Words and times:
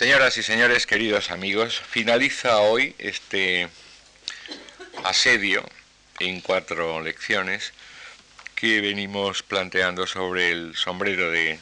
Señoras 0.00 0.38
y 0.38 0.42
señores, 0.42 0.86
queridos 0.86 1.30
amigos, 1.30 1.78
finaliza 1.78 2.56
hoy 2.60 2.94
este 2.96 3.68
asedio 5.04 5.62
en 6.20 6.40
cuatro 6.40 7.02
lecciones 7.02 7.74
que 8.54 8.80
venimos 8.80 9.42
planteando 9.42 10.06
sobre 10.06 10.52
el 10.52 10.74
sombrero 10.74 11.30
de, 11.30 11.60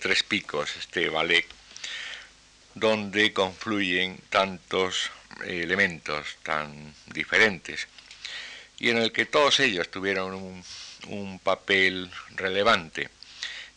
tres 0.00 0.22
picos, 0.22 0.74
este 0.78 1.10
ballet, 1.10 1.44
donde 2.74 3.34
confluyen 3.34 4.22
tantos 4.30 5.10
elementos 5.44 6.28
tan 6.44 6.94
diferentes 7.08 7.88
y 8.78 8.88
en 8.88 8.96
el 8.96 9.12
que 9.12 9.26
todos 9.26 9.60
ellos 9.60 9.90
tuvieron 9.90 10.32
un, 10.32 10.64
un 11.08 11.38
papel 11.40 12.10
relevante. 12.36 13.10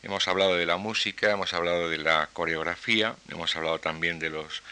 Hemos 0.02 0.28
hablado 0.28 0.56
de 0.56 0.66
la 0.66 0.78
música, 0.78 1.32
hemos 1.32 1.54
hablado 1.54 1.90
de 1.90 1.98
la 1.98 2.30
coreografía, 2.32 3.16
hemos 3.30 3.56
hablado 3.56 3.80
también 3.80 4.20
de 4.20 4.30
los, 4.30 4.64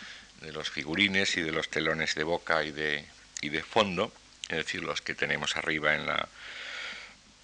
de 0.41 0.53
los 0.53 0.69
figurines 0.69 1.35
y 1.37 1.41
de 1.41 1.51
los 1.51 1.69
telones 1.69 2.15
de 2.15 2.23
boca 2.23 2.63
y 2.63 2.71
de, 2.71 3.05
y 3.41 3.49
de 3.49 3.63
fondo, 3.63 4.11
es 4.49 4.57
decir, 4.57 4.83
los 4.83 5.01
que 5.01 5.15
tenemos 5.15 5.57
arriba 5.57 5.95
en 5.95 6.05
la, 6.05 6.29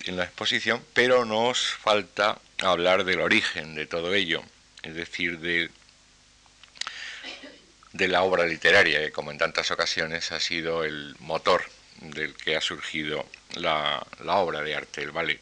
en 0.05 0.17
la 0.17 0.25
exposición, 0.25 0.83
pero 0.93 1.25
nos 1.25 1.59
falta 1.59 2.39
hablar 2.61 3.03
del 3.03 3.21
origen 3.21 3.75
de 3.75 3.85
todo 3.85 4.13
ello, 4.13 4.43
es 4.81 4.95
decir, 4.95 5.39
de, 5.39 5.69
la 7.93 8.23
obra 8.23 8.45
literaria, 8.45 8.99
que 8.99 9.11
como 9.11 9.31
en 9.31 9.37
tantas 9.37 9.71
ocasiones 9.71 10.31
ha 10.31 10.39
sido 10.39 10.83
el 10.83 11.15
motor 11.19 11.63
del 12.01 12.33
que 12.35 12.57
ha 12.57 12.61
surgido 12.61 13.25
la, 13.55 14.05
obra 14.25 14.61
de 14.61 14.75
arte, 14.75 15.01
el 15.01 15.11
ballet. 15.11 15.39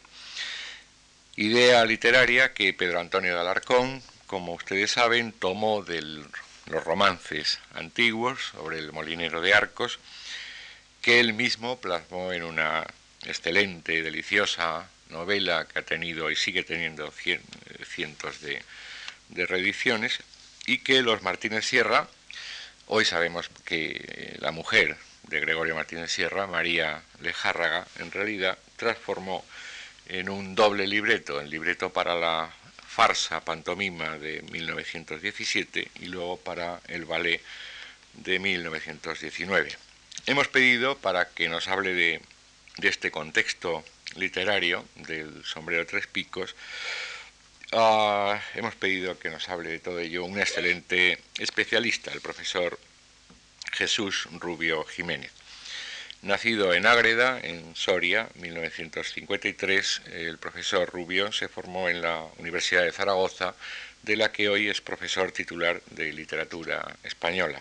Idea 1.36 1.82
literaria 1.86 2.52
que 2.52 2.74
Pedro 2.74 3.00
Antonio 3.00 3.34
de 3.34 3.40
Alarcón, 3.40 4.02
como 4.26 4.52
ustedes 4.52 4.90
saben, 4.90 5.32
tomó 5.32 5.82
de 5.82 6.02
los 6.02 6.84
romances 6.84 7.58
antiguos 7.72 8.50
sobre 8.52 8.78
el 8.78 8.92
molinero 8.92 9.40
de 9.40 9.54
Arcos, 9.54 9.98
que 11.00 11.20
él 11.20 11.32
mismo 11.32 11.80
plasmó 11.80 12.34
en 12.34 12.42
una 12.42 12.86
excelente, 13.24 14.02
deliciosa 14.02 14.90
novela 15.08 15.66
que 15.66 15.78
ha 15.78 15.82
tenido 15.82 16.30
y 16.30 16.36
sigue 16.36 16.64
teniendo 16.64 17.10
cientos 17.10 18.42
de, 18.42 18.62
de 19.30 19.46
reediciones, 19.46 20.18
y 20.66 20.78
que 20.78 21.00
los 21.00 21.22
Martínez 21.22 21.64
Sierra, 21.64 22.08
hoy 22.88 23.06
sabemos 23.06 23.48
que 23.64 24.36
la 24.38 24.50
mujer 24.50 24.98
de 25.28 25.40
Gregorio 25.40 25.76
Martínez 25.76 26.12
Sierra, 26.12 26.46
María 26.46 27.02
Lejárraga, 27.22 27.86
en 28.00 28.12
realidad 28.12 28.58
transformó 28.76 29.42
en 30.06 30.28
un 30.28 30.54
doble 30.54 30.86
libreto, 30.86 31.40
el 31.40 31.50
libreto 31.50 31.92
para 31.92 32.14
la 32.14 32.52
farsa 32.86 33.40
pantomima 33.40 34.18
de 34.18 34.42
1917 34.42 35.90
y 36.00 36.06
luego 36.06 36.36
para 36.38 36.80
el 36.88 37.04
ballet 37.04 37.40
de 38.14 38.38
1919. 38.38 39.76
Hemos 40.26 40.48
pedido 40.48 40.98
para 40.98 41.28
que 41.30 41.48
nos 41.48 41.68
hable 41.68 41.94
de, 41.94 42.20
este 42.82 43.10
contexto 43.10 43.84
literario 44.16 44.84
del 44.96 45.44
sombrero 45.44 45.86
tres 45.86 46.06
picos, 46.06 46.54
ah, 47.72 48.40
hemos 48.54 48.74
pedido 48.74 49.18
que 49.18 49.30
nos 49.30 49.48
hable 49.48 49.70
de 49.70 49.78
todo 49.78 49.98
ello 49.98 50.24
un 50.24 50.38
excelente 50.38 51.18
especialista, 51.38 52.12
el 52.12 52.20
profesor 52.20 52.78
Jesús 53.72 54.28
Rubio 54.32 54.84
Jiménez. 54.84 55.32
Nacido 56.22 56.72
en 56.72 56.86
Ágreda, 56.86 57.40
en 57.42 57.74
Soria, 57.74 58.28
1953, 58.36 60.02
el 60.12 60.38
profesor 60.38 60.88
Rubio 60.88 61.32
se 61.32 61.48
formó 61.48 61.88
en 61.88 62.00
la 62.00 62.22
Universidad 62.38 62.84
de 62.84 62.92
Zaragoza, 62.92 63.56
de 64.04 64.14
la 64.14 64.30
que 64.30 64.48
hoy 64.48 64.68
es 64.68 64.80
profesor 64.80 65.32
titular 65.32 65.82
de 65.90 66.12
literatura 66.12 66.96
española. 67.02 67.60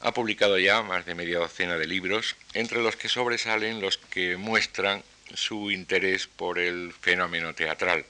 Ha 0.00 0.12
publicado 0.12 0.58
ya 0.58 0.82
más 0.82 1.06
de 1.06 1.14
media 1.14 1.38
docena 1.38 1.78
de 1.78 1.86
libros, 1.86 2.34
entre 2.52 2.82
los 2.82 2.96
que 2.96 3.08
sobresalen 3.08 3.80
los 3.80 3.96
que 3.96 4.36
muestran 4.36 5.04
su 5.32 5.70
interés 5.70 6.26
por 6.26 6.58
el 6.58 6.92
fenómeno 7.00 7.54
teatral. 7.54 8.04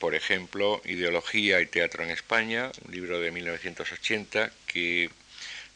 Por 0.00 0.16
ejemplo, 0.16 0.82
Ideología 0.84 1.60
y 1.60 1.66
Teatro 1.66 2.02
en 2.02 2.10
España, 2.10 2.72
un 2.84 2.92
libro 2.92 3.20
de 3.20 3.30
1980 3.30 4.50
que 4.66 5.10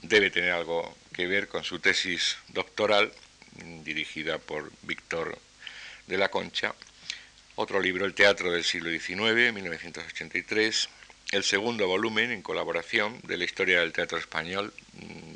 debe 0.02 0.30
tener 0.30 0.50
algo 0.50 0.96
que 1.12 1.26
ver 1.26 1.48
con 1.48 1.64
su 1.64 1.78
tesis 1.78 2.36
doctoral 2.48 3.12
dirigida 3.84 4.38
por 4.38 4.72
Víctor 4.82 5.38
de 6.06 6.18
la 6.18 6.30
Concha. 6.30 6.74
Otro 7.54 7.80
libro, 7.80 8.06
El 8.06 8.14
Teatro 8.14 8.50
del 8.50 8.64
siglo 8.64 8.90
XIX, 8.90 9.52
1983. 9.52 10.88
El 11.32 11.44
segundo 11.44 11.86
volumen, 11.86 12.30
en 12.30 12.42
colaboración, 12.42 13.20
de 13.22 13.36
la 13.36 13.44
historia 13.44 13.80
del 13.80 13.92
teatro 13.92 14.18
español, 14.18 14.72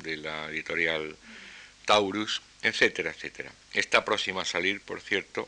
de 0.03 0.17
la 0.17 0.49
editorial 0.49 1.15
Taurus, 1.85 2.41
etcétera, 2.61 3.11
etcétera. 3.11 3.51
Está 3.73 4.05
próximo 4.05 4.39
a 4.39 4.45
salir, 4.45 4.81
por 4.81 5.01
cierto, 5.01 5.47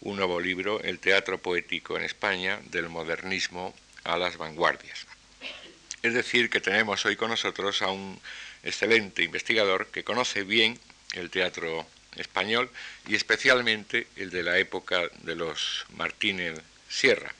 un 0.00 0.16
nuevo 0.16 0.40
libro, 0.40 0.80
El 0.82 0.98
Teatro 0.98 1.38
Poético 1.38 1.96
en 1.96 2.04
España, 2.04 2.60
del 2.66 2.88
modernismo 2.88 3.74
a 4.04 4.16
las 4.18 4.36
vanguardias. 4.36 5.06
Es 6.02 6.14
decir, 6.14 6.50
que 6.50 6.60
tenemos 6.60 7.04
hoy 7.04 7.16
con 7.16 7.30
nosotros 7.30 7.82
a 7.82 7.88
un 7.88 8.20
excelente 8.66 9.22
investigador 9.22 9.86
que 9.86 10.04
conoce 10.04 10.42
bien 10.42 10.78
el 11.12 11.30
teatro 11.30 11.86
español 12.16 12.70
y 13.06 13.14
especialmente 13.14 14.08
el 14.16 14.30
de 14.30 14.42
la 14.42 14.58
época 14.58 15.08
de 15.22 15.36
los 15.36 15.86
Martínez 15.90 16.60
Sierra, 16.88 17.32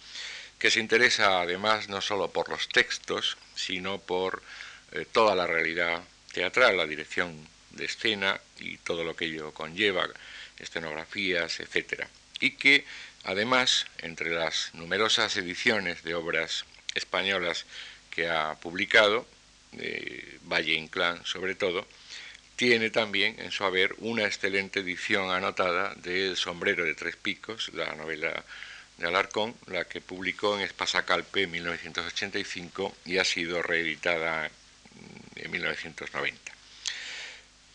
que 0.58 0.70
se 0.70 0.80
interesa 0.80 1.40
además 1.40 1.88
no 1.88 2.00
solo 2.00 2.30
por 2.30 2.48
los 2.48 2.68
textos, 2.68 3.36
sino 3.54 3.98
por 3.98 4.42
eh, 4.92 5.06
toda 5.10 5.34
la 5.34 5.46
realidad 5.46 6.02
teatral, 6.32 6.76
la 6.76 6.86
dirección 6.86 7.48
de 7.70 7.86
escena 7.86 8.40
y 8.60 8.78
todo 8.78 9.04
lo 9.04 9.16
que 9.16 9.26
ello 9.26 9.52
conlleva, 9.52 10.08
escenografías, 10.58 11.60
etc. 11.60 12.04
Y 12.40 12.52
que 12.52 12.84
además, 13.24 13.86
entre 13.98 14.30
las 14.30 14.70
numerosas 14.74 15.36
ediciones 15.36 16.02
de 16.02 16.14
obras 16.14 16.64
españolas 16.94 17.66
que 18.10 18.28
ha 18.28 18.54
publicado, 18.54 19.26
Valle 20.42 20.74
Inclán 20.74 21.24
sobre 21.24 21.54
todo, 21.54 21.86
tiene 22.56 22.90
también 22.90 23.38
en 23.38 23.50
su 23.50 23.64
haber 23.64 23.94
una 23.98 24.24
excelente 24.24 24.80
edición 24.80 25.30
anotada 25.30 25.94
de 25.96 26.28
El 26.28 26.36
sombrero 26.36 26.84
de 26.84 26.94
tres 26.94 27.16
picos, 27.16 27.70
la 27.74 27.94
novela 27.94 28.44
de 28.96 29.06
Alarcón, 29.06 29.54
la 29.66 29.84
que 29.84 30.00
publicó 30.00 30.56
en 30.56 30.62
Espasacalpe 30.62 31.42
en 31.42 31.50
1985 31.50 32.96
y 33.04 33.18
ha 33.18 33.24
sido 33.24 33.62
reeditada 33.62 34.50
en 35.34 35.50
1990. 35.50 36.52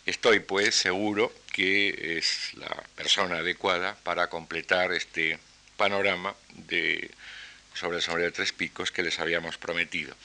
Estoy 0.08 0.40
pues 0.40 0.74
seguro 0.74 1.32
que 1.54 2.18
es 2.18 2.56
la 2.56 2.84
persona 2.96 3.38
adecuada 3.38 3.96
para 4.04 4.30
completar 4.30 4.92
este 4.94 5.38
panorama 5.78 6.36
de 6.56 7.12
sobre 7.76 7.98
el 7.98 8.04
sombrero 8.04 8.26
de 8.26 8.36
tres 8.36 8.52
picos 8.52 8.92
que 8.92 9.04
les 9.04 9.20
habíamos 9.20 9.58
prometido. 9.58 10.16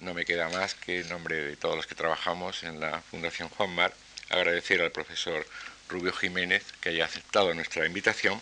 No 0.00 0.14
me 0.14 0.24
queda 0.24 0.48
más 0.48 0.74
que 0.74 1.00
en 1.00 1.08
nombre 1.08 1.36
de 1.36 1.56
todos 1.56 1.74
los 1.76 1.86
que 1.86 1.94
trabajamos 1.94 2.62
en 2.62 2.78
la 2.78 3.02
Fundación 3.02 3.48
Juan 3.48 3.70
Mar 3.74 3.92
agradecer 4.30 4.80
al 4.80 4.92
profesor 4.92 5.46
Rubio 5.88 6.12
Jiménez 6.12 6.64
que 6.80 6.90
haya 6.90 7.04
aceptado 7.04 7.52
nuestra 7.54 7.84
invitación 7.84 8.40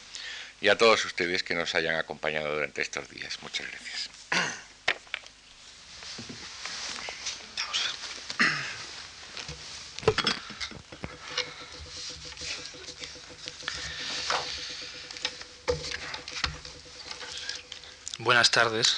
y 0.61 0.69
a 0.69 0.77
todos 0.77 1.05
ustedes 1.05 1.43
que 1.43 1.55
nos 1.55 1.75
hayan 1.75 1.97
acompañado 1.97 2.55
durante 2.55 2.83
estos 2.83 3.09
días. 3.09 3.39
Muchas 3.43 3.67
gracias. 3.71 4.11
Buenas 18.19 18.51
tardes. 18.51 18.97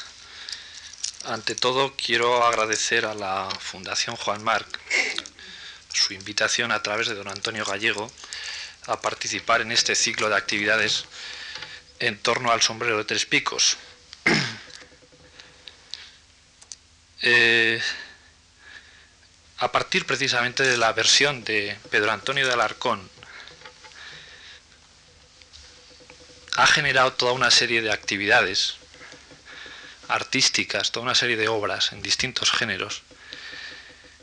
Ante 1.24 1.54
todo, 1.54 1.94
quiero 1.96 2.44
agradecer 2.44 3.04
a 3.04 3.12
la 3.12 3.48
Fundación 3.60 4.14
Juan 4.16 4.42
Marc 4.44 4.78
su 5.92 6.12
invitación 6.14 6.70
a 6.70 6.82
través 6.82 7.08
de 7.08 7.14
don 7.14 7.28
Antonio 7.28 7.64
Gallego 7.64 8.10
a 8.86 9.00
participar 9.00 9.60
en 9.60 9.72
este 9.72 9.94
ciclo 9.96 10.28
de 10.28 10.36
actividades 10.36 11.06
en 11.98 12.18
torno 12.18 12.52
al 12.52 12.62
sombrero 12.62 12.98
de 12.98 13.04
tres 13.04 13.26
picos. 13.26 13.76
Eh, 17.20 17.82
a 19.58 19.72
partir 19.72 20.06
precisamente 20.06 20.62
de 20.62 20.76
la 20.76 20.92
versión 20.92 21.42
de 21.42 21.76
Pedro 21.90 22.12
Antonio 22.12 22.46
de 22.46 22.52
Alarcón, 22.52 23.10
ha 26.54 26.66
generado 26.68 27.12
toda 27.14 27.32
una 27.32 27.50
serie 27.50 27.82
de 27.82 27.90
actividades 27.90 28.76
artísticas, 30.08 30.92
toda 30.92 31.04
una 31.04 31.14
serie 31.14 31.36
de 31.36 31.48
obras 31.48 31.92
en 31.92 32.02
distintos 32.02 32.50
géneros, 32.50 33.02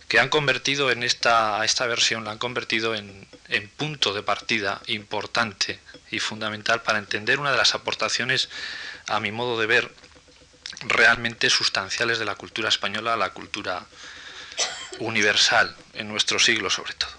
que 0.08 0.20
han 0.20 0.30
convertido 0.30 0.92
en 0.92 1.04
esta, 1.04 1.64
esta 1.66 1.88
versión, 1.88 2.26
la 2.26 2.32
han 2.32 2.38
convertido 2.38 2.94
en, 2.96 3.28
en 3.48 3.70
punto 3.70 4.14
de 4.14 4.24
partida 4.24 4.82
importante 4.88 5.80
y 6.12 6.20
fundamental 6.20 6.82
para 6.82 7.00
entender 7.00 7.40
una 7.40 7.52
de 7.52 7.58
las 7.58 7.74
aportaciones, 7.74 8.50
a 9.08 9.20
mi 9.20 9.32
modo 9.32 9.60
de 9.60 9.66
ver, 9.66 9.92
realmente 10.82 11.50
sustanciales 11.50 12.20
de 12.20 12.26
la 12.26 12.36
cultura 12.36 12.70
española, 12.70 13.16
la 13.16 13.32
cultura 13.32 13.86
universal, 15.00 15.76
en 15.94 16.08
nuestro 16.08 16.40
siglo 16.40 16.70
sobre 16.70 16.94
todo. 16.94 17.12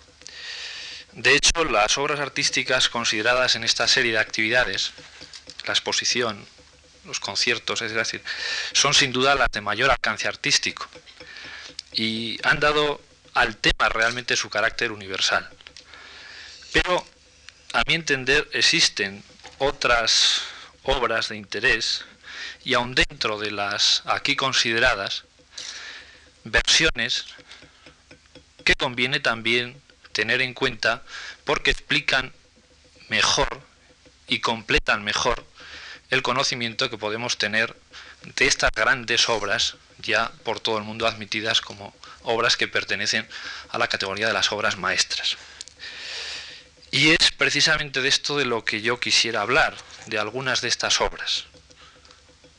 De 1.12 1.34
hecho, 1.34 1.64
las 1.64 1.96
obras 1.96 2.20
artísticas 2.20 2.88
consideradas 2.88 3.56
en 3.56 3.64
esta 3.64 3.88
serie 3.88 4.12
de 4.12 4.18
actividades, 4.18 4.92
la 5.66 5.72
exposición, 5.72 6.46
los 7.06 7.20
conciertos, 7.20 7.82
es 7.82 7.92
decir, 7.92 8.22
son 8.72 8.94
sin 8.94 9.12
duda 9.12 9.34
las 9.34 9.50
de 9.50 9.60
mayor 9.60 9.90
alcance 9.90 10.28
artístico 10.28 10.88
y 11.92 12.38
han 12.42 12.60
dado 12.60 13.00
al 13.34 13.56
tema 13.56 13.88
realmente 13.88 14.36
su 14.36 14.50
carácter 14.50 14.92
universal. 14.92 15.48
Pero, 16.72 17.06
a 17.72 17.82
mi 17.86 17.94
entender, 17.94 18.48
existen 18.52 19.22
otras 19.58 20.42
obras 20.82 21.28
de 21.28 21.36
interés 21.36 22.04
y 22.64 22.74
aun 22.74 22.94
dentro 22.94 23.38
de 23.38 23.50
las 23.50 24.02
aquí 24.06 24.36
consideradas, 24.36 25.24
versiones 26.44 27.26
que 28.64 28.74
conviene 28.74 29.20
también 29.20 29.80
tener 30.12 30.40
en 30.42 30.54
cuenta 30.54 31.02
porque 31.44 31.70
explican 31.70 32.32
mejor 33.08 33.62
y 34.28 34.40
completan 34.40 35.04
mejor 35.04 35.44
el 36.10 36.22
conocimiento 36.22 36.90
que 36.90 36.98
podemos 36.98 37.38
tener 37.38 37.76
de 38.36 38.46
estas 38.46 38.70
grandes 38.72 39.28
obras 39.28 39.76
ya 39.98 40.30
por 40.44 40.60
todo 40.60 40.78
el 40.78 40.84
mundo 40.84 41.06
admitidas 41.06 41.60
como 41.60 41.94
obras 42.22 42.56
que 42.56 42.68
pertenecen 42.68 43.26
a 43.70 43.78
la 43.78 43.88
categoría 43.88 44.26
de 44.26 44.32
las 44.32 44.52
obras 44.52 44.76
maestras. 44.76 45.36
Y 46.90 47.10
es 47.10 47.30
precisamente 47.36 48.00
de 48.00 48.08
esto 48.08 48.36
de 48.36 48.44
lo 48.44 48.64
que 48.64 48.80
yo 48.82 49.00
quisiera 49.00 49.40
hablar, 49.42 49.76
de 50.06 50.18
algunas 50.18 50.60
de 50.60 50.68
estas 50.68 51.00
obras. 51.00 51.44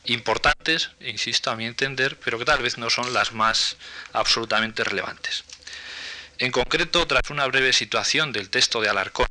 Importantes, 0.04 0.90
insisto, 1.00 1.50
a 1.50 1.56
mi 1.56 1.66
entender, 1.66 2.18
pero 2.18 2.38
que 2.38 2.44
tal 2.44 2.62
vez 2.62 2.78
no 2.78 2.88
son 2.88 3.12
las 3.12 3.32
más 3.32 3.76
absolutamente 4.12 4.84
relevantes. 4.84 5.44
En 6.38 6.52
concreto, 6.52 7.06
tras 7.06 7.30
una 7.30 7.46
breve 7.46 7.72
situación 7.72 8.32
del 8.32 8.48
texto 8.48 8.80
de 8.80 8.88
Alarcón, 8.88 9.28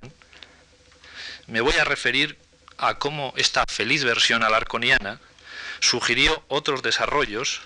me 1.47 1.61
voy 1.61 1.75
a 1.75 1.85
referir 1.85 2.37
a 2.77 2.99
cómo 2.99 3.33
esta 3.37 3.65
feliz 3.67 4.03
versión 4.03 4.43
alarconiana 4.43 5.19
sugirió 5.79 6.43
otros 6.47 6.81
desarrollos 6.81 7.61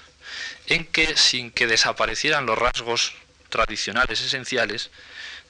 en 0.67 0.85
que, 0.85 1.17
sin 1.17 1.51
que 1.51 1.67
desaparecieran 1.67 2.45
los 2.45 2.57
rasgos 2.57 3.13
tradicionales 3.49 4.21
esenciales, 4.21 4.89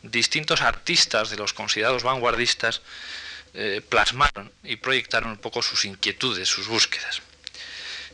distintos 0.01 0.61
artistas 0.61 1.29
de 1.29 1.37
los 1.37 1.53
considerados 1.53 2.03
vanguardistas 2.03 2.81
eh, 3.53 3.81
plasmaron 3.87 4.51
y 4.63 4.77
proyectaron 4.77 5.31
un 5.31 5.37
poco 5.37 5.61
sus 5.61 5.85
inquietudes, 5.85 6.47
sus 6.47 6.67
búsquedas. 6.67 7.21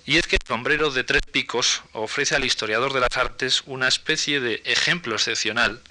Y 0.06 0.18
es 0.18 0.26
que 0.26 0.38
el 0.38 0.48
sombrero 0.48 0.90
de 0.90 1.04
tres 1.04 1.22
picos 1.32 1.82
ofrece 1.92 2.36
al 2.36 2.46
historiador 2.46 2.94
de 2.94 3.02
las 3.02 3.18
artes 3.18 3.64
una 3.66 3.88
especie 3.88 4.40
de 4.40 4.62
ejemplo 4.66 5.16
excepcional 5.16 5.82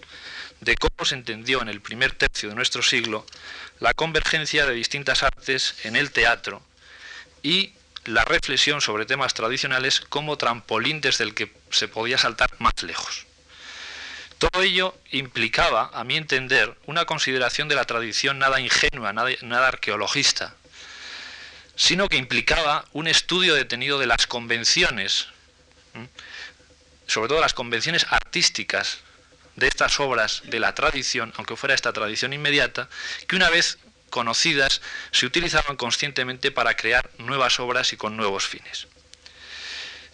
de 0.60 0.74
cómo 0.76 1.04
se 1.04 1.14
entendió 1.14 1.60
en 1.60 1.68
el 1.68 1.82
primer 1.82 2.12
tercio 2.12 2.48
de 2.48 2.54
nuestro 2.54 2.82
siglo 2.82 3.26
la 3.80 3.94
convergencia 3.94 4.66
de 4.66 4.74
distintas 4.74 5.22
artes 5.22 5.74
en 5.84 5.96
el 5.96 6.10
teatro 6.10 6.62
y 7.42 7.72
la 8.04 8.24
reflexión 8.24 8.80
sobre 8.80 9.06
temas 9.06 9.34
tradicionales 9.34 10.00
como 10.00 10.38
trampolín 10.38 11.00
desde 11.00 11.24
el 11.24 11.34
que 11.34 11.52
se 11.70 11.88
podía 11.88 12.18
saltar 12.18 12.50
más 12.58 12.82
lejos. 12.82 13.26
Todo 14.38 14.62
ello 14.62 14.94
implicaba, 15.10 15.90
a 15.94 16.04
mi 16.04 16.16
entender, 16.16 16.76
una 16.86 17.06
consideración 17.06 17.68
de 17.68 17.74
la 17.74 17.84
tradición 17.84 18.38
nada 18.38 18.60
ingenua, 18.60 19.12
nada, 19.12 19.30
nada 19.42 19.68
arqueologista, 19.68 20.54
sino 21.74 22.08
que 22.08 22.16
implicaba 22.16 22.84
un 22.92 23.06
estudio 23.06 23.54
detenido 23.54 23.98
de 23.98 24.06
las 24.06 24.26
convenciones, 24.26 25.28
sobre 27.06 27.28
todo 27.28 27.40
las 27.40 27.54
convenciones 27.54 28.06
artísticas 28.10 28.98
de 29.56 29.68
estas 29.68 29.98
obras 30.00 30.42
de 30.44 30.60
la 30.60 30.74
tradición, 30.74 31.32
aunque 31.36 31.56
fuera 31.56 31.74
esta 31.74 31.92
tradición 31.92 32.32
inmediata, 32.32 32.88
que 33.26 33.36
una 33.36 33.50
vez 33.50 33.78
conocidas 34.10 34.80
se 35.10 35.26
utilizaban 35.26 35.76
conscientemente 35.76 36.50
para 36.50 36.76
crear 36.76 37.10
nuevas 37.18 37.58
obras 37.58 37.92
y 37.92 37.96
con 37.96 38.16
nuevos 38.16 38.46
fines. 38.46 38.86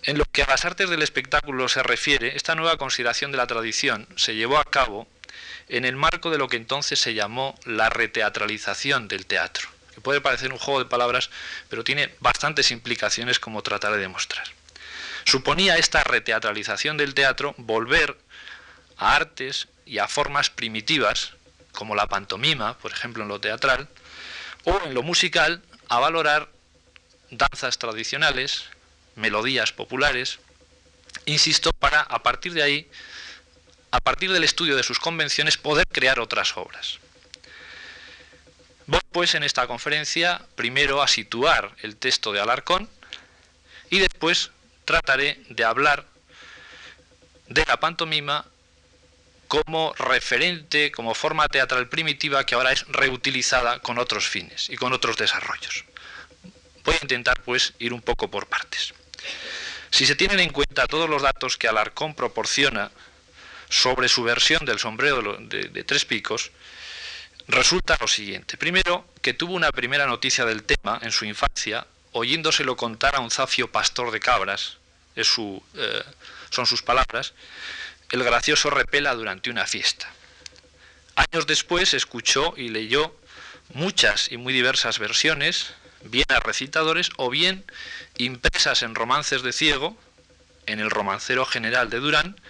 En 0.04 0.18
lo 0.18 0.24
que 0.24 0.42
a 0.42 0.46
las 0.46 0.64
artes 0.64 0.90
del 0.90 1.02
espectáculo 1.02 1.68
se 1.68 1.82
refiere, 1.82 2.36
esta 2.36 2.54
nueva 2.54 2.76
consideración 2.76 3.30
de 3.30 3.36
la 3.36 3.46
tradición 3.46 4.08
se 4.16 4.34
llevó 4.34 4.58
a 4.58 4.64
cabo 4.64 5.06
en 5.68 5.84
el 5.84 5.96
marco 5.96 6.30
de 6.30 6.38
lo 6.38 6.48
que 6.48 6.56
entonces 6.56 6.98
se 6.98 7.14
llamó 7.14 7.58
la 7.64 7.88
reteatralización 7.88 9.06
del 9.06 9.26
teatro 9.26 9.68
que 9.92 10.00
puede 10.00 10.20
parecer 10.20 10.52
un 10.52 10.58
juego 10.58 10.80
de 10.80 10.86
palabras, 10.86 11.30
pero 11.68 11.84
tiene 11.84 12.14
bastantes 12.20 12.70
implicaciones 12.70 13.38
como 13.38 13.62
trataré 13.62 13.98
de 13.98 14.08
mostrar. 14.08 14.44
Suponía 15.24 15.76
esta 15.76 16.02
reteatralización 16.02 16.96
del 16.96 17.14
teatro 17.14 17.54
volver 17.58 18.16
a 18.96 19.16
artes 19.16 19.68
y 19.86 19.98
a 19.98 20.08
formas 20.08 20.50
primitivas, 20.50 21.32
como 21.72 21.94
la 21.94 22.06
pantomima, 22.06 22.76
por 22.78 22.92
ejemplo, 22.92 23.22
en 23.22 23.28
lo 23.28 23.40
teatral, 23.40 23.88
o 24.64 24.80
en 24.84 24.94
lo 24.94 25.02
musical, 25.02 25.62
a 25.88 25.98
valorar 25.98 26.48
danzas 27.30 27.78
tradicionales, 27.78 28.64
melodías 29.16 29.72
populares, 29.72 30.38
insisto, 31.26 31.70
para 31.72 32.00
a 32.00 32.22
partir 32.22 32.52
de 32.52 32.62
ahí, 32.62 32.90
a 33.90 34.00
partir 34.00 34.32
del 34.32 34.44
estudio 34.44 34.76
de 34.76 34.82
sus 34.82 34.98
convenciones, 34.98 35.56
poder 35.56 35.86
crear 35.88 36.20
otras 36.20 36.56
obras. 36.56 36.98
Voy 38.86 39.00
pues 39.12 39.34
en 39.34 39.42
esta 39.42 39.66
conferencia 39.66 40.42
primero 40.54 41.02
a 41.02 41.08
situar 41.08 41.72
el 41.82 41.96
texto 41.96 42.32
de 42.32 42.40
Alarcón 42.40 42.88
y 43.90 43.98
después 44.00 44.50
trataré 44.84 45.40
de 45.50 45.64
hablar 45.64 46.06
de 47.48 47.64
la 47.66 47.78
pantomima 47.78 48.46
como 49.52 49.92
referente, 49.98 50.90
como 50.90 51.12
forma 51.12 51.46
teatral 51.46 51.86
primitiva 51.86 52.46
que 52.46 52.54
ahora 52.54 52.72
es 52.72 52.86
reutilizada 52.88 53.80
con 53.80 53.98
otros 53.98 54.26
fines 54.26 54.70
y 54.70 54.76
con 54.76 54.94
otros 54.94 55.18
desarrollos. 55.18 55.84
Voy 56.84 56.94
a 56.94 57.02
intentar 57.02 57.42
pues 57.42 57.74
ir 57.78 57.92
un 57.92 58.00
poco 58.00 58.30
por 58.30 58.46
partes. 58.46 58.94
Si 59.90 60.06
se 60.06 60.16
tienen 60.16 60.40
en 60.40 60.48
cuenta 60.48 60.86
todos 60.86 61.06
los 61.06 61.20
datos 61.20 61.58
que 61.58 61.68
Alarcón 61.68 62.14
proporciona 62.14 62.90
sobre 63.68 64.08
su 64.08 64.22
versión 64.22 64.64
del 64.64 64.78
sombrero 64.78 65.36
de, 65.38 65.84
tres 65.84 66.06
picos, 66.06 66.50
resulta 67.46 67.98
lo 68.00 68.08
siguiente. 68.08 68.56
Primero, 68.56 69.04
que 69.20 69.34
tuvo 69.34 69.52
una 69.52 69.70
primera 69.70 70.06
noticia 70.06 70.46
del 70.46 70.62
tema 70.62 70.98
en 71.02 71.12
su 71.12 71.26
infancia, 71.26 71.86
oyéndoselo 72.12 72.74
contar 72.74 73.16
a 73.16 73.20
un 73.20 73.30
zafio 73.30 73.70
pastor 73.70 74.12
de 74.12 74.20
cabras, 74.20 74.78
eh, 75.14 75.24
son 76.48 76.64
sus 76.64 76.80
palabras, 76.80 77.34
el 78.12 78.22
gracioso 78.22 78.70
repela 78.70 79.14
durante 79.14 79.50
una 79.50 79.66
fiesta. 79.66 80.08
Años 81.16 81.46
después 81.46 81.94
escuchó 81.94 82.54
y 82.56 82.68
leyó 82.68 83.16
muchas 83.72 84.30
y 84.30 84.36
muy 84.36 84.52
diversas 84.52 84.98
versiones, 84.98 85.72
bien 86.04 86.26
a 86.28 86.40
recitadores 86.40 87.08
o 87.16 87.30
bien 87.30 87.64
impresas 88.18 88.82
en 88.82 88.94
romances 88.94 89.42
de 89.42 89.52
ciego, 89.52 89.96
en 90.66 90.78
el 90.78 90.90
romancero 90.90 91.46
general 91.46 91.88
de 91.88 92.00
Durán, 92.00 92.40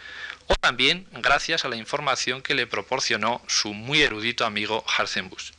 o 0.48 0.56
también 0.56 1.06
gracias 1.12 1.64
a 1.64 1.68
la 1.68 1.76
información 1.76 2.42
que 2.42 2.54
le 2.54 2.66
proporcionó 2.66 3.40
su 3.46 3.72
muy 3.72 4.02
erudito 4.02 4.44
amigo 4.44 4.84
Harzenbus. 4.88 5.52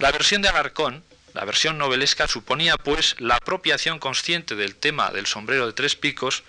La 0.00 0.10
versión 0.10 0.42
de 0.42 0.48
Alarcón, 0.48 1.04
la 1.34 1.44
versión 1.44 1.78
novelesca, 1.78 2.26
suponía 2.26 2.76
pues 2.76 3.14
la 3.20 3.36
apropiación 3.36 4.00
consciente 4.00 4.56
del 4.56 4.74
tema 4.74 5.10
del 5.12 5.26
sombrero 5.26 5.66
de 5.68 5.72
tres 5.72 5.94
picos 5.94 6.42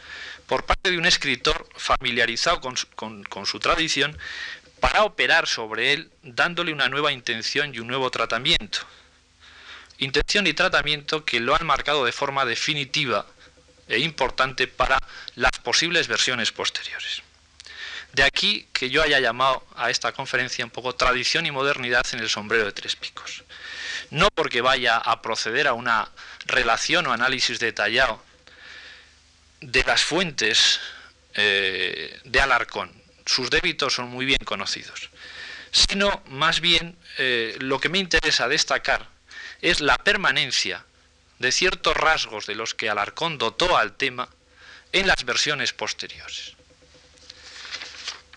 por 0.47 0.65
parte 0.65 0.91
de 0.91 0.97
un 0.97 1.05
escritor 1.05 1.67
familiarizado 1.75 2.61
con, 2.61 3.45
su 3.45 3.59
tradición 3.59 4.17
para 4.79 5.03
operar 5.03 5.47
sobre 5.47 5.93
él 5.93 6.11
dándole 6.21 6.73
una 6.73 6.89
nueva 6.89 7.11
intención 7.11 7.73
y 7.73 7.79
un 7.79 7.87
nuevo 7.87 8.11
tratamiento. 8.11 8.79
Intención 9.99 10.47
y 10.47 10.53
tratamiento 10.53 11.23
que 11.23 11.39
lo 11.39 11.55
han 11.55 11.65
marcado 11.65 12.03
de 12.05 12.11
forma 12.11 12.45
definitiva 12.45 13.25
e 13.87 13.99
importante 13.99 14.67
para 14.67 14.97
las 15.35 15.57
posibles 15.63 16.07
versiones 16.07 16.51
posteriores. 16.51 17.21
De 18.11 18.23
aquí 18.23 18.67
que 18.73 18.89
yo 18.89 19.01
haya 19.01 19.19
llamado 19.19 19.65
a 19.75 19.89
esta 19.89 20.11
conferencia 20.11 20.65
un 20.65 20.71
poco 20.71 20.93
tradición 20.95 21.45
y 21.45 21.51
modernidad 21.51 22.05
en 22.11 22.19
el 22.19 22.29
sombrero 22.29 22.65
de 22.65 22.71
tres 22.71 22.95
picos. 22.95 23.43
No 24.11 24.27
porque 24.35 24.61
vaya 24.61 24.97
a 24.97 25.21
proceder 25.21 25.67
a 25.67 25.73
una 25.73 26.11
relación 26.45 27.07
o 27.07 27.13
análisis 27.13 27.59
detallado 27.59 28.21
de 29.71 29.83
las 29.83 30.03
fuentes 30.03 30.79
eh, 31.35 32.19
de 32.25 32.41
Alarcón, 32.41 32.91
sus 33.25 33.49
débitos 33.49 33.93
son 33.93 34.09
muy 34.09 34.25
bien 34.25 34.43
conocidos, 34.45 35.09
sino 35.71 36.21
más 36.27 36.59
bien 36.59 36.97
eh, 37.17 37.55
lo 37.59 37.79
que 37.79 37.89
me 37.89 37.97
interesa 37.97 38.47
destacar 38.47 39.07
es 39.61 39.79
la 39.79 39.97
permanencia 39.97 40.85
de 41.39 41.51
ciertos 41.51 41.95
rasgos 41.95 42.45
de 42.45 42.55
los 42.55 42.73
que 42.73 42.89
Alarcón 42.89 43.37
dotó 43.37 43.77
al 43.77 43.93
tema 43.93 44.29
en 44.91 45.07
las 45.07 45.23
versiones 45.25 45.73
posteriores. 45.73 46.53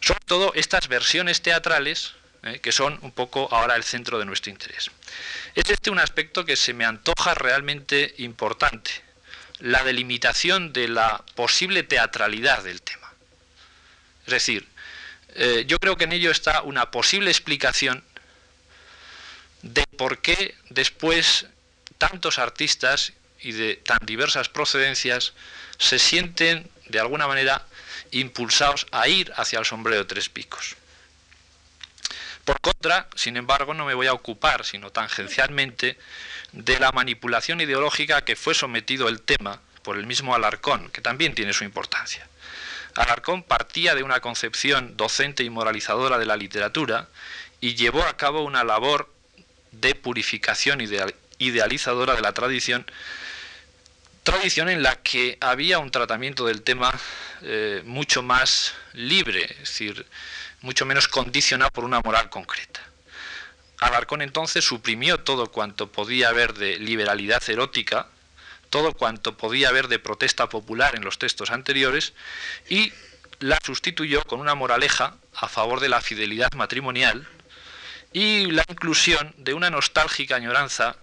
Sobre 0.00 0.24
todo 0.26 0.52
estas 0.54 0.88
versiones 0.88 1.42
teatrales, 1.42 2.14
eh, 2.44 2.60
que 2.60 2.70
son 2.70 2.98
un 3.02 3.10
poco 3.10 3.48
ahora 3.50 3.74
el 3.74 3.82
centro 3.82 4.18
de 4.18 4.24
nuestro 4.24 4.50
interés. 4.50 4.90
Es 5.54 5.68
este 5.68 5.90
un 5.90 5.98
aspecto 5.98 6.44
que 6.44 6.56
se 6.56 6.74
me 6.74 6.84
antoja 6.84 7.34
realmente 7.34 8.14
importante, 8.18 9.05
la 9.60 9.84
delimitación 9.84 10.72
de 10.72 10.88
la 10.88 11.24
posible 11.34 11.82
teatralidad 11.82 12.62
del 12.62 12.82
tema. 12.82 13.12
Es 14.26 14.32
decir, 14.32 14.68
eh, 15.34 15.64
yo 15.66 15.78
creo 15.78 15.96
que 15.96 16.04
en 16.04 16.12
ello 16.12 16.30
está 16.30 16.62
una 16.62 16.90
posible 16.90 17.30
explicación 17.30 18.02
de 19.62 19.84
por 19.96 20.20
qué 20.20 20.54
después 20.70 21.46
tantos 21.98 22.38
artistas 22.38 23.12
y 23.40 23.52
de 23.52 23.76
tan 23.76 23.98
diversas 24.02 24.48
procedencias 24.48 25.32
se 25.78 25.98
sienten 25.98 26.68
de 26.88 27.00
alguna 27.00 27.26
manera 27.26 27.66
impulsados 28.10 28.86
a 28.92 29.08
ir 29.08 29.32
hacia 29.36 29.58
el 29.58 29.64
sombrero 29.64 29.98
de 29.98 30.04
tres 30.04 30.28
picos. 30.28 30.76
Por 32.46 32.60
contra, 32.60 33.08
sin 33.16 33.36
embargo, 33.36 33.74
no 33.74 33.84
me 33.84 33.94
voy 33.94 34.06
a 34.06 34.12
ocupar, 34.12 34.64
sino 34.64 34.90
tangencialmente, 34.92 35.98
de 36.52 36.78
la 36.78 36.92
manipulación 36.92 37.60
ideológica 37.60 38.24
que 38.24 38.36
fue 38.36 38.54
sometido 38.54 39.08
el 39.08 39.20
tema 39.20 39.60
por 39.82 39.96
el 39.98 40.06
mismo 40.06 40.32
Alarcón, 40.32 40.88
que 40.90 41.00
también 41.00 41.34
tiene 41.34 41.52
su 41.52 41.64
importancia. 41.64 42.28
Alarcón 42.94 43.42
partía 43.42 43.96
de 43.96 44.04
una 44.04 44.20
concepción 44.20 44.96
docente 44.96 45.42
y 45.42 45.50
moralizadora 45.50 46.18
de 46.18 46.26
la 46.26 46.36
literatura 46.36 47.08
y 47.60 47.74
llevó 47.74 48.04
a 48.04 48.16
cabo 48.16 48.42
una 48.42 48.62
labor 48.62 49.12
de 49.72 49.96
purificación 49.96 50.80
idealizadora 51.38 52.14
de 52.14 52.22
la 52.22 52.32
tradición, 52.32 52.86
tradición 54.22 54.68
en 54.68 54.84
la 54.84 55.02
que 55.02 55.36
había 55.40 55.80
un 55.80 55.90
tratamiento 55.90 56.46
del 56.46 56.62
tema 56.62 56.96
eh, 57.42 57.82
mucho 57.84 58.22
más 58.22 58.74
libre, 58.92 59.44
es 59.50 59.58
decir, 59.58 60.06
mucho 60.66 60.84
menos 60.84 61.06
condicionado 61.06 61.70
por 61.70 61.84
una 61.84 62.00
moral 62.00 62.28
concreta. 62.28 62.80
Alarcón 63.78 64.20
entonces 64.20 64.64
suprimió 64.64 65.20
todo 65.20 65.46
cuanto 65.46 65.92
podía 65.92 66.28
haber 66.28 66.54
de 66.54 66.78
liberalidad 66.78 67.42
erótica, 67.48 68.08
todo 68.68 68.92
cuanto 68.92 69.36
podía 69.36 69.68
haber 69.68 69.86
de 69.86 70.00
protesta 70.00 70.48
popular 70.48 70.96
en 70.96 71.04
los 71.04 71.18
textos 71.18 71.50
anteriores 71.50 72.14
y 72.68 72.92
la 73.38 73.58
sustituyó 73.64 74.24
con 74.24 74.40
una 74.40 74.56
moraleja 74.56 75.14
a 75.34 75.48
favor 75.48 75.78
de 75.78 75.88
la 75.88 76.00
fidelidad 76.00 76.52
matrimonial 76.54 77.28
y 78.12 78.50
la 78.50 78.64
inclusión 78.68 79.34
de 79.38 79.54
una 79.54 79.70
nostálgica 79.70 80.34
añoranza 80.34 80.96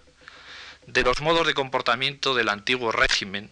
de 0.88 1.04
los 1.04 1.22
modos 1.22 1.48
de 1.48 1.54
comportamiento 1.54 2.36
del 2.36 2.50
antiguo 2.50 2.92
régimen 2.92 3.50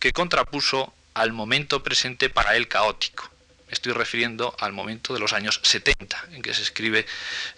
que 0.00 0.12
contrapuso 0.12 0.92
al 1.14 1.32
momento 1.32 1.84
presente 1.84 2.28
para 2.28 2.56
él 2.56 2.66
caótico. 2.66 3.37
Estoy 3.70 3.92
refiriendo 3.92 4.56
al 4.58 4.72
momento 4.72 5.14
de 5.14 5.20
los 5.20 5.32
años 5.32 5.60
70, 5.62 6.24
en 6.32 6.42
que 6.42 6.54
se 6.54 6.62
escribe, 6.62 7.06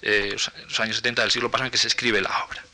eh, 0.03 0.37
los 0.65 0.81
años 0.81 0.97
70 0.97 1.23
del 1.23 1.31
siglo 1.31 1.51
pasado 1.51 1.67
en 1.67 1.73
que 1.73 1.79
se 1.79 1.89
escribe 1.89 2.21
la 2.21 2.45
obra. 2.45 2.65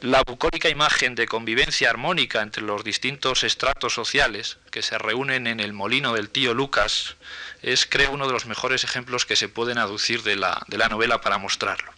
La 0.00 0.22
bucólica 0.22 0.68
imagen 0.68 1.14
de 1.14 1.26
convivencia 1.26 1.88
armónica 1.88 2.42
entre 2.42 2.62
los 2.62 2.84
distintos 2.84 3.42
estratos 3.42 3.94
sociales 3.94 4.58
que 4.70 4.82
se 4.82 4.98
reúnen 4.98 5.46
en 5.46 5.60
el 5.60 5.72
molino 5.72 6.12
del 6.12 6.28
tío 6.28 6.52
Lucas 6.52 7.16
es, 7.62 7.86
creo, 7.86 8.12
uno 8.12 8.26
de 8.26 8.34
los 8.34 8.44
mejores 8.44 8.84
ejemplos 8.84 9.24
que 9.24 9.36
se 9.36 9.48
pueden 9.48 9.78
aducir 9.78 10.22
de 10.22 10.36
la, 10.36 10.62
de 10.68 10.76
la 10.76 10.88
novela 10.88 11.22
para 11.22 11.38
mostrarlo. 11.38 11.90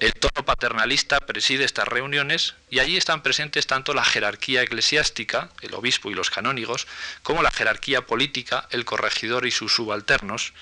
El 0.00 0.14
tono 0.14 0.46
paternalista 0.46 1.20
preside 1.20 1.64
estas 1.64 1.86
reuniones 1.86 2.54
y 2.70 2.78
allí 2.78 2.96
están 2.96 3.22
presentes 3.22 3.66
tanto 3.66 3.92
la 3.92 4.02
jerarquía 4.02 4.62
eclesiástica, 4.62 5.50
el 5.60 5.74
obispo 5.74 6.10
y 6.10 6.14
los 6.14 6.30
canónigos, 6.30 6.86
como 7.22 7.42
la 7.42 7.50
jerarquía 7.50 8.06
política, 8.06 8.66
el 8.70 8.86
corregidor 8.86 9.46
y 9.46 9.50
sus 9.50 9.74
subalternos, 9.74 10.54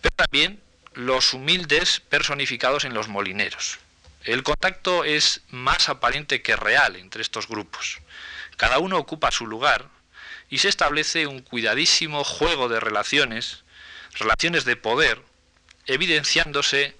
pero 0.00 0.14
también 0.14 0.62
los 0.94 1.34
humildes 1.34 1.98
personificados 1.98 2.84
en 2.84 2.94
los 2.94 3.08
molineros. 3.08 3.80
El 4.22 4.44
contacto 4.44 5.02
es 5.02 5.40
más 5.50 5.88
aparente 5.88 6.40
que 6.40 6.54
real 6.54 6.94
entre 6.94 7.22
estos 7.22 7.48
grupos. 7.48 7.98
Cada 8.56 8.78
uno 8.78 8.96
ocupa 8.96 9.32
su 9.32 9.48
lugar 9.48 9.88
y 10.48 10.58
se 10.58 10.68
establece 10.68 11.26
un 11.26 11.42
cuidadísimo 11.42 12.22
juego 12.22 12.68
de 12.68 12.78
relaciones, 12.78 13.64
relaciones 14.12 14.64
de 14.64 14.76
poder, 14.76 15.20
evidenciándose 15.86 16.96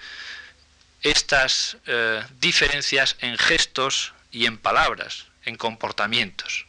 estas 1.10 1.76
eh, 1.86 2.22
diferencias 2.40 3.16
en 3.20 3.38
gestos 3.38 4.12
y 4.32 4.46
en 4.46 4.58
palabras, 4.58 5.26
en 5.44 5.56
comportamientos. 5.56 6.66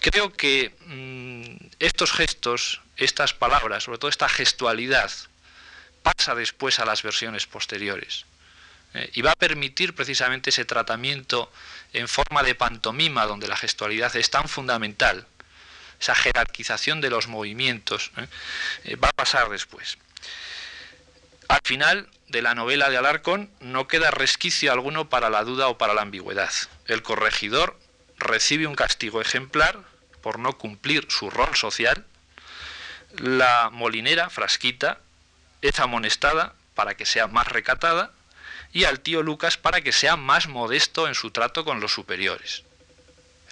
Creo 0.00 0.32
que 0.32 0.74
mm, 0.86 1.66
estos 1.78 2.12
gestos, 2.12 2.80
estas 2.96 3.34
palabras, 3.34 3.84
sobre 3.84 3.98
todo 3.98 4.08
esta 4.08 4.28
gestualidad, 4.28 5.12
pasa 6.02 6.34
después 6.34 6.78
a 6.78 6.86
las 6.86 7.02
versiones 7.02 7.46
posteriores. 7.46 8.24
Eh, 8.94 9.10
y 9.12 9.22
va 9.22 9.32
a 9.32 9.36
permitir 9.36 9.94
precisamente 9.94 10.48
ese 10.48 10.64
tratamiento 10.64 11.52
en 11.92 12.08
forma 12.08 12.42
de 12.42 12.54
pantomima, 12.54 13.26
donde 13.26 13.46
la 13.46 13.56
gestualidad 13.56 14.14
es 14.16 14.30
tan 14.30 14.48
fundamental, 14.48 15.26
esa 16.00 16.14
jerarquización 16.14 17.02
de 17.02 17.10
los 17.10 17.28
movimientos, 17.28 18.10
eh, 18.84 18.96
va 18.96 19.08
a 19.08 19.12
pasar 19.12 19.50
después. 19.50 19.98
Al 21.48 21.60
final, 21.64 22.08
de 22.28 22.42
la 22.42 22.54
novela 22.54 22.90
de 22.90 22.98
Alarcón 22.98 23.50
no 23.60 23.88
queda 23.88 24.10
resquicio 24.10 24.72
alguno 24.72 25.08
para 25.08 25.30
la 25.30 25.44
duda 25.44 25.68
o 25.68 25.78
para 25.78 25.94
la 25.94 26.02
ambigüedad. 26.02 26.52
El 26.86 27.02
corregidor 27.02 27.78
recibe 28.18 28.66
un 28.66 28.74
castigo 28.74 29.20
ejemplar 29.20 29.78
por 30.22 30.38
no 30.38 30.58
cumplir 30.58 31.06
su 31.10 31.30
rol 31.30 31.56
social. 31.56 32.04
La 33.16 33.70
molinera, 33.72 34.28
Frasquita, 34.28 34.98
es 35.62 35.80
amonestada 35.80 36.54
para 36.74 36.94
que 36.96 37.06
sea 37.06 37.26
más 37.26 37.48
recatada 37.48 38.12
y 38.72 38.84
al 38.84 39.00
tío 39.00 39.22
Lucas 39.22 39.56
para 39.56 39.80
que 39.80 39.92
sea 39.92 40.16
más 40.16 40.48
modesto 40.48 41.08
en 41.08 41.14
su 41.14 41.30
trato 41.30 41.64
con 41.64 41.80
los 41.80 41.92
superiores. 41.92 42.62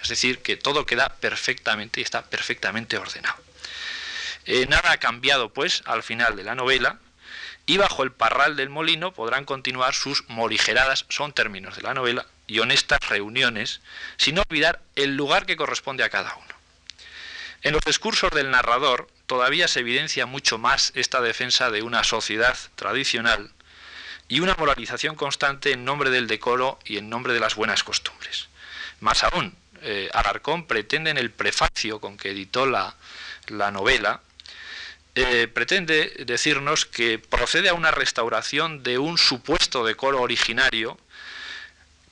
Es 0.01 0.09
decir, 0.09 0.43
que 0.43 0.55
todo 0.55 0.85
queda 0.85 1.09
perfectamente 1.09 1.99
y 1.99 2.03
está 2.03 2.25
perfectamente 2.25 2.97
ordenado. 2.97 3.37
Eh, 4.45 4.67
nada 4.69 4.91
ha 4.91 4.97
cambiado, 4.97 5.49
pues, 5.49 5.81
al 5.85 6.03
final 6.03 6.35
de 6.35 6.43
la 6.43 6.55
novela, 6.55 6.99
y 7.67 7.77
bajo 7.77 8.01
el 8.01 8.13
parral 8.13 8.55
del 8.55 8.69
molino 8.69 9.13
podrán 9.13 9.45
continuar 9.45 9.93
sus 9.93 10.27
morigeradas, 10.29 11.05
son 11.09 11.33
términos 11.33 11.75
de 11.75 11.83
la 11.83 11.93
novela, 11.93 12.25
y 12.47 12.59
honestas 12.59 12.99
reuniones, 13.09 13.81
sin 14.15 14.39
olvidar 14.39 14.81
el 14.95 15.17
lugar 15.17 15.45
que 15.45 15.57
corresponde 15.57 16.05
a 16.05 16.09
cada 16.09 16.33
uno. 16.35 16.55
En 17.61 17.73
los 17.73 17.83
discursos 17.83 18.31
del 18.31 18.51
narrador 18.51 19.09
todavía 19.25 19.67
se 19.67 19.81
evidencia 19.81 20.25
mucho 20.25 20.57
más 20.57 20.93
esta 20.95 21.19
defensa 21.19 21.69
de 21.69 21.81
una 21.81 22.05
sociedad 22.05 22.57
tradicional 22.75 23.51
y 24.29 24.39
una 24.39 24.55
moralización 24.55 25.15
constante 25.15 25.73
en 25.73 25.83
nombre 25.83 26.09
del 26.09 26.27
decoro 26.27 26.79
y 26.85 26.97
en 26.97 27.09
nombre 27.09 27.33
de 27.33 27.41
las 27.41 27.55
buenas 27.55 27.83
costumbres. 27.83 28.47
Más 29.01 29.25
aún, 29.25 29.53
eh, 29.81 30.09
Alarcón 30.13 30.67
pretende 30.67 31.11
en 31.11 31.17
el 31.17 31.31
prefacio 31.31 31.99
con 31.99 32.15
que 32.15 32.31
editó 32.31 32.65
la, 32.65 32.95
la 33.47 33.71
novela 33.71 34.21
eh, 35.19 35.47
pretende 35.47 36.13
decirnos 36.27 36.85
que 36.85 37.17
procede 37.17 37.69
a 37.69 37.73
una 37.73 37.89
restauración 37.89 38.83
de 38.83 38.99
un 38.99 39.17
supuesto 39.17 39.83
decoro 39.83 40.21
originario 40.21 40.95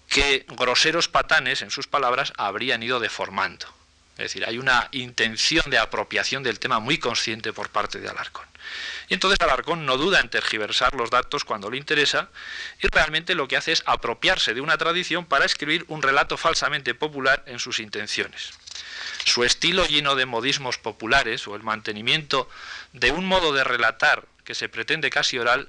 que 0.10 0.44
groseros 0.48 1.08
patanes, 1.08 1.62
en 1.62 1.70
sus 1.70 1.86
palabras, 1.86 2.34
habrían 2.36 2.82
ido 2.82 3.00
deformando. 3.00 3.68
Es 4.14 4.24
decir, 4.24 4.44
hay 4.48 4.58
una 4.58 4.90
intención 4.92 5.70
de 5.70 5.78
apropiación 5.78 6.42
del 6.42 6.58
tema 6.58 6.80
muy 6.80 6.98
consciente 6.98 7.54
por 7.54 7.70
parte 7.70 8.00
de 8.00 8.10
Alarcón. 8.10 8.48
Y 9.08 9.14
entonces 9.14 9.40
Alarcón 9.40 9.86
no 9.86 9.98
duda 9.98 10.20
en 10.20 10.30
tergiversar 10.30 10.96
los 10.96 11.12
datos 11.12 11.46
cuando 11.46 11.70
le 11.70 11.78
interesa 11.78 12.30
y 12.82 12.88
realmente 12.88 13.36
lo 13.36 13.48
que 13.48 13.58
hace 13.58 13.72
es 13.72 13.84
apropiarse 13.86 14.56
de 14.56 14.62
una 14.62 14.80
tradición 14.80 15.26
para 15.26 15.46
escribir 15.46 15.86
un 15.90 16.02
relato 16.02 16.38
falsamente 16.38 16.96
popular 16.96 17.44
en 17.46 17.60
sus 17.60 17.80
intenciones. 17.80 18.54
Su 19.26 19.44
estilo 19.44 19.86
lleno 19.88 20.16
de 20.16 20.28
modismos 20.28 20.78
populares 20.78 21.48
o 21.48 21.56
el 21.56 21.64
mantenimiento 21.64 22.48
de 22.94 23.12
un 23.12 23.26
modo 23.26 23.54
de 23.54 23.64
relatar 23.64 24.28
que 24.44 24.54
se 24.54 24.70
pretende 24.70 25.10
casi 25.10 25.40
oral, 25.40 25.68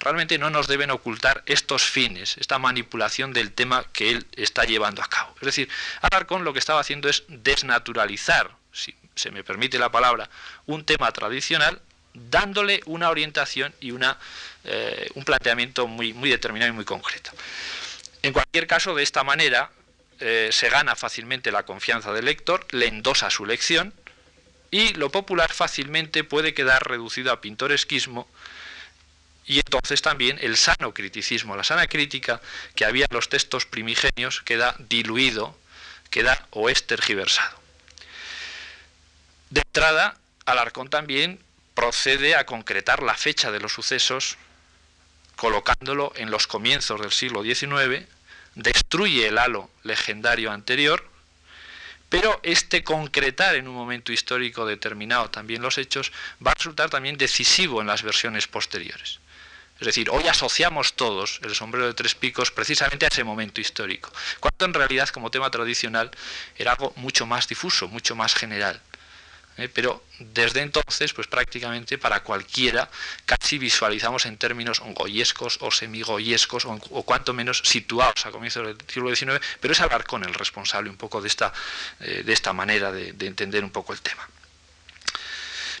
realmente 0.00 0.38
no 0.38 0.48
nos 0.48 0.66
deben 0.68 0.90
ocultar 0.90 1.42
estos 1.44 1.84
fines, 1.84 2.36
esta 2.38 2.58
manipulación 2.58 3.34
del 3.34 3.52
tema 3.52 3.84
que 3.92 4.10
él 4.10 4.26
está 4.36 4.64
llevando 4.64 5.02
a 5.02 5.06
cabo. 5.06 5.34
Es 5.36 5.46
decir, 5.46 5.68
Alarcón 6.00 6.44
lo 6.44 6.54
que 6.54 6.58
estaba 6.58 6.80
haciendo 6.80 7.10
es 7.10 7.24
desnaturalizar, 7.28 8.50
si 8.72 8.94
se 9.14 9.30
me 9.30 9.44
permite 9.44 9.78
la 9.78 9.92
palabra, 9.92 10.30
un 10.64 10.84
tema 10.86 11.12
tradicional, 11.12 11.80
dándole 12.14 12.80
una 12.86 13.10
orientación 13.10 13.74
y 13.80 13.90
una, 13.90 14.18
eh, 14.64 15.10
un 15.14 15.24
planteamiento 15.24 15.86
muy, 15.86 16.14
muy 16.14 16.30
determinado 16.30 16.70
y 16.70 16.74
muy 16.74 16.86
concreto. 16.86 17.30
En 18.22 18.32
cualquier 18.32 18.66
caso, 18.66 18.94
de 18.94 19.02
esta 19.02 19.24
manera 19.24 19.70
eh, 20.20 20.50
se 20.52 20.68
gana 20.68 20.96
fácilmente 20.96 21.52
la 21.52 21.64
confianza 21.64 22.12
del 22.12 22.26
lector, 22.26 22.66
le 22.70 22.86
endosa 22.86 23.30
su 23.30 23.46
lección, 23.46 23.94
y 24.70 24.92
lo 24.94 25.10
popular 25.10 25.52
fácilmente 25.52 26.24
puede 26.24 26.52
quedar 26.54 26.88
reducido 26.88 27.32
a 27.32 27.40
pintoresquismo 27.40 28.28
y 29.46 29.58
entonces 29.58 30.00
también 30.02 30.38
el 30.40 30.56
sano 30.56 30.94
criticismo, 30.94 31.56
la 31.56 31.64
sana 31.64 31.86
crítica 31.86 32.40
que 32.74 32.84
había 32.84 33.06
en 33.08 33.14
los 33.14 33.28
textos 33.28 33.66
primigenios 33.66 34.40
queda 34.42 34.74
diluido, 34.78 35.56
queda 36.10 36.46
o 36.50 36.70
es 36.70 36.86
tergiversado. 36.86 37.58
De 39.50 39.60
entrada, 39.60 40.16
Alarcón 40.46 40.88
también 40.88 41.38
procede 41.74 42.36
a 42.36 42.46
concretar 42.46 43.02
la 43.02 43.14
fecha 43.14 43.50
de 43.50 43.60
los 43.60 43.72
sucesos 43.72 44.38
colocándolo 45.36 46.12
en 46.16 46.30
los 46.30 46.46
comienzos 46.46 47.00
del 47.00 47.12
siglo 47.12 47.42
XIX, 47.42 48.06
destruye 48.54 49.28
el 49.28 49.38
halo 49.38 49.70
legendario 49.82 50.50
anterior 50.50 51.04
Pero 52.08 52.38
este 52.44 52.84
concretar 52.84 53.56
en 53.56 53.66
un 53.66 53.74
momento 53.74 54.12
histórico 54.12 54.66
determinado 54.66 55.30
también 55.30 55.62
los 55.62 55.78
hechos 55.78 56.12
va 56.44 56.52
a 56.52 56.54
resultar 56.54 56.88
también 56.88 57.16
decisivo 57.16 57.80
en 57.80 57.88
las 57.88 58.02
versiones 58.02 58.46
posteriores. 58.46 59.18
Es 59.80 59.86
decir, 59.86 60.08
hoy 60.10 60.28
asociamos 60.28 60.94
todos 60.94 61.40
el 61.42 61.54
sombrero 61.54 61.88
de 61.88 61.94
tres 61.94 62.14
picos 62.14 62.52
precisamente 62.52 63.04
a 63.04 63.08
ese 63.08 63.24
momento 63.24 63.60
histórico, 63.60 64.12
cuando 64.38 64.64
en 64.66 64.74
realidad 64.74 65.08
como 65.08 65.32
tema 65.32 65.50
tradicional 65.50 66.10
era 66.56 66.72
algo 66.72 66.92
mucho 66.96 67.26
más 67.26 67.48
difuso, 67.48 67.88
mucho 67.88 68.14
más 68.14 68.34
general. 68.34 68.80
¿Eh? 69.58 69.68
pero 69.72 70.02
desde 70.18 70.60
entonces, 70.60 71.12
pues 71.12 71.26
prácticamente 71.26 71.98
para 71.98 72.22
cualquiera, 72.22 72.88
casi 73.26 73.58
visualizamos 73.58 74.26
en 74.26 74.36
términos 74.36 74.80
goyescos 74.80 75.58
o 75.60 75.70
semigoyescos, 75.70 76.64
o, 76.64 76.72
o 76.72 77.02
cuanto 77.02 77.32
menos 77.32 77.62
situados 77.64 78.26
a 78.26 78.30
comienzos 78.30 78.66
del 78.66 78.76
siglo 78.88 79.14
XIX, 79.14 79.40
pero 79.60 79.72
es 79.72 79.80
Alarcón 79.80 80.24
el 80.24 80.34
responsable 80.34 80.90
un 80.90 80.96
poco 80.96 81.20
de 81.20 81.28
esta, 81.28 81.52
eh, 82.00 82.22
de 82.24 82.32
esta 82.32 82.52
manera 82.52 82.92
de, 82.92 83.12
de 83.12 83.26
entender 83.26 83.64
un 83.64 83.70
poco 83.70 83.92
el 83.92 84.00
tema. 84.00 84.28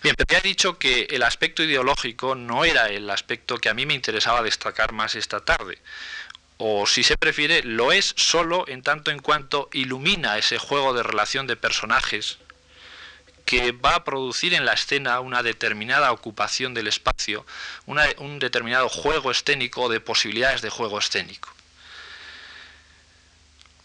Bien, 0.02 0.14
pero 0.16 0.26
ya 0.30 0.38
he 0.38 0.48
dicho 0.48 0.78
que 0.78 1.06
el 1.10 1.22
aspecto 1.22 1.62
ideológico 1.62 2.34
no 2.34 2.66
era 2.66 2.88
el 2.88 3.08
aspecto 3.08 3.56
que 3.56 3.70
a 3.70 3.74
mí 3.74 3.86
me 3.86 3.94
interesaba 3.94 4.42
destacar 4.42 4.92
más 4.92 5.14
esta 5.14 5.40
tarde. 5.40 5.78
O 6.58 6.86
si 6.86 7.02
se 7.02 7.16
prefiere, 7.16 7.62
lo 7.62 7.90
es 7.90 8.12
solo 8.16 8.66
en 8.68 8.82
tanto 8.82 9.10
en 9.10 9.18
cuanto 9.18 9.70
ilumina 9.72 10.36
ese 10.36 10.58
juego 10.58 10.92
de 10.92 11.02
relación 11.02 11.46
de 11.46 11.56
personajes 11.56 12.38
que 13.44 13.72
va 13.72 13.96
a 13.96 14.04
producir 14.04 14.54
en 14.54 14.64
la 14.64 14.72
escena 14.72 15.20
una 15.20 15.42
determinada 15.42 16.12
ocupación 16.12 16.74
del 16.74 16.88
espacio, 16.88 17.44
un 17.86 18.38
determinado 18.38 18.88
juego 18.88 19.30
escénico 19.30 19.82
o 19.82 19.88
de 19.88 20.00
posibilidades 20.00 20.62
de 20.62 20.70
juego 20.70 20.98
escénico. 20.98 21.52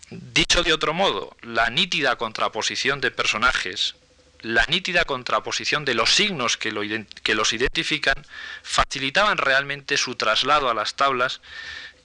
Dicho 0.09 0.63
de 0.63 0.73
otro 0.73 0.93
modo, 0.93 1.35
la 1.41 1.69
nítida 1.69 2.15
contraposición 2.15 2.99
de 3.01 3.11
personajes, 3.11 3.95
la 4.41 4.65
nítida 4.67 5.05
contraposición 5.05 5.85
de 5.85 5.93
los 5.93 6.15
signos 6.15 6.57
que, 6.57 7.05
que 7.21 7.35
los 7.35 7.53
identifican, 7.53 8.25
facilitaban 8.63 9.37
realmente 9.37 9.97
su 9.97 10.15
traslado 10.15 10.69
a 10.69 10.73
las 10.73 10.95
tablas 10.95 11.41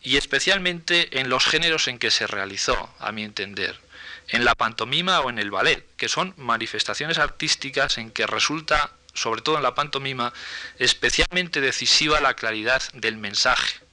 y 0.02 0.16
especialmente 0.16 1.20
en 1.20 1.30
los 1.30 1.46
géneros 1.46 1.88
en 1.88 1.98
que 1.98 2.10
se 2.10 2.26
realizó, 2.26 2.94
a 2.98 3.12
mi 3.12 3.22
entender 3.22 3.83
en 4.28 4.44
la 4.44 4.54
pantomima 4.54 5.20
o 5.20 5.30
en 5.30 5.38
el 5.38 5.50
ballet, 5.50 5.84
que 5.96 6.08
son 6.08 6.34
manifestaciones 6.36 7.18
artísticas 7.18 7.98
en 7.98 8.10
que 8.10 8.26
resulta, 8.26 8.92
sobre 9.12 9.42
todo 9.42 9.56
en 9.56 9.62
la 9.62 9.74
pantomima, 9.74 10.32
especialmente 10.78 11.60
decisiva 11.60 12.20
la 12.20 12.34
claridad 12.34 12.82
del 12.94 13.16
mensaje. 13.16 13.84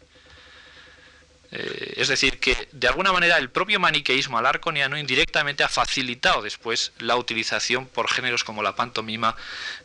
Eh, 1.54 1.96
es 1.98 2.08
decir, 2.08 2.40
que 2.40 2.70
de 2.72 2.88
alguna 2.88 3.12
manera 3.12 3.38
el 3.38 3.50
propio 3.50 3.78
maniqueísmo 3.80 4.38
alarconiano 4.38 4.98
indirectamente 4.98 5.66
ha 5.66 5.70
facilitado 5.70 6.42
después 6.42 6.94
la 7.00 7.18
utilización 7.18 7.88
por 7.88 8.10
géneros 8.10 8.46
como 8.46 8.64
la 8.64 8.76
pantomima, 8.76 9.36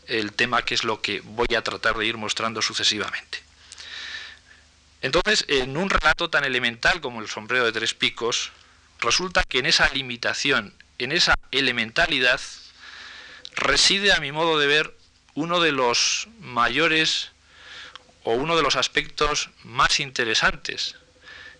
el 0.06 0.32
tema 0.32 0.64
que 0.64 0.74
es 0.74 0.84
lo 0.84 1.02
que 1.02 1.20
voy 1.20 1.48
a 1.56 1.62
tratar 1.62 1.96
de 1.96 2.06
ir 2.06 2.16
mostrando 2.16 2.62
sucesivamente. 2.62 3.42
Entonces, 5.02 5.44
en 5.48 5.76
un 5.76 5.90
relato 5.90 6.30
tan 6.30 6.44
elemental 6.44 7.00
como 7.00 7.20
el 7.20 7.28
sombrero 7.28 7.64
de 7.64 7.72
tres 7.72 7.94
picos, 7.94 8.52
resulta 9.00 9.44
que 9.44 9.58
en 9.58 9.66
esa 9.66 9.88
limitación, 9.90 10.74
en 10.98 11.12
esa 11.12 11.34
elementalidad, 11.50 12.40
reside, 13.54 14.12
a 14.12 14.20
mi 14.20 14.32
modo 14.32 14.58
de 14.58 14.66
ver, 14.66 14.96
uno 15.34 15.60
de 15.60 15.72
los 15.72 16.28
mayores 16.40 17.30
o 18.24 18.32
uno 18.32 18.56
de 18.56 18.62
los 18.62 18.76
aspectos 18.76 19.50
más 19.62 20.00
interesantes. 20.00 20.96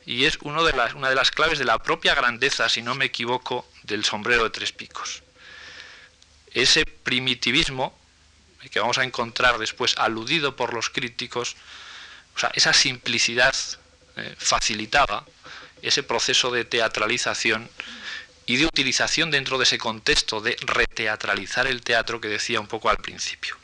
Y 0.05 0.25
es 0.25 0.39
uno 0.43 0.65
de 0.65 0.73
las, 0.73 0.95
una 0.95 1.09
de 1.09 1.15
las 1.15 1.31
claves 1.31 1.59
de 1.59 1.65
la 1.65 1.79
propia 1.79 2.15
grandeza, 2.15 2.69
si 2.69 2.83
no 2.83 2.95
me 2.95 3.07
equivoco, 3.07 3.69
del 3.83 4.05
sombrero 4.05 4.45
de 4.45 4.51
tres 4.51 4.73
picos. 4.73 5.23
Ese 6.53 6.85
primitivismo 6.85 7.99
que 8.71 8.81
vamos 8.81 8.99
a 8.99 9.05
encontrar 9.05 9.59
después 9.59 9.97
aludido 9.97 10.57
por 10.57 10.75
los 10.75 10.91
críticos, 10.91 11.57
o 12.35 12.39
sea, 12.39 12.51
esa 12.55 12.73
simplicidad 12.73 13.55
eh, 14.17 14.35
facilitaba 14.39 15.25
ese 15.83 16.03
proceso 16.03 16.51
de 16.51 16.65
teatralización 16.65 17.69
y 18.47 18.57
de 18.57 18.67
utilización 18.67 19.31
dentro 19.31 19.59
de 19.59 19.65
ese 19.65 19.79
contexto 19.79 20.41
de 20.41 20.57
reteatralizar 20.61 21.67
el 21.67 21.83
teatro 21.83 22.21
que 22.21 22.29
decía 22.29 22.61
un 22.61 22.69
poco 22.69 22.89
al 22.89 22.99
principio. 22.99 23.57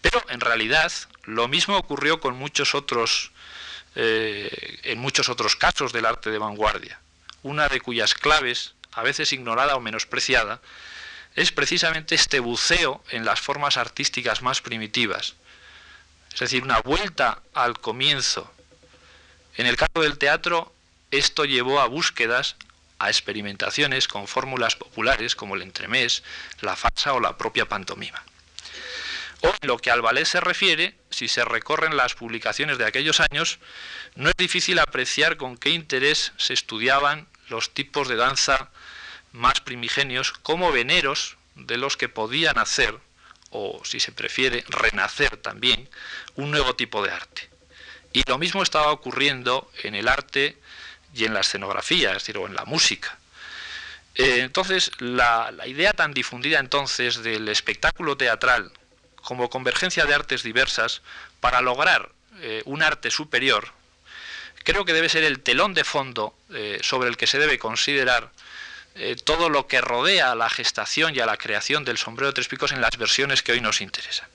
Pero 0.00 0.22
en 0.28 0.40
realidad 0.40 0.92
lo 1.24 1.48
mismo 1.48 1.76
ocurrió 1.76 2.20
con 2.20 2.36
muchos 2.36 2.74
otros, 2.74 3.30
eh, 3.94 4.80
en 4.82 4.98
muchos 4.98 5.28
otros 5.28 5.56
casos 5.56 5.92
del 5.92 6.06
arte 6.06 6.30
de 6.30 6.38
vanguardia, 6.38 7.00
una 7.42 7.68
de 7.68 7.80
cuyas 7.80 8.14
claves, 8.14 8.74
a 8.92 9.02
veces 9.02 9.32
ignorada 9.32 9.76
o 9.76 9.80
menospreciada, 9.80 10.60
es 11.34 11.52
precisamente 11.52 12.14
este 12.14 12.40
buceo 12.40 13.04
en 13.10 13.24
las 13.24 13.40
formas 13.40 13.76
artísticas 13.76 14.42
más 14.42 14.60
primitivas, 14.62 15.34
es 16.32 16.40
decir, 16.40 16.62
una 16.62 16.80
vuelta 16.80 17.40
al 17.54 17.78
comienzo. 17.80 18.50
En 19.56 19.66
el 19.66 19.76
caso 19.76 20.02
del 20.02 20.18
teatro, 20.18 20.72
esto 21.10 21.44
llevó 21.44 21.80
a 21.80 21.86
búsquedas, 21.86 22.56
a 22.98 23.08
experimentaciones 23.08 24.08
con 24.08 24.26
fórmulas 24.26 24.76
populares 24.76 25.36
como 25.36 25.54
el 25.54 25.62
entremés, 25.62 26.22
la 26.60 26.76
farsa 26.76 27.12
o 27.12 27.20
la 27.20 27.36
propia 27.36 27.68
pantomima. 27.68 28.22
O 29.42 29.48
en 29.48 29.68
lo 29.68 29.76
que 29.78 29.90
al 29.90 30.00
ballet 30.00 30.24
se 30.24 30.40
refiere, 30.40 30.94
si 31.10 31.28
se 31.28 31.44
recorren 31.44 31.96
las 31.96 32.14
publicaciones 32.14 32.78
de 32.78 32.86
aquellos 32.86 33.20
años, 33.20 33.58
no 34.14 34.30
es 34.30 34.36
difícil 34.36 34.78
apreciar 34.78 35.36
con 35.36 35.56
qué 35.56 35.70
interés 35.70 36.32
se 36.38 36.54
estudiaban 36.54 37.28
los 37.48 37.74
tipos 37.74 38.08
de 38.08 38.16
danza 38.16 38.70
más 39.32 39.60
primigenios 39.60 40.32
como 40.32 40.72
veneros 40.72 41.36
de 41.54 41.76
los 41.76 41.96
que 41.96 42.08
podían 42.08 42.58
hacer, 42.58 42.98
o 43.50 43.82
si 43.84 44.00
se 44.00 44.12
prefiere, 44.12 44.64
renacer 44.68 45.36
también, 45.36 45.88
un 46.34 46.50
nuevo 46.50 46.74
tipo 46.74 47.02
de 47.04 47.12
arte. 47.12 47.48
Y 48.12 48.22
lo 48.26 48.38
mismo 48.38 48.62
estaba 48.62 48.92
ocurriendo 48.92 49.70
en 49.82 49.94
el 49.94 50.08
arte 50.08 50.56
y 51.16 51.24
en 51.24 51.34
la 51.34 51.40
escenografía, 51.40 52.10
es 52.10 52.18
decir, 52.18 52.38
o 52.38 52.46
en 52.46 52.54
la 52.54 52.64
música. 52.64 53.18
Eh, 54.14 54.40
entonces, 54.40 54.90
la, 54.98 55.52
idea 55.66 55.92
tan 55.92 56.14
difundida 56.14 56.58
entonces 56.58 57.22
del 57.22 57.48
espectáculo 57.48 58.16
teatral 58.16 58.72
como 59.22 59.50
convergencia 59.50 60.06
de 60.06 60.14
artes 60.14 60.42
diversas 60.42 61.02
para 61.40 61.60
lograr 61.60 62.10
eh, 62.40 62.62
un 62.64 62.82
arte 62.82 63.10
superior, 63.10 63.68
creo 64.64 64.84
que 64.84 64.92
debe 64.92 65.08
ser 65.08 65.24
el 65.24 65.40
telón 65.40 65.74
de 65.74 65.84
fondo 65.84 66.34
eh, 66.54 66.78
sobre 66.82 67.08
el 67.08 67.16
que 67.16 67.26
se 67.26 67.38
debe 67.38 67.58
considerar 67.58 68.30
todo 69.24 69.50
lo 69.50 69.66
que 69.66 69.82
rodea 69.82 70.32
a 70.32 70.34
la 70.34 70.48
gestación 70.48 71.14
y 71.14 71.20
a 71.20 71.26
la 71.26 71.36
creación 71.36 71.84
del 71.84 71.98
sombrero 71.98 72.28
de 72.28 72.32
tres 72.32 72.48
picos 72.48 72.72
en 72.72 72.80
las 72.80 72.96
versiones 72.96 73.42
que 73.42 73.52
hoy 73.52 73.60
nos 73.60 73.82
interesan. 73.82 74.26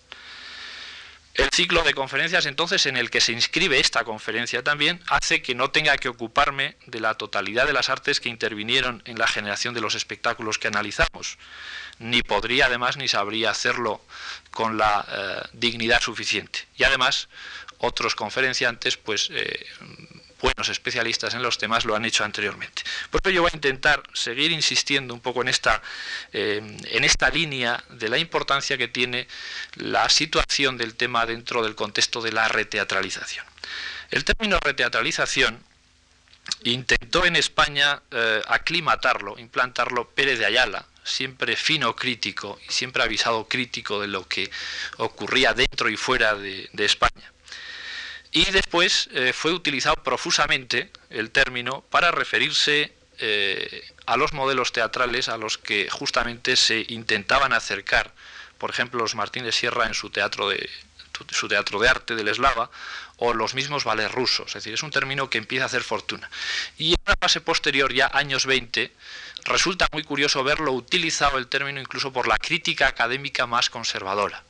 El 1.34 1.50
ciclo 1.50 1.84
de 1.84 1.94
conferencias 1.94 2.46
entonces 2.46 2.86
en 2.86 2.98
el 2.98 3.10
que 3.10 3.22
se 3.22 3.32
inscribe 3.32 3.80
esta 3.80 4.04
conferencia 4.04 4.64
también 4.64 5.00
hace 5.08 5.42
que 5.42 5.56
no 5.56 5.72
tenga 5.72 5.98
que 5.98 6.10
ocuparme 6.10 6.76
de 6.88 7.00
la 7.00 7.14
totalidad 7.14 7.66
de 7.66 7.74
las 7.74 7.90
artes 7.90 8.20
que 8.20 8.28
intervinieron 8.28 9.02
en 9.06 9.18
la 9.18 9.28
generación 9.28 9.74
de 9.74 9.82
los 9.82 9.96
espectáculos 9.96 10.58
que 10.58 10.68
analizamos. 10.68 11.38
Ni 12.00 12.22
podría 12.22 12.66
además 12.66 12.98
ni 12.98 13.08
sabría 13.08 13.52
hacerlo 13.52 14.02
con 14.52 14.78
la 14.78 15.06
eh, 15.10 15.48
dignidad 15.54 16.02
suficiente. 16.02 16.68
Y 16.76 16.84
además 16.84 17.30
otros 17.78 18.14
conferenciantes 18.14 18.98
pues 18.98 19.30
eh, 19.32 19.66
buenos 20.42 20.70
especialistas 20.70 21.34
en 21.34 21.44
los 21.44 21.58
temas 21.58 21.86
lo 21.86 21.96
han 21.96 22.06
hecho 22.06 22.24
anteriormente. 22.24 22.84
Por 23.10 23.22
eso 23.24 23.30
yo 23.30 23.42
voy 23.42 23.52
a 23.54 23.56
intentar 23.56 24.04
seguir 24.14 24.52
insistiendo 24.52 25.14
un 25.14 25.22
poco 25.22 25.42
en 25.42 25.48
esta, 25.48 25.82
eh, 26.34 26.62
en 26.86 27.04
esta 27.04 27.30
línea 27.30 27.84
de 27.90 28.10
la 28.10 28.18
importancia 28.18 28.78
que 28.78 28.88
tiene 28.88 29.28
la 29.76 30.10
situación 30.10 30.78
del 30.78 30.96
tema 30.96 31.26
dentro 31.26 31.64
del 31.64 31.76
contexto 31.76 32.22
de 32.22 32.32
la 32.32 32.48
reteatralización. 32.48 33.46
El 34.10 34.26
término 34.26 34.60
reteatralización 34.60 35.64
intentó 36.64 37.26
en 37.26 37.36
España 37.36 38.02
eh, 38.12 38.42
aclimatarlo, 38.48 39.38
implantarlo 39.38 40.10
Pérez 40.10 40.40
de 40.40 40.46
Ayala, 40.46 40.86
siempre 41.04 41.56
fino 41.56 41.96
crítico 41.96 42.60
y 42.68 42.72
siempre 42.72 43.04
avisado 43.04 43.48
crítico 43.48 44.02
de 44.02 44.08
lo 44.08 44.28
que 44.28 44.52
ocurría 44.98 45.54
dentro 45.54 45.90
y 45.90 45.98
fuera 45.98 46.36
de 46.36 46.70
España. 46.78 47.32
Y 48.32 48.46
después 48.52 49.10
eh, 49.14 49.34
fue 49.34 49.52
utilizado 49.52 49.96
profusamente 49.98 50.90
el 51.10 51.32
término 51.32 51.84
para 51.90 52.12
referirse 52.12 52.94
eh, 53.20 53.84
a 54.06 54.18
los 54.18 54.34
modelos 54.34 54.72
teatrales 54.72 55.30
a 55.30 55.38
los 55.38 55.58
que 55.58 55.90
justamente 55.90 56.56
se 56.56 56.86
intentaban 56.88 57.54
acercar, 57.54 58.14
por 58.58 58.70
ejemplo, 58.70 59.02
los 59.02 59.16
Martín 59.16 59.44
de 59.44 59.52
Sierra 59.52 59.86
en 59.86 59.94
su 59.94 60.10
teatro 60.10 60.50
de, 60.50 60.70
su 61.30 61.48
teatro 61.48 61.80
de 61.80 61.90
arte 61.90 62.16
del 62.16 62.30
eslava, 62.30 62.72
o 63.18 63.34
los 63.34 63.54
mismos 63.54 63.84
ballets 63.84 64.12
rusos. 64.12 64.48
Es 64.48 64.54
decir, 64.56 64.74
es 64.74 64.82
un 64.82 64.92
término 64.92 65.30
que 65.30 65.38
empieza 65.38 65.66
a 65.66 65.68
hacer 65.68 65.84
fortuna. 65.84 66.30
Y 66.78 66.94
en 66.94 67.00
una 67.06 67.16
fase 67.22 67.42
posterior, 67.42 67.94
ya 67.94 68.10
años 68.14 68.46
20, 68.46 68.92
resulta 69.46 69.88
muy 69.92 70.04
curioso 70.04 70.44
verlo 70.44 70.72
utilizado 70.72 71.38
el 71.38 71.48
término 71.48 71.80
incluso 71.80 72.12
por 72.12 72.28
la 72.28 72.38
crítica 72.38 72.88
académica 72.88 73.46
más 73.46 73.70
conservadora. 73.70 74.44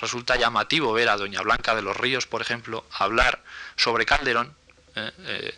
Resulta 0.00 0.36
llamativo 0.36 0.92
ver 0.92 1.08
a 1.08 1.16
Doña 1.16 1.42
Blanca 1.42 1.74
de 1.74 1.82
los 1.82 1.96
Ríos, 1.96 2.26
por 2.26 2.40
ejemplo, 2.40 2.86
hablar 2.92 3.42
sobre 3.76 4.06
Calderón, 4.06 4.54
eh, 4.94 5.10
eh, 5.26 5.54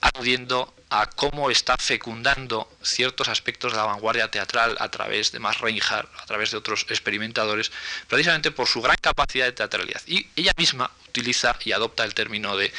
aludiendo 0.00 0.74
a 0.88 1.06
cómo 1.06 1.50
está 1.50 1.76
fecundando 1.76 2.68
ciertos 2.82 3.28
aspectos 3.28 3.72
de 3.72 3.78
la 3.78 3.84
vanguardia 3.84 4.30
teatral 4.30 4.76
a 4.80 4.90
través 4.90 5.30
de 5.30 5.38
Max 5.38 5.60
Reinhardt, 5.60 6.10
a 6.18 6.26
través 6.26 6.50
de 6.50 6.56
otros 6.56 6.86
experimentadores, 6.88 7.70
precisamente 8.08 8.50
por 8.50 8.66
su 8.66 8.82
gran 8.82 8.96
capacidad 9.00 9.46
de 9.46 9.52
teatralidad. 9.52 10.02
Y 10.06 10.26
ella 10.34 10.52
misma 10.56 10.90
utiliza 11.08 11.56
y 11.64 11.72
adopta 11.72 12.04
el 12.04 12.14
término 12.14 12.56
de 12.56 12.72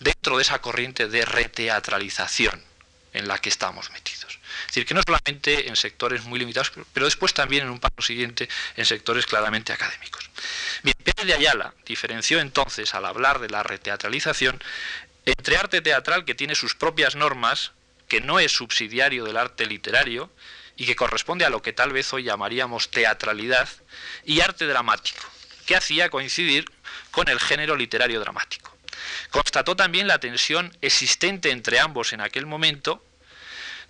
dentro 0.00 0.36
de 0.36 0.42
esa 0.42 0.60
corriente 0.60 1.08
de 1.08 1.24
reteatralización 1.24 2.62
en 3.12 3.28
la 3.28 3.38
que 3.38 3.50
estamos 3.50 3.90
metidos. 3.90 4.27
Es 4.68 4.74
decir, 4.74 4.86
que 4.86 4.92
no 4.92 5.00
solamente 5.02 5.66
en 5.68 5.76
sectores 5.76 6.24
muy 6.24 6.38
limitados, 6.38 6.72
pero 6.92 7.06
después 7.06 7.32
también 7.32 7.64
en 7.64 7.70
un 7.70 7.80
paso 7.80 8.02
siguiente 8.02 8.50
en 8.76 8.84
sectores 8.84 9.24
claramente 9.24 9.72
académicos. 9.72 10.28
Bien, 10.82 10.94
Pérez 11.02 11.26
de 11.26 11.32
Ayala 11.32 11.72
diferenció 11.86 12.38
entonces, 12.38 12.94
al 12.94 13.06
hablar 13.06 13.38
de 13.38 13.48
la 13.48 13.62
reteatralización, 13.62 14.62
entre 15.24 15.56
arte 15.56 15.80
teatral 15.80 16.26
que 16.26 16.34
tiene 16.34 16.54
sus 16.54 16.74
propias 16.74 17.16
normas, 17.16 17.72
que 18.08 18.20
no 18.20 18.40
es 18.40 18.52
subsidiario 18.52 19.24
del 19.24 19.38
arte 19.38 19.64
literario 19.64 20.30
y 20.76 20.84
que 20.84 20.96
corresponde 20.96 21.46
a 21.46 21.50
lo 21.50 21.62
que 21.62 21.72
tal 21.72 21.92
vez 21.92 22.12
hoy 22.12 22.24
llamaríamos 22.24 22.90
teatralidad, 22.90 23.68
y 24.26 24.42
arte 24.42 24.66
dramático, 24.66 25.24
que 25.64 25.76
hacía 25.76 26.10
coincidir 26.10 26.66
con 27.10 27.28
el 27.28 27.40
género 27.40 27.74
literario 27.74 28.20
dramático. 28.20 28.76
Constató 29.30 29.76
también 29.76 30.06
la 30.06 30.20
tensión 30.20 30.76
existente 30.82 31.50
entre 31.50 31.80
ambos 31.80 32.12
en 32.12 32.20
aquel 32.20 32.44
momento, 32.44 33.02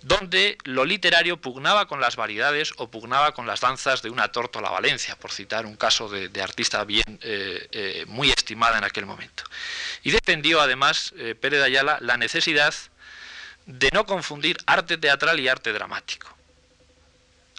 donde 0.01 0.57
lo 0.63 0.85
literario 0.85 1.37
pugnaba 1.37 1.87
con 1.87 1.99
las 1.99 2.15
variedades 2.15 2.73
o 2.77 2.89
pugnaba 2.89 3.33
con 3.33 3.45
las 3.47 3.59
danzas 3.59 4.01
de 4.01 4.09
una 4.09 4.31
tórtola 4.31 4.69
Valencia, 4.69 5.15
por 5.17 5.31
citar 5.31 5.65
un 5.65 5.75
caso 5.75 6.09
de, 6.09 6.41
artista 6.41 6.83
bien 6.85 7.19
eh, 7.21 7.67
eh, 7.71 8.05
muy 8.07 8.29
estimada 8.29 8.77
en 8.77 8.85
aquel 8.85 9.05
momento. 9.05 9.43
Y 10.03 10.11
defendió 10.11 10.61
además 10.61 11.13
eh, 11.17 11.35
Pérez 11.35 11.59
de 11.59 11.65
Ayala 11.65 11.97
la 12.01 12.15
necesidad 12.15 12.73
de 13.65 13.89
no 13.93 14.05
confundir 14.05 14.57
arte 14.65 14.97
teatral 14.97 15.39
y 15.39 15.47
arte 15.47 15.73
dramático. 15.73 16.33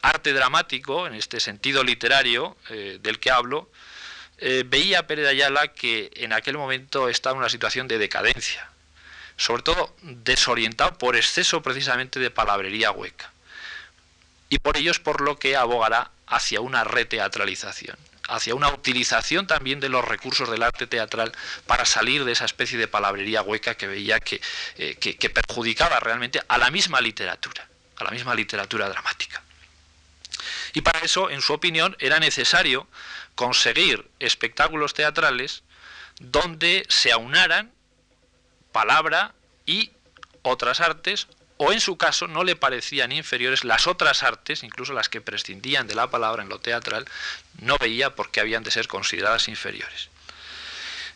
Arte 0.02 0.32
dramático, 0.32 1.06
en 1.06 1.14
este 1.14 1.40
sentido 1.40 1.84
literario 1.84 2.56
del 2.70 3.20
que 3.20 3.30
hablo, 3.30 3.70
veía 4.64 5.06
Pérez 5.06 5.26
de 5.26 5.30
Ayala 5.30 5.68
que 5.68 6.10
en 6.14 6.32
aquel 6.32 6.56
momento 6.56 7.10
estaba 7.10 7.34
en 7.34 7.40
una 7.40 7.50
situación 7.50 7.86
de 7.86 7.98
decadencia 7.98 8.70
sobre 9.40 9.62
todo 9.62 9.96
desorientado 10.02 10.98
por 10.98 11.16
exceso 11.16 11.62
precisamente 11.62 12.20
de 12.20 12.30
palabrería 12.30 12.90
hueca. 12.90 13.32
Y 14.50 14.58
por 14.58 14.76
ello 14.76 14.90
es 14.90 14.98
por 14.98 15.22
lo 15.22 15.38
que 15.38 15.56
abogará 15.56 16.10
hacia 16.26 16.60
una 16.60 16.84
reteatralización, 16.84 17.96
hacia 18.28 18.54
una 18.54 18.68
utilización 18.68 19.46
también 19.46 19.80
de 19.80 19.88
los 19.88 20.04
recursos 20.04 20.50
del 20.50 20.62
arte 20.62 20.86
teatral 20.86 21.32
para 21.66 21.86
salir 21.86 22.26
de 22.26 22.32
esa 22.32 22.44
especie 22.44 22.76
de 22.76 22.86
palabrería 22.86 23.40
hueca 23.40 23.76
que 23.76 23.86
veía 23.86 24.20
que, 24.20 24.42
eh, 24.76 24.96
que 24.96 25.30
perjudicaba 25.30 25.98
realmente 26.00 26.42
a 26.46 26.58
la 26.58 26.70
misma 26.70 27.00
literatura, 27.00 27.66
a 27.96 28.04
la 28.04 28.10
misma 28.10 28.34
literatura 28.34 28.90
dramática. 28.90 29.42
Y 30.74 30.82
para 30.82 31.00
eso, 31.00 31.30
en 31.30 31.40
su 31.40 31.54
opinión, 31.54 31.96
era 31.98 32.20
necesario 32.20 32.86
conseguir 33.36 34.06
espectáculos 34.18 34.92
teatrales 34.92 35.62
donde 36.18 36.84
se 36.90 37.10
aunaran 37.10 37.72
palabra 38.72 39.34
y 39.66 39.90
otras 40.42 40.80
artes, 40.80 41.28
o 41.56 41.72
en 41.72 41.80
su 41.80 41.98
caso 41.98 42.26
no 42.26 42.42
le 42.42 42.56
parecían 42.56 43.12
inferiores 43.12 43.64
las 43.64 43.86
otras 43.86 44.22
artes, 44.22 44.62
incluso 44.62 44.94
las 44.94 45.08
que 45.08 45.20
prescindían 45.20 45.86
de 45.86 45.94
la 45.94 46.10
palabra 46.10 46.42
en 46.42 46.48
lo 46.48 46.58
teatral, 46.58 47.04
no 47.60 47.76
veía 47.78 48.14
por 48.14 48.30
qué 48.30 48.40
habían 48.40 48.62
de 48.62 48.70
ser 48.70 48.88
consideradas 48.88 49.48
inferiores. 49.48 50.08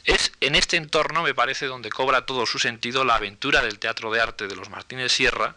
Es 0.05 0.33
en 0.41 0.55
este 0.55 0.77
entorno, 0.77 1.23
me 1.23 1.35
parece, 1.35 1.65
donde 1.65 1.89
cobra 1.89 2.27
todo 2.27 2.45
su 2.45 2.59
sentido 2.59 3.05
la 3.05 3.15
aventura 3.15 3.63
del 3.63 3.79
teatro 3.79 4.13
de 4.13 4.21
arte 4.21 4.47
de 4.47 4.55
los 4.55 4.69
Martínez 4.69 5.13
Sierra, 5.13 5.57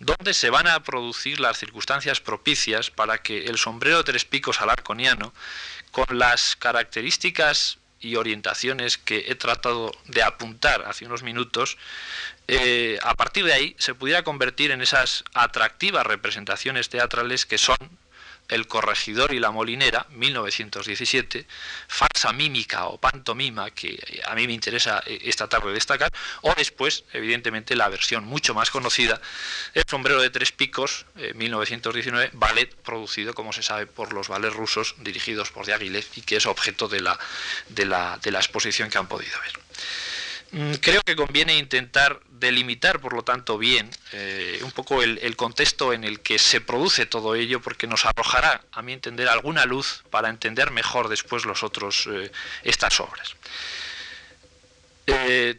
donde 0.00 0.32
se 0.32 0.48
van 0.48 0.66
a 0.66 0.82
producir 0.82 1.38
las 1.38 1.58
circunstancias 1.58 2.20
propicias 2.20 2.90
para 2.90 3.18
que 3.18 3.44
el 3.44 3.58
sombrero 3.58 3.98
de 3.98 4.04
tres 4.04 4.24
picos 4.24 4.62
alarconiano, 4.62 5.34
con 5.90 6.18
las 6.18 6.56
características 6.56 7.78
y 8.02 8.16
orientaciones 8.16 8.98
que 8.98 9.24
he 9.28 9.34
tratado 9.34 9.92
de 10.06 10.22
apuntar 10.22 10.84
hace 10.86 11.06
unos 11.06 11.22
minutos, 11.22 11.78
eh, 12.48 12.98
a 13.02 13.14
partir 13.14 13.44
de 13.44 13.54
ahí 13.54 13.76
se 13.78 13.94
pudiera 13.94 14.24
convertir 14.24 14.72
en 14.72 14.82
esas 14.82 15.24
atractivas 15.32 16.06
representaciones 16.06 16.88
teatrales 16.88 17.46
que 17.46 17.58
son 17.58 17.76
el 18.52 18.66
corregidor 18.66 19.32
y 19.32 19.40
la 19.40 19.50
molinera, 19.50 20.06
1917, 20.10 21.46
falsa 21.88 22.32
mímica 22.32 22.86
o 22.86 22.98
pantomima, 22.98 23.70
que 23.70 23.98
a 24.26 24.34
mí 24.34 24.46
me 24.46 24.52
interesa 24.52 25.02
eh, 25.06 25.18
esta 25.24 25.48
tarde 25.48 25.72
destacar, 25.72 26.12
o 26.42 26.54
después, 26.54 27.04
evidentemente, 27.12 27.74
la 27.76 27.88
versión 27.88 28.24
mucho 28.24 28.54
más 28.54 28.70
conocida, 28.70 29.20
El 29.74 29.84
sombrero 29.88 30.20
de 30.20 30.30
tres 30.30 30.52
picos, 30.52 31.06
1919, 31.34 32.30
ballet 32.34 32.74
producido, 32.74 33.34
como 33.34 33.52
se 33.52 33.62
sabe, 33.62 33.86
por 33.86 34.12
los 34.12 34.28
ballets 34.28 34.54
rusos 34.54 34.94
dirigidos 34.98 35.50
por 35.50 35.66
Diaghilev 35.66 36.06
y 36.16 36.22
que 36.22 36.36
es 36.36 36.46
objeto 36.46 36.88
de 36.88 37.00
la 37.00 37.18
exposición 38.38 38.90
que 38.90 38.98
han 38.98 39.08
podido 39.08 39.38
ver. 39.40 39.52
Mm, 40.52 40.74
creo 40.74 41.00
que 41.02 41.16
conviene 41.16 41.56
intentar 41.56 42.20
delimitar, 42.28 43.00
por 43.00 43.14
lo 43.14 43.24
tanto, 43.24 43.56
bien 43.56 43.88
eh, 44.12 44.60
un 44.62 44.70
poco 44.70 45.02
el, 45.02 45.34
contexto 45.34 45.94
en 45.94 46.04
el 46.04 46.20
que 46.20 46.38
se 46.38 46.60
produce 46.60 47.06
todo 47.06 47.34
ello, 47.34 47.62
porque 47.62 47.86
nos 47.86 48.04
arrojará, 48.04 48.62
a 48.70 48.82
mi 48.82 48.92
entender, 48.92 49.28
alguna 49.28 49.64
luz 49.64 50.04
para 50.10 50.28
entender 50.28 50.70
mejor 50.70 51.08
después 51.08 51.46
los 51.46 51.62
otros 51.62 52.06
eh, 52.12 52.30
estas 52.64 53.00
obras. 53.00 53.34
Eh, 55.06 55.58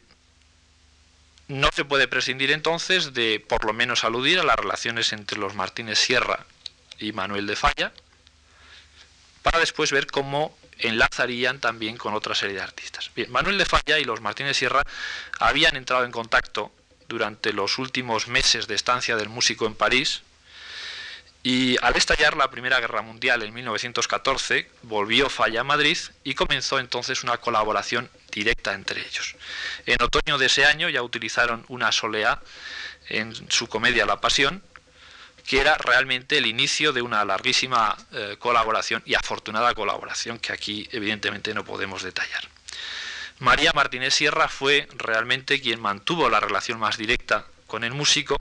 no 1.48 1.70
se 1.74 1.86
puede 1.86 2.08
prescindir 2.08 2.52
entonces 2.52 3.16
de, 3.16 3.44
por 3.48 3.66
lo 3.66 3.74
menos, 3.74 4.04
aludir 4.04 4.40
a 4.40 4.44
las 4.44 4.58
relaciones 4.58 5.12
entre 5.12 5.40
los 5.40 5.56
Martínez 5.56 5.98
Sierra 5.98 6.46
y 7.00 7.14
Manuel 7.14 7.48
de 7.48 7.56
Falla, 7.56 7.92
para 9.42 9.60
después 9.60 9.92
ver 9.92 10.06
cómo 10.06 10.56
enlazarían 10.84 11.60
también 11.60 11.98
con 11.98 12.13
otra 12.13 12.36
serie 12.36 12.56
de 12.56 12.62
artistas. 12.62 13.12
Bien, 13.15 13.32
Manuel 13.32 13.58
de 13.58 13.65
Falla 13.65 14.00
y 14.00 14.04
los 14.04 14.22
Martínez 14.22 14.58
Sierra 14.58 14.84
habían 15.39 15.76
entrado 15.76 16.06
en 16.06 16.12
contacto 16.12 16.72
durante 17.08 17.54
los 17.54 17.78
últimos 17.78 18.28
meses 18.28 18.67
de 18.67 18.76
estancia 18.76 19.15
del 19.15 19.30
músico 19.30 19.65
en 19.65 19.76
París 19.76 20.22
y 21.43 21.78
al 21.82 21.98
estallar 21.98 22.38
la 22.38 22.50
Primera 22.50 22.80
Guerra 22.80 23.02
Mundial 23.02 23.43
en 23.43 23.54
1914 23.54 24.69
volvió 24.84 25.30
Falla 25.30 25.62
a 25.62 25.65
Madrid 25.65 25.98
y 26.24 26.36
comenzó 26.36 26.80
entonces 26.80 27.24
una 27.24 27.38
colaboración 27.38 28.10
directa 28.32 28.74
entre 28.74 29.02
ellos. 29.06 29.36
En 29.86 30.02
otoño 30.02 30.38
de 30.38 30.46
ese 30.46 30.65
año 30.65 30.88
ya 30.88 31.04
utilizaron 31.04 31.65
una 31.67 31.91
solea 31.91 32.41
en 33.10 33.36
su 33.52 33.67
comedia 33.67 34.06
La 34.06 34.22
Pasión 34.22 34.63
que 35.46 35.60
era 35.60 35.78
realmente 35.78 36.38
el 36.38 36.46
inicio 36.46 36.94
de 36.94 37.02
una 37.02 37.26
larguísima 37.26 37.98
eh, 38.12 38.38
colaboración 38.40 39.02
y 39.06 39.16
afortunada 39.16 39.74
colaboración 39.74 40.40
que 40.40 40.54
aquí 40.54 40.88
evidentemente 40.92 41.54
no 41.54 41.66
podemos 41.66 42.04
detallar. 42.04 42.48
María 43.40 43.74
Martínez 43.74 44.14
Sierra 44.14 44.48
fue 44.48 44.88
realmente 44.96 45.60
quien 45.60 45.82
mantuvo 45.82 46.30
la 46.30 46.40
relación 46.40 46.80
más 46.80 46.98
directa 46.98 47.46
con 47.68 47.84
el 47.84 47.94
músico 47.94 48.38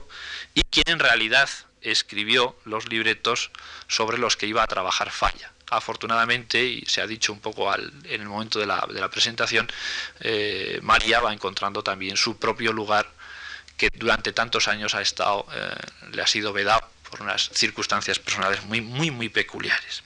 y 0.53 0.61
quien 0.61 0.85
en 0.87 0.99
realidad 0.99 1.49
escribió 1.81 2.55
los 2.63 2.87
libretos 2.87 3.51
sobre 3.87 4.17
los 4.17 4.37
que 4.37 4.47
iba 4.47 4.63
a 4.63 4.67
trabajar 4.67 5.11
Falla. 5.11 5.51
Afortunadamente, 5.69 6.63
y 6.63 6.85
se 6.85 7.01
ha 7.01 7.07
dicho 7.07 7.33
un 7.33 7.39
poco 7.39 7.73
en 7.75 8.21
el 8.21 8.25
momento 8.29 8.59
de 8.59 8.67
la, 8.67 9.09
presentación, 9.09 9.67
eh, 10.19 10.79
María 10.83 11.19
va 11.19 11.33
encontrando 11.33 11.83
también 11.83 12.15
su 12.15 12.37
propio 12.37 12.71
lugar 12.71 13.09
que 13.75 13.89
durante 13.93 14.33
tantos 14.33 14.67
años 14.67 14.93
ha 14.93 15.01
estado, 15.01 15.47
eh, 15.51 15.75
le 16.11 16.21
ha 16.21 16.27
sido 16.27 16.53
vedado 16.53 16.92
por 17.13 17.21
unas 17.21 17.51
circunstancias 17.53 18.17
personales 18.17 18.63
muy, 18.65 18.81
muy, 18.81 19.11
muy 19.11 19.29
peculiares. 19.29 20.01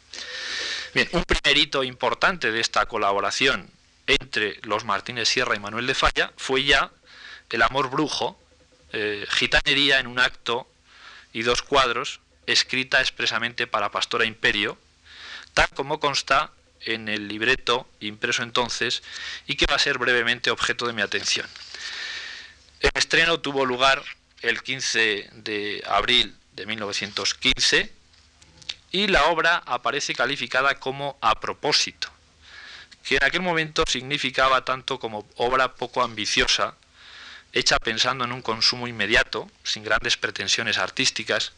Bien, 0.93 1.07
un 1.13 1.23
primer 1.23 1.57
hito 1.57 1.81
importante 1.85 2.51
de 2.51 2.59
esta 2.59 2.85
colaboración 2.85 3.71
entre 4.07 4.59
los 4.63 4.83
Martínez 4.83 5.29
Sierra 5.29 5.55
y 5.55 5.59
Manuel 5.59 5.87
de 5.87 5.95
Falla 5.95 6.33
fue 6.35 6.65
ya 6.65 6.91
El 7.49 7.61
amor 7.61 7.89
brujo, 7.89 8.37
eh, 8.91 9.25
gitanería 9.29 9.99
en 9.99 10.07
un 10.07 10.19
acto 10.19 10.69
y 11.31 11.43
dos 11.43 11.61
cuadros, 11.61 12.19
escrita 12.45 12.99
expresamente 12.99 13.67
para 13.67 13.89
Pastora 13.89 14.25
Imperio, 14.25 14.77
tal 15.53 15.69
como 15.69 16.01
consta 16.01 16.51
en 16.81 17.07
el 17.07 17.29
libreto 17.29 17.87
impreso 18.01 18.43
entonces 18.43 19.01
y 19.45 19.55
que 19.55 19.65
va 19.65 19.77
a 19.77 19.79
ser 19.79 19.97
brevemente 19.97 20.51
objeto 20.51 20.87
de 20.87 20.91
mi 20.93 21.01
atención. 21.01 21.47
El 22.81 22.91
estreno 22.95 23.39
tuvo 23.39 23.65
lugar 23.65 24.03
el 24.41 24.61
15 24.61 25.29
de 25.35 25.83
abril 25.87 26.36
de 26.57 26.65
1915 26.65 27.93
y 28.91 29.07
la 29.07 29.25
obra 29.25 29.63
aparece 29.65 30.13
calificada 30.13 30.75
como 30.75 31.17
a 31.21 31.39
propósito, 31.39 32.09
que 33.03 33.15
en 33.15 33.23
aquel 33.23 33.41
momento 33.41 33.83
significaba 33.87 34.65
tanto 34.65 34.99
como 34.99 35.27
obra 35.37 35.75
poco 35.75 36.01
ambiciosa, 36.01 36.75
hecha 37.53 37.77
pensando 37.79 38.25
en 38.25 38.31
un 38.31 38.41
consumo 38.41 38.87
inmediato, 38.87 39.49
sin 39.63 39.83
grandes 39.83 40.17
pretensiones 40.17 40.77
artísticas, 40.77 41.53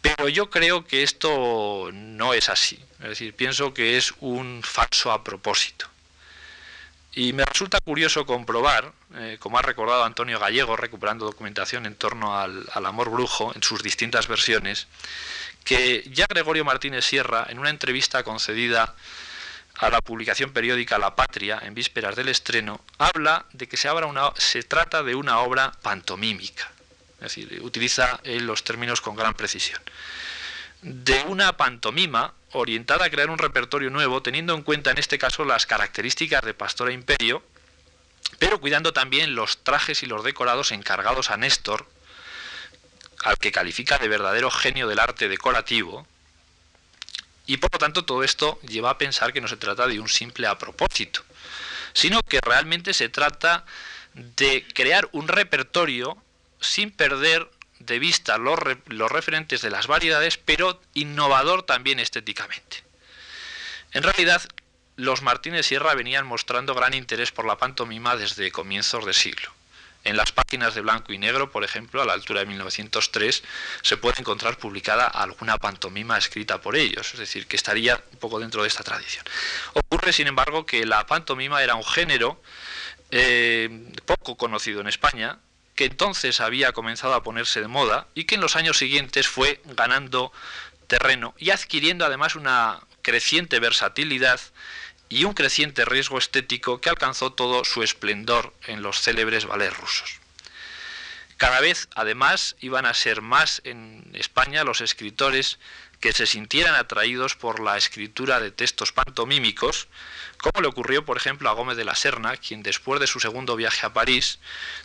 pero 0.00 0.28
yo 0.28 0.48
creo 0.48 0.86
que 0.86 1.02
esto 1.02 1.90
no 1.92 2.32
es 2.34 2.48
así, 2.48 2.78
es 3.00 3.08
decir, 3.08 3.34
pienso 3.34 3.74
que 3.74 3.98
es 3.98 4.14
un 4.20 4.62
falso 4.62 5.10
a 5.10 5.24
propósito. 5.24 5.88
Y 7.18 7.32
me 7.32 7.44
resulta 7.44 7.80
curioso 7.80 8.24
comprobar, 8.24 8.92
eh, 9.16 9.38
como 9.40 9.58
ha 9.58 9.62
recordado 9.62 10.04
Antonio 10.04 10.38
Gallego, 10.38 10.76
recuperando 10.76 11.24
documentación 11.24 11.84
en 11.84 11.96
torno 11.96 12.38
al, 12.38 12.64
amor 12.72 13.10
brujo 13.10 13.52
en 13.56 13.60
sus 13.64 13.82
distintas 13.82 14.28
versiones, 14.28 14.86
que 15.64 16.08
ya 16.12 16.26
Gregorio 16.28 16.64
Martínez 16.64 17.04
Sierra, 17.04 17.44
en 17.48 17.58
una 17.58 17.70
entrevista 17.70 18.22
concedida 18.22 18.94
a 19.78 19.90
la 19.90 20.00
publicación 20.00 20.52
periódica 20.52 20.96
La 20.96 21.16
Patria, 21.16 21.58
en 21.60 21.74
vísperas 21.74 22.14
del 22.14 22.28
estreno, 22.28 22.80
habla 22.98 23.46
de 23.52 23.66
que 23.66 23.76
se, 23.76 23.90
una, 23.90 24.30
se 24.36 24.62
trata 24.62 25.02
de 25.02 25.16
una 25.16 25.40
obra 25.40 25.72
pantomímica. 25.82 26.70
Es 27.14 27.34
decir, 27.34 27.58
utiliza 27.62 28.20
los 28.22 28.62
términos 28.62 29.00
con 29.00 29.16
gran 29.16 29.34
precisión. 29.34 29.80
De 30.82 31.20
una 31.24 31.56
pantomima 31.56 32.32
orientada 32.52 33.06
a 33.06 33.10
crear 33.10 33.30
un 33.30 33.38
repertorio 33.38 33.90
nuevo, 33.90 34.22
teniendo 34.22 34.54
en 34.54 34.62
cuenta 34.62 34.90
en 34.90 34.98
este 34.98 35.18
caso 35.18 35.44
las 35.44 35.66
características 35.66 36.42
de 36.42 36.54
Pastora 36.54 36.92
Imperio, 36.92 37.42
pero 38.38 38.60
cuidando 38.60 38.92
también 38.92 39.34
los 39.34 39.58
trajes 39.64 40.02
y 40.02 40.06
los 40.06 40.24
decorados 40.24 40.72
encargados 40.72 41.30
a 41.30 41.36
Néstor, 41.36 41.86
al 43.24 43.36
que 43.38 43.52
califica 43.52 43.98
de 43.98 44.08
verdadero 44.08 44.50
genio 44.50 44.88
del 44.88 45.00
arte 45.00 45.28
decorativo, 45.28 46.06
y 47.46 47.56
por 47.56 47.72
lo 47.72 47.78
tanto 47.78 48.04
todo 48.04 48.22
esto 48.22 48.60
lleva 48.62 48.90
a 48.90 48.98
pensar 48.98 49.32
que 49.32 49.40
no 49.40 49.48
se 49.48 49.56
trata 49.56 49.86
de 49.86 50.00
un 50.00 50.08
simple 50.08 50.46
a 50.46 50.58
propósito, 50.58 51.22
sino 51.94 52.22
que 52.22 52.40
realmente 52.40 52.92
se 52.92 53.08
trata 53.08 53.64
de 54.14 54.66
crear 54.74 55.08
un 55.12 55.28
repertorio 55.28 56.16
sin 56.60 56.90
perder 56.90 57.48
de 57.80 57.98
vista 57.98 58.38
los, 58.38 58.58
los 58.86 59.10
referentes 59.10 59.60
de 59.62 59.70
las 59.70 59.86
variedades, 59.86 60.38
pero 60.38 60.80
innovador 60.94 61.62
también 61.62 62.00
estéticamente. 62.00 62.82
En 63.92 64.02
realidad, 64.02 64.42
los 64.96 65.22
Martínez 65.22 65.66
Sierra 65.66 65.94
venían 65.94 66.26
mostrando 66.26 66.74
gran 66.74 66.92
interés 66.92 67.30
por 67.30 67.46
la 67.46 67.56
pantomima 67.56 68.16
desde 68.16 68.50
comienzos 68.50 69.06
de 69.06 69.14
siglo. 69.14 69.50
En 70.04 70.16
las 70.16 70.32
páginas 70.32 70.74
de 70.74 70.80
blanco 70.80 71.12
y 71.12 71.18
negro, 71.18 71.50
por 71.50 71.64
ejemplo, 71.64 72.00
a 72.00 72.06
la 72.06 72.12
altura 72.12 72.40
de 72.40 72.46
1903, 72.46 73.42
se 73.82 73.96
puede 73.96 74.20
encontrar 74.20 74.56
publicada 74.56 75.06
alguna 75.06 75.58
pantomima 75.58 76.16
escrita 76.16 76.60
por 76.60 76.76
ellos, 76.76 77.12
es 77.14 77.20
decir, 77.20 77.46
que 77.46 77.56
estaría 77.56 78.02
un 78.12 78.18
poco 78.18 78.38
dentro 78.38 78.62
de 78.62 78.68
esta 78.68 78.84
tradición. 78.84 79.24
Ocurre, 79.74 80.12
sin 80.12 80.26
embargo, 80.26 80.64
que 80.66 80.86
la 80.86 81.06
pantomima 81.06 81.62
era 81.62 81.74
un 81.74 81.84
género 81.84 82.40
eh, 83.10 83.92
poco 84.04 84.36
conocido 84.36 84.80
en 84.80 84.88
España, 84.88 85.38
que 85.78 85.84
entonces 85.84 86.40
había 86.40 86.72
comenzado 86.72 87.14
a 87.14 87.22
ponerse 87.22 87.60
de 87.60 87.68
moda 87.68 88.08
y 88.12 88.24
que 88.24 88.34
en 88.34 88.40
los 88.40 88.56
años 88.56 88.78
siguientes 88.78 89.28
fue 89.28 89.60
ganando 89.64 90.32
terreno 90.88 91.36
y 91.38 91.50
adquiriendo 91.50 92.04
además 92.04 92.34
una 92.34 92.80
creciente 93.00 93.60
versatilidad 93.60 94.40
y 95.08 95.22
un 95.22 95.34
creciente 95.34 95.84
riesgo 95.84 96.18
estético 96.18 96.80
que 96.80 96.90
alcanzó 96.90 97.32
todo 97.32 97.64
su 97.64 97.84
esplendor 97.84 98.52
en 98.66 98.82
los 98.82 99.00
célebres 99.00 99.44
ballets 99.44 99.76
rusos. 99.76 100.18
Cada 101.36 101.60
vez, 101.60 101.88
además, 101.94 102.56
iban 102.58 102.84
a 102.84 102.92
ser 102.92 103.22
más 103.22 103.60
en 103.62 104.10
España 104.14 104.64
los 104.64 104.80
escritores 104.80 105.60
que 106.00 106.12
se 106.12 106.26
sintieran 106.26 106.74
atraídos 106.74 107.34
por 107.34 107.60
la 107.60 107.76
escritura 107.76 108.40
de 108.40 108.50
textos 108.50 108.92
pantomímicos, 108.92 109.88
como 110.38 110.62
le 110.62 110.68
ocurrió, 110.68 111.04
por 111.04 111.16
ejemplo, 111.16 111.48
a 111.48 111.54
Gómez 111.54 111.76
de 111.76 111.84
la 111.84 111.96
Serna, 111.96 112.36
quien 112.36 112.62
después 112.62 113.00
de 113.00 113.08
su 113.08 113.18
segundo 113.18 113.56
viaje 113.56 113.84
a 113.84 113.92
París, 113.92 114.38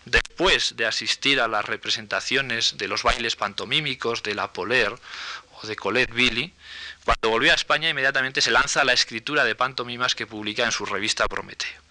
después 0.06 0.76
de 0.76 0.88
asistir 0.88 1.40
a 1.40 1.48
las 1.48 1.66
representaciones 1.66 2.78
de 2.78 2.88
los 2.88 3.04
bailes 3.04 3.36
pantomímicos 3.36 4.24
de 4.24 4.34
La 4.34 4.52
Poler 4.52 4.96
o 5.62 5.68
de 5.68 5.76
Colette 5.76 6.14
Billy, 6.14 6.54
cuando 7.06 7.30
volvió 7.30 7.52
a 7.52 7.56
España 7.56 7.90
inmediatamente 7.90 8.42
se 8.42 8.52
lanza 8.52 8.82
a 8.82 8.86
la 8.86 8.94
escritura 8.94 9.44
de 9.44 9.56
pantomimas 9.56 10.16
que 10.16 10.26
publica 10.26 10.64
en 10.64 10.72
su 10.72 10.86
revista 10.86 11.28
Prometeo. 11.28 11.82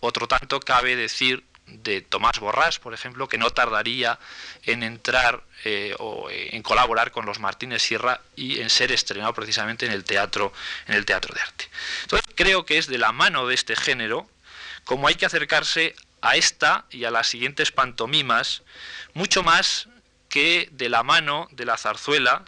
Otro 0.00 0.28
tanto 0.28 0.60
cabe 0.60 0.94
decir 0.96 1.44
de 1.68 2.00
Tomás 2.00 2.38
Borrás, 2.40 2.78
por 2.78 2.94
ejemplo, 2.94 3.28
que 3.28 3.38
no 3.38 3.50
tardaría 3.50 4.18
en 4.64 4.82
entrar 4.82 5.42
eh, 5.64 5.94
o 5.98 6.30
eh, 6.30 6.56
en 6.56 6.62
colaborar 6.62 7.10
con 7.10 7.26
los 7.26 7.38
Martínez 7.38 7.82
Sierra 7.82 8.20
y 8.36 8.60
en 8.60 8.70
ser 8.70 8.92
estrenado 8.92 9.32
precisamente 9.34 9.86
en 9.86 9.92
el 9.92 10.04
teatro, 10.04 10.52
en 10.86 10.94
el 10.94 11.04
teatro 11.04 11.34
de 11.34 11.40
arte. 11.40 11.68
Entonces 12.02 12.26
creo 12.34 12.64
que 12.64 12.78
es 12.78 12.86
de 12.86 12.98
la 12.98 13.12
mano 13.12 13.46
de 13.46 13.54
este 13.54 13.76
género 13.76 14.28
como 14.84 15.06
hay 15.06 15.16
que 15.16 15.26
acercarse 15.26 15.94
a 16.22 16.36
esta 16.36 16.86
y 16.90 17.04
a 17.04 17.10
las 17.10 17.26
siguientes 17.26 17.72
pantomimas 17.72 18.62
mucho 19.12 19.42
más 19.42 19.86
que 20.30 20.68
de 20.72 20.88
la 20.88 21.02
mano 21.02 21.46
de 21.50 21.66
la 21.66 21.76
zarzuela 21.76 22.44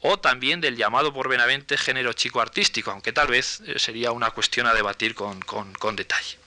o 0.00 0.18
también 0.18 0.60
del 0.60 0.76
llamado 0.76 1.12
por 1.12 1.28
Benavente 1.28 1.76
género 1.76 2.12
chico 2.12 2.40
artístico, 2.40 2.90
aunque 2.90 3.12
tal 3.12 3.28
vez 3.28 3.62
eh, 3.66 3.78
sería 3.78 4.12
una 4.12 4.30
cuestión 4.30 4.66
a 4.66 4.74
debatir 4.74 5.14
con, 5.14 5.40
detalle. 5.96 6.38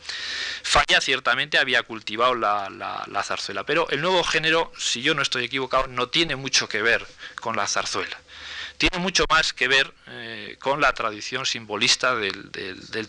Falla 0.66 1.00
ciertamente 1.00 1.60
había 1.60 1.84
cultivado 1.84 2.34
la, 2.34 2.70
la, 2.70 3.24
zarzuela, 3.24 3.64
pero 3.66 3.88
el 3.92 4.02
nuevo 4.02 4.24
género, 4.24 4.74
si 4.76 5.04
yo 5.04 5.14
no 5.14 5.22
estoy 5.22 5.46
equivocado, 5.46 5.86
no 5.86 6.10
tiene 6.10 6.36
mucho 6.36 6.68
que 6.68 6.82
ver 6.82 7.06
con 7.36 7.56
la 7.56 7.68
zarzuela. 7.68 8.18
Tiene 8.80 8.98
mucho 8.98 9.26
más 9.30 9.54
que 9.54 9.68
ver 9.68 9.94
eh, 10.08 10.58
con 10.60 10.82
la 10.82 10.92
tradición 10.94 11.46
simbolista 11.46 12.16
del, 12.16 12.50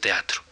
teatro. 0.00 0.42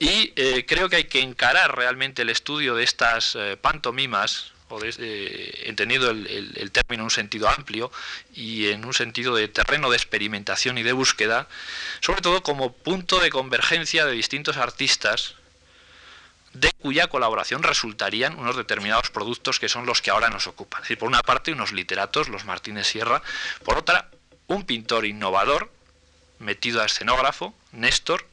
Y 0.00 0.32
eh, 0.34 0.66
creo 0.66 0.88
que 0.88 0.96
hay 0.96 1.04
que 1.04 1.20
encarar 1.20 1.76
realmente 1.76 2.22
el 2.22 2.30
estudio 2.30 2.74
de 2.74 2.82
estas 2.82 3.38
pantomimas, 3.60 4.52
o 4.70 4.80
eh, 4.82 5.62
entendido 5.66 6.10
el, 6.10 6.70
término 6.72 7.02
en 7.02 7.04
un 7.04 7.10
sentido 7.10 7.48
amplio 7.48 7.90
y 8.34 8.68
en 8.68 8.84
un 8.84 8.92
sentido 8.92 9.36
de 9.36 9.46
terreno 9.46 9.88
de 9.88 9.96
experimentación 9.96 10.78
y 10.78 10.82
de 10.82 10.92
búsqueda, 10.92 11.48
sobre 12.00 12.22
todo 12.22 12.42
como 12.42 12.72
punto 12.72 13.20
de 13.20 13.30
convergencia 13.30 14.04
de 14.04 14.12
distintos 14.12 14.56
artistas 14.56 15.36
de 16.60 16.72
cuya 16.72 17.08
colaboración 17.08 17.62
resultarían 17.62 18.38
unos 18.38 18.56
determinados 18.56 19.10
productos 19.10 19.58
que 19.58 19.68
son 19.68 19.86
los 19.86 20.02
que 20.02 20.10
ahora 20.10 20.30
nos 20.30 20.46
ocupan. 20.46 20.82
Es 20.82 20.84
decir, 20.84 20.98
por 20.98 21.08
una 21.08 21.22
parte 21.22 21.52
unos 21.52 21.72
literatos, 21.72 22.28
los 22.28 22.44
Martínez 22.44 22.86
Sierra, 22.86 23.22
por 23.64 23.78
otra 23.78 24.08
un 24.46 24.64
pintor 24.64 25.04
innovador, 25.04 25.70
metido 26.38 26.80
a 26.80 26.86
escenógrafo, 26.86 27.54
Néstor, 27.72 28.26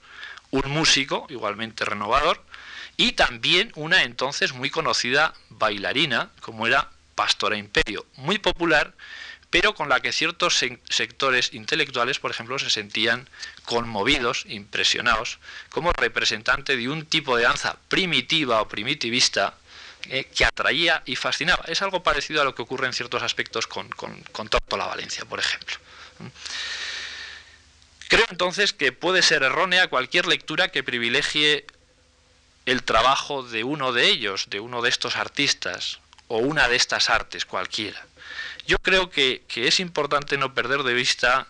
un 0.52 0.70
músico 0.72 1.28
igualmente 1.30 1.86
renovador, 1.86 2.42
y 2.98 3.14
también 3.14 3.72
una 3.76 4.04
entonces 4.04 4.54
muy 4.54 4.70
conocida 4.70 5.34
bailarina, 5.50 6.30
como 6.42 6.66
era 6.68 6.92
Pastora 7.16 7.58
Imperio, 7.58 8.06
muy 8.16 8.40
popular, 8.40 8.94
pero 9.56 9.74
con 9.74 9.88
la 9.88 10.02
que 10.02 10.12
ciertos 10.12 10.62
sectores 10.90 11.54
intelectuales, 11.54 12.20
por 12.20 12.30
ejemplo, 12.30 12.60
se 12.60 12.70
sentían 12.70 13.30
conmovidos, 13.64 14.44
impresionados, 14.50 15.40
como 15.70 15.94
representante 15.94 16.76
de 16.76 16.90
un 16.90 17.06
tipo 17.06 17.38
de 17.38 17.44
danza 17.44 17.78
primitiva 17.88 18.62
o 18.62 18.68
primitivista 18.68 19.56
eh, 20.10 20.26
que 20.36 20.44
atraía 20.44 21.04
y 21.06 21.16
fascinaba. 21.16 21.64
Es 21.70 21.82
algo 21.82 22.04
parecido 22.04 22.42
a 22.42 22.44
lo 22.44 22.54
que 22.54 22.64
ocurre 22.64 22.88
en 22.88 22.92
ciertos 22.92 23.24
aspectos 23.24 23.66
con, 23.66 23.88
con, 23.88 24.22
la 24.72 24.88
Valencia, 24.88 25.24
por 25.24 25.40
ejemplo. 25.40 25.78
Creo 28.10 28.26
entonces 28.30 28.74
que 28.74 28.92
puede 28.92 29.22
ser 29.22 29.44
errónea 29.44 29.88
cualquier 29.88 30.26
lectura 30.26 30.68
que 30.68 30.84
privilegie 30.84 31.66
el 32.66 32.84
trabajo 32.84 33.42
de 33.42 33.64
uno 33.64 33.94
de 33.94 34.10
ellos, 34.10 34.50
de 34.50 34.60
uno 34.60 34.82
de 34.82 34.90
estos 34.90 35.16
artistas, 35.16 36.00
o 36.28 36.40
una 36.40 36.68
de 36.68 36.76
estas 36.76 37.10
artes 37.10 37.46
cualquiera. 37.46 38.06
Yo 38.68 38.78
creo 38.80 39.10
que, 39.10 39.44
es 39.56 39.80
importante 39.80 40.38
no 40.38 40.54
perder 40.54 40.84
de 40.84 40.94
vista 40.94 41.48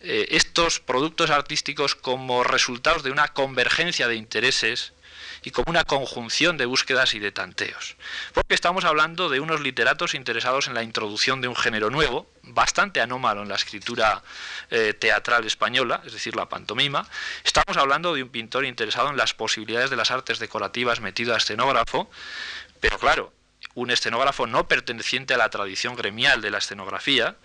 eh, 0.00 0.26
estos 0.30 0.80
productos 0.80 1.30
artísticos 1.30 1.94
como 1.94 2.44
resultados 2.44 3.02
de 3.02 3.10
una 3.10 3.28
convergencia 3.28 4.08
de 4.08 4.16
intereses 4.16 4.92
y 5.46 5.52
como 5.52 5.70
una 5.70 5.84
conjunción 5.84 6.56
de 6.56 6.66
búsquedas 6.66 7.14
y 7.14 7.20
de 7.20 7.30
tanteos. 7.30 7.96
Porque 8.32 8.54
estamos 8.54 8.84
hablando 8.84 9.28
de 9.28 9.38
unos 9.38 9.60
literatos 9.60 10.14
interesados 10.14 10.66
en 10.66 10.74
la 10.74 10.82
introducción 10.82 11.40
de 11.40 11.46
un 11.46 11.54
género 11.54 11.88
nuevo, 11.88 12.28
bastante 12.42 13.00
anómalo 13.00 13.42
en 13.42 13.48
la 13.48 13.54
escritura 13.54 14.24
eh, 14.70 14.92
teatral 14.92 15.46
española, 15.46 16.02
es 16.04 16.12
decir, 16.12 16.34
la 16.34 16.48
pantomima. 16.48 17.08
Estamos 17.44 17.76
hablando 17.76 18.12
de 18.12 18.24
un 18.24 18.28
pintor 18.28 18.64
interesado 18.64 19.08
en 19.10 19.16
las 19.16 19.34
posibilidades 19.34 19.88
de 19.88 19.96
las 19.96 20.10
artes 20.10 20.40
decorativas 20.40 21.00
metido 21.00 21.32
a 21.32 21.36
escenógrafo, 21.36 22.10
pero 22.80 22.98
claro, 22.98 23.32
un 23.76 23.92
escenógrafo 23.92 24.48
no 24.48 24.66
perteneciente 24.66 25.34
a 25.34 25.38
la 25.38 25.50
tradición 25.50 25.94
gremial 25.94 26.40
de 26.40 26.50
la 26.50 26.58
escenografía, 26.58 27.36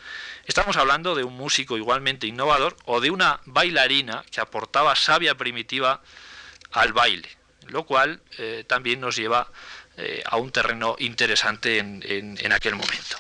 estamos 0.47 0.77
hablando 0.77 1.13
de 1.13 1.23
un 1.23 1.37
músico 1.37 1.77
igualmente 1.77 2.25
innovador 2.25 2.75
o 2.85 2.99
de 2.99 3.11
una 3.11 3.41
bailarina 3.45 4.23
que 4.31 4.41
aportaba 4.41 4.95
sabia 4.95 5.35
primitiva 5.35 6.01
al 6.71 6.93
baile 6.93 7.29
lo 7.67 7.85
cual 7.85 8.21
eh, 8.37 8.63
también 8.67 8.99
nos 8.99 9.15
lleva 9.15 9.47
eh, 9.97 10.23
a 10.25 10.37
un 10.37 10.51
terreno 10.51 10.95
interesante 10.99 11.77
en, 11.79 12.51
aquel 12.51 12.75
momento. 12.75 13.17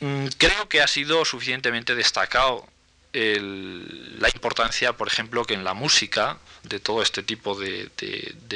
Mm, 0.00 0.26
creo 0.36 0.68
que 0.68 0.82
ha 0.82 0.86
sido 0.86 1.24
suficientemente 1.24 1.94
destacado 1.94 2.66
la 3.14 4.28
importancia, 4.28 4.92
por 4.94 5.06
ejemplo, 5.06 5.44
que 5.44 5.54
en 5.54 5.62
la 5.62 5.74
música 5.74 6.38
de 6.64 6.80
todo 6.80 7.00
este 7.00 7.22
tipo 7.22 7.54
de, 7.54 7.90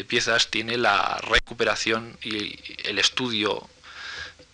piezas 0.09 0.51
tiene 0.51 0.77
la 0.77 1.18
recuperación 1.23 2.18
y 2.23 2.59
el 2.85 2.99
estudio 2.99 3.68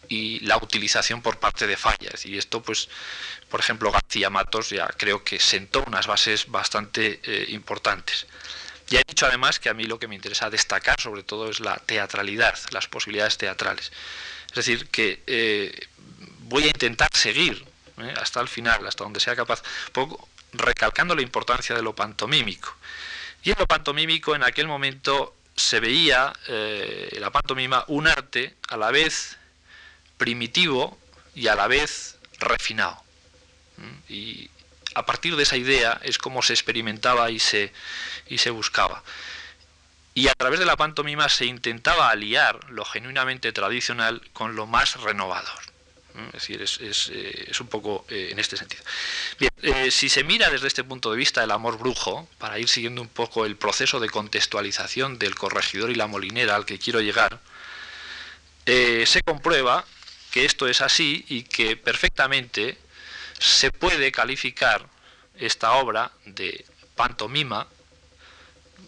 y 0.09 0.41
la 0.41 0.59
utilización 0.59 1.23
por 1.23 1.39
parte 1.39 1.67
de 1.67 1.79
fallas. 1.79 2.27
Y 2.27 2.37
esto, 2.37 2.63
pues, 2.63 2.91
por 3.49 3.61
ejemplo, 3.61 3.91
García 3.91 4.29
Matos 4.29 4.71
ya 4.71 4.89
creo 4.89 5.25
que 5.25 5.41
sentó 5.41 5.83
unas 5.87 6.07
bases 6.07 6.51
bastante 6.51 7.21
eh, 7.25 7.47
importantes. 7.49 8.27
Ya 8.89 9.01
he 9.01 9.05
dicho 9.09 9.25
además 9.25 9.59
que 9.59 9.71
a 9.71 9.75
mí 9.75 9.85
lo 9.85 9.99
que 9.99 10.09
me 10.09 10.15
interesa 10.15 10.51
destacar 10.51 11.01
sobre 11.01 11.23
todo 11.23 11.49
es 11.49 11.61
la 11.61 11.77
teatralidad, 11.77 12.59
las 12.73 12.87
posibilidades 12.89 13.39
teatrales. 13.39 13.91
Es 14.49 14.57
decir, 14.57 14.89
que 14.89 15.23
eh, 15.27 15.89
voy 16.41 16.65
a 16.65 16.69
intentar 16.69 17.09
seguir 17.15 17.65
eh, 17.99 18.15
hasta 18.21 18.41
el 18.41 18.49
final, 18.49 18.87
hasta 18.87 19.05
donde 19.05 19.21
sea 19.21 19.37
capaz, 19.37 19.63
poco 19.93 20.29
recalcando 20.53 21.15
la 21.15 21.23
importancia 21.23 21.75
de 21.75 21.83
lo 21.83 21.95
pantomímico. 21.95 22.75
Y 23.43 23.51
en 23.51 23.57
lo 23.59 23.67
pantomímico 23.67 24.35
en 24.35 24.43
aquel 24.43 24.67
momento 24.67 25.35
se 25.57 25.81
veía 25.81 26.33
eh, 26.49 27.17
la 27.21 27.31
pantomima 27.31 27.85
un 27.89 28.07
arte 28.07 28.55
a 28.69 28.77
la 28.77 28.91
vez 28.91 29.37
primitivo 30.17 30.99
y 31.35 31.49
a 31.49 31.55
la 31.55 31.67
vez 31.67 32.19
refinado. 32.39 33.03
¿Mm? 33.77 34.13
Y 34.13 34.51
a 34.95 35.05
partir 35.05 35.37
de 35.37 35.43
esa 35.43 35.57
idea 35.57 36.01
es 36.03 36.19
como 36.19 36.43
se 36.43 36.53
experimentaba 36.53 37.31
y 37.31 37.39
se, 37.39 37.73
y 38.29 38.39
se 38.39 38.51
buscaba. 38.51 39.03
Y 40.15 40.29
a 40.29 40.35
través 40.35 40.61
de 40.61 40.67
la 40.67 40.77
pantomima 40.77 41.29
se 41.29 41.47
intentaba 41.47 42.09
aliar 42.09 42.71
lo 42.71 42.85
genuinamente 42.85 43.53
tradicional 43.53 44.23
con 44.33 44.55
lo 44.55 44.67
más 44.67 45.01
renovador. 45.01 45.74
Es 46.15 46.33
decir, 46.33 46.63
es, 46.63 47.11
eh, 47.13 47.51
un 47.59 47.67
poco 47.67 48.07
eh, 48.09 48.29
en 48.31 48.39
este 48.39 48.57
sentido. 48.57 48.83
Bien, 49.39 49.51
eh, 49.63 49.91
si 49.91 50.09
se 50.09 50.23
mira 50.23 50.49
desde 50.49 50.69
este 50.69 50.85
punto 50.85 51.11
de 51.11 51.17
vista 51.17 51.43
el 51.43 51.51
amor 51.51 51.77
brujo, 51.77 52.29
para 52.39 52.59
ir 52.61 52.69
siguiendo 52.69 53.03
un 53.03 53.09
poco 53.09 53.45
el 53.45 53.57
proceso 53.57 53.99
de 53.99 54.09
contextualización 54.09 55.19
del 55.19 55.35
corregidor 55.35 55.91
y 55.91 55.97
la 55.97 56.07
molinera 56.07 56.55
al 56.55 56.67
que 56.67 56.79
quiero 56.79 57.01
llegar, 57.01 57.41
se 58.65 59.21
comprueba 59.25 59.85
que 60.31 60.45
esto 60.45 60.69
es 60.69 60.81
así 60.81 61.25
y 61.29 61.43
que 61.43 61.77
perfectamente 61.77 62.79
se 63.39 63.71
puede 63.71 64.11
calificar 64.11 64.89
esta 65.37 65.73
obra 65.73 66.13
de 66.25 66.65
pantomima, 66.95 67.67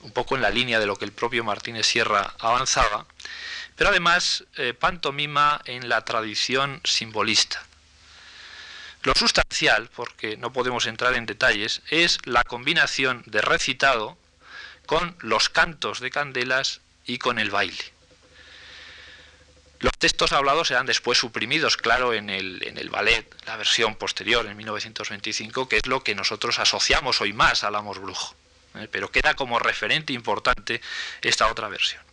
un 0.02 0.12
poco 0.12 0.36
en 0.36 0.42
la 0.42 0.50
línea 0.50 0.78
de 0.78 0.86
lo 0.86 0.96
que 0.96 1.04
el 1.04 1.12
propio 1.12 1.44
Martínez 1.44 1.86
Sierra 1.86 2.34
avanzaba, 2.38 3.06
pero 3.76 3.90
además 3.90 4.44
eh, 4.56 4.74
pantomima 4.74 5.60
en 5.66 5.88
la 5.88 6.04
tradición 6.04 6.80
simbolista. 6.84 7.62
Lo 9.02 9.14
sustancial, 9.14 9.88
porque 9.94 10.36
no 10.36 10.52
podemos 10.52 10.86
entrar 10.86 11.14
en 11.14 11.26
detalles, 11.26 11.82
es 11.90 12.18
la 12.24 12.42
combinación 12.42 13.22
de 13.26 13.40
recitado 13.40 14.18
con 14.86 15.16
los 15.20 15.48
cantos 15.48 16.00
de 16.00 16.10
candelas 16.10 16.80
y 17.04 17.18
con 17.18 17.38
el 17.38 17.50
baile. 17.50 17.92
Los 19.78 19.92
textos 19.98 20.32
hablados 20.32 20.68
serán 20.68 20.86
después 20.86 21.18
suprimidos, 21.18 21.76
claro, 21.76 22.14
en 22.14 22.30
el, 22.30 22.88
ballet, 22.90 23.32
la 23.44 23.56
versión 23.56 23.94
posterior, 23.94 24.46
en 24.46 24.56
1925, 24.56 25.68
que 25.68 25.76
es 25.76 25.86
lo 25.86 26.02
que 26.02 26.14
nosotros 26.14 26.58
asociamos 26.58 27.20
hoy 27.20 27.32
más 27.32 27.62
al 27.62 27.74
amor 27.74 28.00
brujo. 28.00 28.34
¿eh? 28.74 28.88
Pero 28.90 29.10
queda 29.10 29.34
como 29.34 29.58
referente 29.58 30.14
importante 30.14 30.80
esta 31.20 31.46
otra 31.48 31.68
versión. 31.68 32.05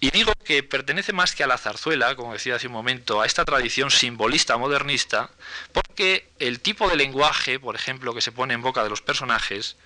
Y 0.00 0.10
digo 0.10 0.32
que 0.44 0.62
pertenece 0.62 1.12
más 1.12 1.34
que 1.34 1.42
a 1.42 1.48
la 1.48 1.58
zarzuela, 1.58 2.14
como 2.14 2.32
decía 2.32 2.54
hace 2.54 2.68
un 2.68 2.72
momento, 2.72 3.20
a 3.20 3.26
esta 3.26 3.44
tradición 3.44 3.90
simbolista 3.90 4.56
modernista, 4.56 5.30
porque 5.72 6.28
el 6.38 6.60
tipo 6.60 6.88
de 6.88 6.96
lenguaje, 6.96 7.58
por 7.58 7.74
ejemplo, 7.74 8.14
que 8.14 8.20
se 8.20 8.30
pone 8.30 8.54
en 8.54 8.62
boca 8.62 8.84
de 8.84 8.90
los 8.90 9.02
personajes, 9.02 9.76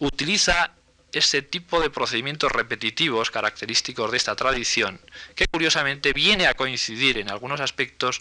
utiliza 0.00 0.72
ese 1.12 1.42
tipo 1.42 1.80
de 1.80 1.90
procedimientos 1.90 2.50
repetitivos 2.50 3.30
característicos 3.30 4.10
de 4.10 4.16
esta 4.16 4.34
tradición, 4.34 5.00
que 5.36 5.46
curiosamente 5.46 6.12
viene 6.12 6.48
a 6.48 6.54
coincidir 6.54 7.18
en 7.18 7.30
algunos 7.30 7.60
aspectos 7.60 8.20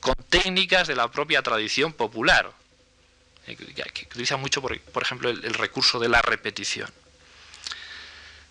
con 0.00 0.14
técnicas 0.30 0.88
de 0.88 0.96
la 0.96 1.08
propia 1.08 1.42
tradición 1.42 1.92
popular, 1.92 2.50
eh, 3.46 3.56
que 3.56 4.06
utiliza 4.06 4.38
mucho, 4.38 4.62
por, 4.62 5.02
ejemplo, 5.02 5.28
el 5.28 5.54
recurso 5.54 5.98
de 5.98 6.08
la 6.08 6.22
repetición. 6.22 6.90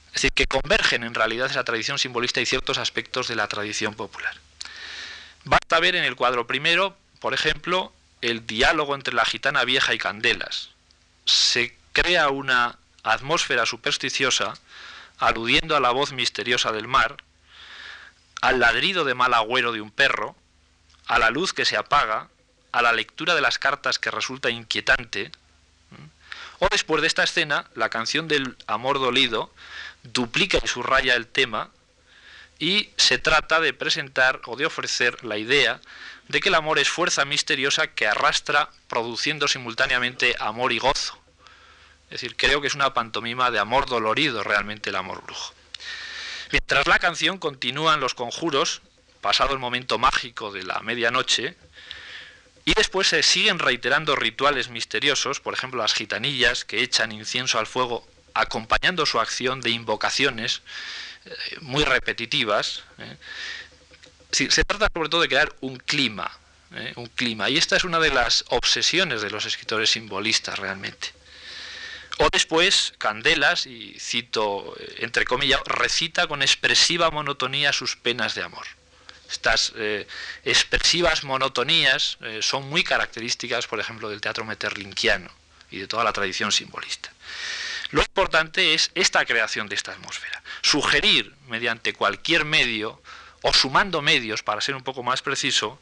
Es 0.09 0.13
decir, 0.13 0.31
que 0.33 0.47
convergen 0.47 1.03
en 1.03 1.13
realidad 1.13 1.49
esa 1.49 1.63
tradición 1.63 1.99
simbolista 1.99 2.41
y 2.41 2.45
ciertos 2.45 2.77
aspectos 2.77 3.27
de 3.27 3.35
la 3.35 3.47
tradición 3.47 3.93
popular. 3.93 4.35
Basta 5.43 5.79
ver 5.79 5.95
en 5.95 6.03
el 6.03 6.15
cuadro 6.15 6.47
primero, 6.47 6.97
por 7.19 7.33
ejemplo, 7.33 7.93
el 8.21 8.45
diálogo 8.45 8.95
entre 8.95 9.13
la 9.13 9.25
gitana 9.25 9.63
vieja 9.63 9.93
y 9.93 9.97
Candelas. 9.97 10.69
Se 11.25 11.75
crea 11.93 12.29
una 12.29 12.77
atmósfera 13.03 13.65
supersticiosa 13.65 14.53
aludiendo 15.17 15.75
a 15.75 15.79
la 15.79 15.91
voz 15.91 16.11
misteriosa 16.11 16.71
del 16.71 16.87
mar, 16.87 17.17
al 18.41 18.59
ladrido 18.59 19.03
de 19.03 19.15
mal 19.15 19.33
agüero 19.33 19.71
de 19.71 19.81
un 19.81 19.91
perro, 19.91 20.35
a 21.07 21.19
la 21.19 21.29
luz 21.29 21.53
que 21.53 21.65
se 21.65 21.77
apaga, 21.77 22.29
a 22.71 22.81
la 22.81 22.93
lectura 22.93 23.35
de 23.35 23.41
las 23.41 23.59
cartas 23.59 23.99
que 23.99 24.11
resulta 24.11 24.49
inquietante, 24.49 25.31
o 26.59 26.67
después 26.69 27.01
de 27.01 27.07
esta 27.07 27.23
escena, 27.23 27.65
la 27.75 27.89
canción 27.89 28.27
del 28.27 28.57
amor 28.67 28.99
dolido 28.99 29.51
duplica 30.03 30.59
y 30.63 30.67
subraya 30.67 31.15
el 31.15 31.27
tema 31.27 31.71
y 32.59 32.89
se 32.97 33.17
trata 33.17 33.59
de 33.59 33.73
presentar 33.73 34.41
o 34.45 34.55
de 34.55 34.65
ofrecer 34.65 35.23
la 35.23 35.37
idea 35.37 35.79
de 36.27 36.41
que 36.41 36.49
el 36.49 36.55
amor 36.55 36.77
es 36.77 36.89
fuerza 36.89 37.25
misteriosa 37.25 37.87
que 37.87 38.07
arrastra 38.07 38.69
produciendo 38.87 39.47
simultáneamente 39.47 40.35
amor 40.39 40.71
y 40.71 40.79
gozo. 40.79 41.17
Es 42.05 42.21
decir, 42.21 42.35
creo 42.35 42.61
que 42.61 42.67
es 42.67 42.75
una 42.75 42.93
pantomima 42.93 43.51
de 43.51 43.59
amor 43.59 43.87
dolorido 43.87 44.43
realmente 44.43 44.89
el 44.89 44.95
amor 44.95 45.23
brujo. 45.23 45.53
Mientras 46.51 46.87
la 46.87 46.99
canción 46.99 47.37
continúan 47.37 47.99
los 47.99 48.13
conjuros, 48.13 48.81
pasado 49.21 49.53
el 49.53 49.59
momento 49.59 49.97
mágico 49.97 50.51
de 50.51 50.63
la 50.63 50.79
medianoche, 50.81 51.55
y 52.65 52.73
después 52.73 53.07
se 53.07 53.23
siguen 53.23 53.59
reiterando 53.59 54.15
rituales 54.15 54.69
misteriosos, 54.69 55.39
por 55.39 55.53
ejemplo 55.53 55.81
las 55.81 55.93
gitanillas 55.93 56.65
que 56.65 56.81
echan 56.81 57.11
incienso 57.11 57.57
al 57.57 57.67
fuego 57.67 58.07
acompañando 58.33 59.05
su 59.05 59.19
acción 59.19 59.61
de 59.61 59.71
invocaciones 59.71 60.61
eh, 61.25 61.57
muy 61.61 61.83
repetitivas. 61.83 62.83
¿eh? 62.97 63.17
se 64.31 64.63
trata 64.63 64.87
sobre 64.93 65.09
todo 65.09 65.21
de 65.21 65.27
crear 65.27 65.53
un 65.61 65.77
clima, 65.77 66.31
¿eh? 66.73 66.93
un 66.95 67.07
clima, 67.07 67.49
y 67.49 67.57
esta 67.57 67.75
es 67.75 67.83
una 67.83 67.99
de 67.99 68.11
las 68.11 68.45
obsesiones 68.49 69.21
de 69.21 69.29
los 69.29 69.45
escritores 69.45 69.89
simbolistas 69.89 70.59
realmente. 70.59 71.13
O 72.19 72.27
después, 72.31 72.93
Candelas, 72.97 73.65
y 73.65 73.97
cito 73.97 74.75
entre 74.97 75.23
comillas, 75.25 75.61
recita 75.65 76.27
con 76.27 76.41
expresiva 76.41 77.09
monotonía 77.11 77.71
sus 77.71 77.95
penas 77.95 78.35
de 78.35 78.43
amor. 78.43 78.67
Estas 79.31 79.73
expresivas 80.43 81.23
monotonías 81.23 82.17
son 82.41 82.67
muy 82.67 82.83
características, 82.83 83.67
por 83.67 83.79
ejemplo, 83.79 84.09
del 84.09 84.19
teatro 84.19 84.43
meterlinquiano 84.43 85.31
y 85.71 85.79
de 85.79 85.87
toda 85.87 86.03
la 86.03 86.11
tradición 86.11 86.51
simbolista. 86.51 87.09
Lo 87.91 88.01
importante 88.01 88.73
es 88.73 88.91
esta 88.95 89.25
creación 89.25 89.67
de 89.67 89.75
esta 89.75 89.93
atmósfera. 89.93 90.43
Sugerir 90.61 91.33
mediante 91.47 91.93
cualquier 91.93 92.45
medio, 92.45 93.01
o 93.41 93.53
sumando 93.53 94.01
medios, 94.01 94.43
para 94.43 94.61
ser 94.61 94.75
un 94.75 94.83
poco 94.83 95.01
más 95.01 95.21
preciso, 95.21 95.79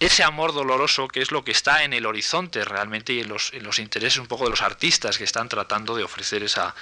ese 0.00 0.22
amor 0.22 0.52
doloroso 0.52 1.08
que 1.08 1.20
es 1.20 1.32
lo 1.32 1.42
que 1.42 1.50
está 1.50 1.82
en 1.82 1.92
el 1.92 2.06
horizonte 2.06 2.64
realmente 2.64 3.12
y 3.14 3.20
en 3.20 3.28
los, 3.28 3.52
intereses 3.78 4.18
un 4.18 4.28
poco 4.28 4.44
de 4.44 4.50
los 4.50 4.62
artistas 4.62 5.18
que 5.18 5.24
están 5.24 5.48
tratando 5.48 5.96
de 5.96 6.04
ofrecer 6.04 6.44
esa, 6.44 6.74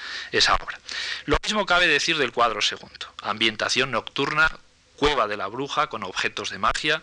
obra. 0.61 0.79
Lo 1.25 1.39
mismo 1.43 1.65
cabe 1.65 1.87
decir 1.87 2.19
del 2.19 2.33
cuadro 2.33 2.61
segundo. 2.61 3.07
Ambientación 3.23 3.91
nocturna, 3.91 4.51
cueva 4.97 5.29
de 5.29 5.39
la 5.39 5.47
bruja 5.47 5.87
con 5.87 6.05
objetos 6.05 6.51
de 6.51 6.59
magia, 6.59 7.03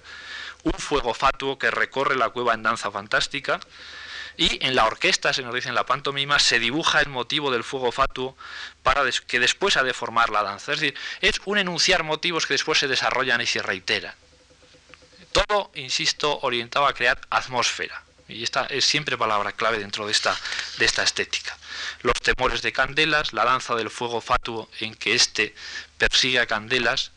un 0.63 0.73
fuego 0.73 1.15
fatuo 1.15 1.57
que 1.57 1.71
recorre 1.71 2.15
la 2.15 2.29
cueva 2.29 2.53
en 2.53 2.63
danza 2.63 2.91
fantástica, 2.91 3.59
y 4.37 4.65
en 4.65 4.75
la 4.75 4.85
orquesta, 4.85 5.33
se 5.33 5.43
nos 5.43 5.53
dice 5.53 5.69
en 5.69 5.75
la 5.75 5.85
pantomima, 5.85 6.39
se 6.39 6.59
dibuja 6.59 6.99
el 7.01 7.09
motivo 7.09 7.51
del 7.51 7.63
fuego 7.63 7.91
fatuo 7.91 8.35
para 8.81 9.03
que 9.27 9.39
después 9.39 9.77
ha 9.77 9.83
de 9.83 9.93
formar 9.93 10.29
la 10.29 10.43
danza. 10.43 10.73
Es 10.73 10.79
decir, 10.79 10.97
es 11.21 11.39
un 11.45 11.57
enunciar 11.57 12.03
motivos 12.03 12.45
que 12.45 12.55
después 12.55 12.79
se 12.79 12.87
desarrollan 12.87 13.41
y 13.41 13.45
se 13.45 13.61
reiteran. 13.61 14.15
Todo, 15.31 15.71
insisto, 15.75 16.39
orientado 16.41 16.85
a 16.85 16.93
crear 16.93 17.19
atmósfera. 17.29 18.03
Y 18.27 18.43
esta 18.43 18.65
es 18.65 18.85
siempre 18.85 19.17
palabra 19.17 19.51
clave 19.51 19.79
dentro 19.79 20.05
de 20.05 20.11
esta, 20.11 20.37
de 20.77 20.85
esta 20.85 21.03
estética. 21.03 21.57
Los 22.01 22.19
temores 22.21 22.61
de 22.61 22.71
Candelas, 22.71 23.33
la 23.33 23.45
danza 23.45 23.75
del 23.75 23.89
fuego 23.89 24.21
fatuo 24.21 24.69
en 24.79 24.95
que 24.95 25.13
éste 25.13 25.53
persigue 25.97 26.39
a 26.39 26.47
Candelas, 26.47 27.11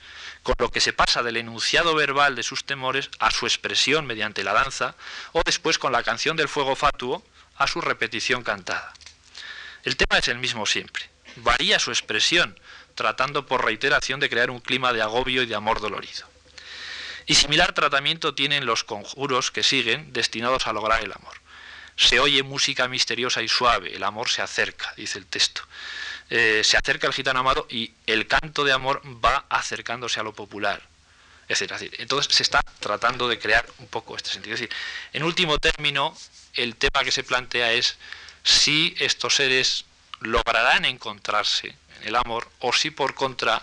con 0.47 0.55
lo 0.61 0.71
que 0.71 0.81
se 0.81 0.93
pasa 0.93 1.25
del 1.25 1.39
enunciado 1.39 1.97
verbal 1.97 2.37
de 2.37 2.45
sus 2.45 2.63
temores 2.63 3.11
a 3.19 3.33
su 3.33 3.47
expresión 3.47 4.07
mediante 4.07 4.45
la 4.45 4.53
danza, 4.53 4.95
o 5.33 5.43
después 5.45 5.77
con 5.77 5.91
la 5.91 6.05
canción 6.05 6.37
del 6.37 6.49
fuego 6.49 6.77
fatuo 6.77 7.25
a 7.57 7.67
su 7.67 7.81
repetición 7.81 8.45
cantada. 8.45 8.93
El 9.83 9.97
tema 9.97 10.19
es 10.19 10.29
el 10.29 10.39
mismo 10.39 10.65
siempre. 10.65 11.11
Varía 11.35 11.81
su 11.81 11.91
expresión, 11.91 12.57
tratando 12.95 13.45
por 13.45 13.65
reiteración 13.65 14.21
de 14.21 14.31
crear 14.31 14.53
un 14.53 14.61
clima 14.61 14.93
de 14.93 15.03
agobio 15.03 15.43
y 15.43 15.47
de 15.47 15.57
amor 15.57 15.81
dolorido. 15.81 16.29
Y 17.27 17.35
similar 17.35 17.73
tratamiento 17.73 18.37
tienen 18.37 18.67
los 18.67 18.85
conjuros 18.85 19.51
que 19.51 19.65
siguen 19.65 20.13
destinados 20.13 20.69
a 20.69 20.73
lograr 20.73 21.03
el 21.03 21.13
amor. 21.13 21.35
Se 21.97 22.21
oye 22.21 22.45
música 22.45 22.87
misteriosa 22.87 23.43
y 23.43 23.49
suave, 23.49 23.97
el 23.97 24.05
amor 24.05 24.29
se 24.29 24.43
acerca, 24.43 24.95
dice 24.97 25.19
el 25.19 25.27
texto. 25.27 25.63
Eh, 26.31 26.63
se 26.65 26.77
acerca 26.77 27.07
el 27.07 27.13
gitano 27.13 27.41
amado 27.41 27.67
y 27.71 27.93
el 28.07 28.27
canto 28.27 28.65
de 28.65 28.73
amor 28.73 29.01
va 29.25 29.45
acercándose 29.49 30.21
a 30.21 30.23
lo 30.23 30.35
popular. 30.35 30.83
etc. 31.49 31.75
Entonces 31.99 32.35
se 32.35 32.43
está 32.43 32.61
tratando 32.81 33.29
de 33.29 33.39
crear 33.39 33.65
un 33.79 33.87
poco 33.87 34.17
este 34.17 34.31
sentido. 34.31 34.55
Es 34.55 34.61
decir, 34.61 34.77
en 35.13 35.23
último 35.23 35.59
término, 35.59 36.17
el 36.55 36.75
tema 36.75 37.05
que 37.05 37.13
se 37.13 37.23
plantea 37.23 37.73
es 37.73 37.97
si 38.43 38.97
estos 38.99 39.37
seres 39.37 39.85
lograrán 40.21 40.85
encontrarse 40.85 41.69
en 42.01 42.09
el 42.09 42.17
amor 42.17 42.49
o 42.61 42.73
si 42.73 42.91
por 42.91 43.15
contra 43.15 43.63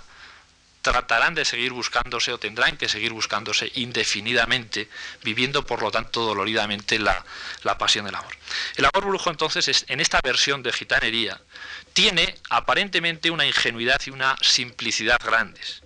tratarán 0.83 1.33
de 1.33 1.45
seguir 1.45 1.71
buscándose 1.71 2.33
o 2.33 2.37
tendrán 2.37 2.75
que 2.77 2.89
seguir 2.89 3.13
buscándose 3.13 3.71
indefinidamente, 3.75 4.89
viviendo 5.23 5.65
por 5.65 5.81
lo 5.81 5.89
tanto 5.91 6.25
doloridamente 6.25 6.99
la, 6.99 7.23
pasión 7.79 8.05
del 8.05 8.15
amor. 8.15 8.35
El 8.75 8.85
amor 8.85 9.05
brujo 9.05 9.29
entonces 9.29 9.67
es, 9.69 9.85
en 9.87 10.01
esta 10.01 10.19
versión 10.21 10.61
de 10.61 10.73
gitanería 10.73 11.41
tiene 11.93 12.35
aparentemente 12.49 13.31
una 13.31 13.45
ingenuidad 13.45 14.01
y 14.05 14.09
una 14.09 14.35
simplicidad 14.41 15.19
grandes. 15.23 15.83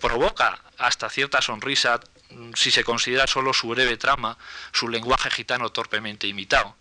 Provoca 0.00 0.62
hasta 0.78 1.10
cierta 1.10 1.42
sonrisa 1.42 2.00
mm, 2.30 2.52
si 2.54 2.70
se 2.70 2.84
considera 2.84 3.26
solo 3.26 3.52
su 3.52 3.68
breve 3.68 3.98
trama, 3.98 4.38
su 4.72 4.88
lenguaje 4.88 5.30
gitano 5.30 5.68
torpemente 5.70 6.26
imitado. 6.26 6.74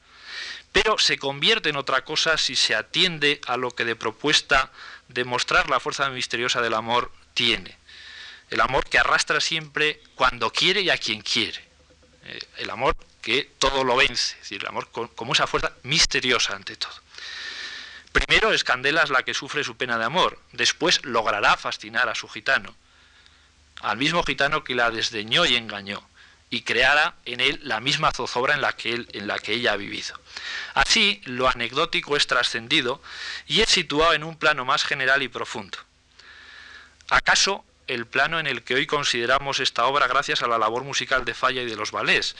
Pero 0.71 0.97
se 0.99 1.17
convierte 1.17 1.69
en 1.69 1.75
otra 1.75 2.05
cosa 2.05 2.37
si 2.37 2.55
se 2.55 2.75
atiende 2.75 3.41
a 3.45 3.57
lo 3.57 3.71
que 3.71 3.83
de 3.83 3.97
propuesta 3.97 4.71
de 5.09 5.25
mostrar 5.25 5.69
la 5.69 5.81
fuerza 5.81 6.09
misteriosa 6.09 6.61
del 6.61 6.73
amor 6.73 7.11
tiene. 7.37 7.77
El 8.49 8.61
amor 8.61 8.83
que 8.89 8.97
arrastra 8.97 9.39
siempre 9.39 10.01
cuando 10.15 10.51
quiere 10.51 10.81
y 10.81 10.89
a 10.89 10.97
quien 10.97 11.21
quiere. 11.21 11.63
Eh, 12.23 12.39
el 12.57 12.69
amor 12.71 12.97
que 13.21 13.51
todo 13.59 13.83
lo 13.83 13.95
vence, 13.95 14.33
es 14.33 14.39
decir, 14.41 14.61
el 14.61 14.67
amor 14.67 14.89
como 14.89 15.33
esa 15.33 15.45
fuerza 15.45 15.71
misteriosa 15.83 16.55
ante 16.55 16.75
todo. 16.77 16.95
Primero 18.11 18.51
es 18.51 18.65
la 19.09 19.21
que 19.23 19.35
sufre 19.35 19.63
su 19.63 19.77
pena 19.77 19.99
de 19.99 20.05
amor, 20.05 20.39
después 20.51 21.05
logrará 21.05 21.55
fascinar 21.57 22.09
a 22.09 22.15
su 22.15 22.27
gitano, 22.27 22.75
al 23.81 23.97
mismo 23.97 24.23
gitano 24.23 24.63
que 24.63 24.73
la 24.73 24.89
desdeñó 24.89 25.45
y 25.45 25.55
engañó, 25.55 26.01
y 26.49 26.63
creará 26.63 27.15
en 27.25 27.41
él 27.41 27.59
la 27.61 27.79
misma 27.79 28.11
zozobra 28.11 28.55
en 28.55 28.61
la 28.61 28.73
que, 28.73 28.93
él, 28.93 29.07
en 29.13 29.27
la 29.27 29.37
que 29.37 29.53
ella 29.53 29.73
ha 29.73 29.77
vivido. 29.77 30.19
Así, 30.73 31.21
lo 31.25 31.47
anecdótico 31.47 32.17
es 32.17 32.25
trascendido 32.25 32.99
y 33.45 33.61
es 33.61 33.69
situado 33.69 34.13
en 34.13 34.23
un 34.23 34.37
plano 34.37 34.65
más 34.65 34.83
general 34.83 35.21
y 35.21 35.27
profundo. 35.27 35.77
¿Acaso 37.09 37.63
el 37.87 38.05
plano 38.05 38.39
en 38.39 38.47
el 38.47 38.63
que 38.63 38.75
hoy 38.75 38.85
consideramos 38.85 39.59
esta 39.59 39.85
obra 39.85 40.07
gracias 40.07 40.41
a 40.41 40.47
la 40.47 40.57
labor 40.57 40.83
musical 40.83 41.23
de 41.23 41.33
Falla 41.33 41.61
y 41.61 41.65
de 41.65 41.75
los 41.75 41.91
ballets, 41.91 42.35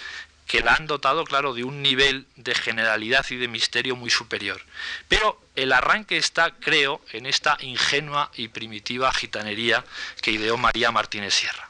que 0.46 0.62
la 0.62 0.74
han 0.74 0.88
dotado, 0.88 1.26
claro, 1.26 1.54
de 1.54 1.64
un 1.64 1.82
nivel 1.82 2.26
de 2.36 2.56
generalidad 2.56 3.26
y 3.30 3.36
de 3.36 3.48
misterio 3.48 3.96
muy 3.96 4.10
superior. 4.10 4.62
Pero 5.08 5.42
el 5.56 5.74
arranque 5.74 6.18
está, 6.18 6.52
creo, 6.52 7.02
en 7.12 7.26
esta 7.26 7.58
ingenua 7.60 8.32
y 8.36 8.48
primitiva 8.48 9.12
gitanería 9.14 9.84
que 10.22 10.32
ideó 10.32 10.58
María 10.58 10.92
Martínez 10.92 11.34
Sierra. 11.34 11.70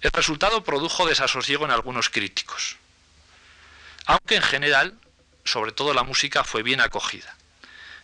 El 0.00 0.12
resultado 0.12 0.62
produjo 0.62 1.06
desasosiego 1.06 1.64
en 1.64 1.72
algunos 1.72 2.10
críticos, 2.10 2.76
aunque 4.06 4.36
en 4.36 4.42
general, 4.42 4.94
sobre 5.44 5.72
todo 5.72 5.92
la 5.92 6.04
música, 6.04 6.44
fue 6.44 6.62
bien 6.62 6.80
acogida. 6.80 7.37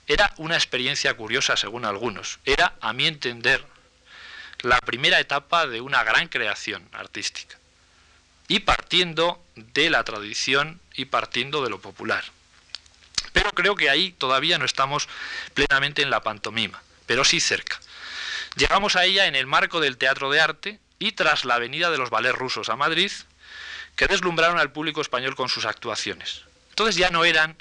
Era 0.07 0.33
una 0.37 0.55
experiencia 0.55 1.15
curiosa 1.15 1.57
según 1.57 1.85
algunos. 1.85 2.39
Era, 2.45 2.75
a 2.81 2.93
mi 2.93 3.07
entender, 3.07 3.65
la 4.61 4.79
primera 4.81 5.21
etapa 5.21 5.67
de 5.67 5.81
una 5.81 6.05
gran 6.05 6.29
creación 6.29 6.89
artística. 6.93 7.59
Y 8.49 8.61
partiendo 8.61 9.43
de 9.57 9.89
la 9.89 10.05
tradición 10.05 10.81
y 10.95 11.07
partiendo 11.07 11.63
de 11.63 11.71
lo 11.71 11.81
popular. 11.81 12.25
Pero 13.33 13.51
creo 13.53 13.75
que 13.75 13.91
ahí 13.91 14.13
todavía 14.13 14.59
no 14.59 14.65
estamos 14.65 15.09
plenamente 15.55 16.03
en 16.03 16.11
la 16.11 16.23
pantomima, 16.23 16.83
pero 17.07 17.25
sí 17.25 17.41
cerca. 17.41 17.81
Llegamos 18.57 18.97
a 18.97 19.05
ella 19.05 19.27
en 19.27 19.35
el 19.35 19.47
marco 19.47 19.81
del 19.81 19.97
teatro 19.97 20.31
de 20.31 20.41
arte 20.41 20.79
y 20.99 21.13
tras 21.13 21.45
la 21.45 21.59
venida 21.59 21.91
de 21.91 21.99
los 21.99 22.11
ballets 22.11 22.39
rusos 22.39 22.69
a 22.69 22.77
Madrid, 22.77 23.11
que 23.97 24.07
deslumbraron 24.07 24.59
al 24.59 24.73
público 24.73 25.01
español 25.01 25.35
con 25.35 25.49
sus 25.49 25.65
actuaciones. 25.65 26.43
Entonces 26.71 26.97
ya 26.97 27.11
no 27.11 27.25
eran 27.25 27.57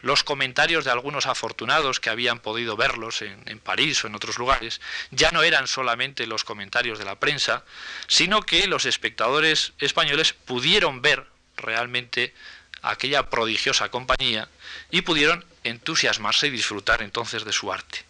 los 0.00 0.22
comentarios 0.22 0.84
de 0.84 0.90
algunos 0.90 1.26
afortunados 1.26 2.00
que 2.00 2.10
habían 2.10 2.38
podido 2.38 2.76
verlos 2.76 3.22
en, 3.22 3.58
París 3.58 4.02
o 4.04 4.06
en 4.06 4.14
otros 4.14 4.38
lugares, 4.38 4.80
ya 5.10 5.30
no 5.30 5.42
eran 5.42 5.66
solamente 5.66 6.26
los 6.26 6.44
comentarios 6.44 6.98
de 6.98 7.04
la 7.04 7.16
prensa, 7.16 7.64
sino 8.06 8.42
que 8.42 8.66
los 8.66 8.84
espectadores 8.86 9.72
españoles 9.78 10.32
pudieron 10.32 11.02
ver 11.02 11.26
realmente 11.56 12.34
aquella 12.82 13.28
prodigiosa 13.28 13.90
compañía 13.90 14.48
y 14.90 15.02
pudieron 15.02 15.44
entusiasmarse 15.64 16.46
y 16.46 16.50
disfrutar 16.50 17.02
entonces 17.02 17.44
de 17.44 17.52
su 17.52 17.72
arte. 17.72 18.04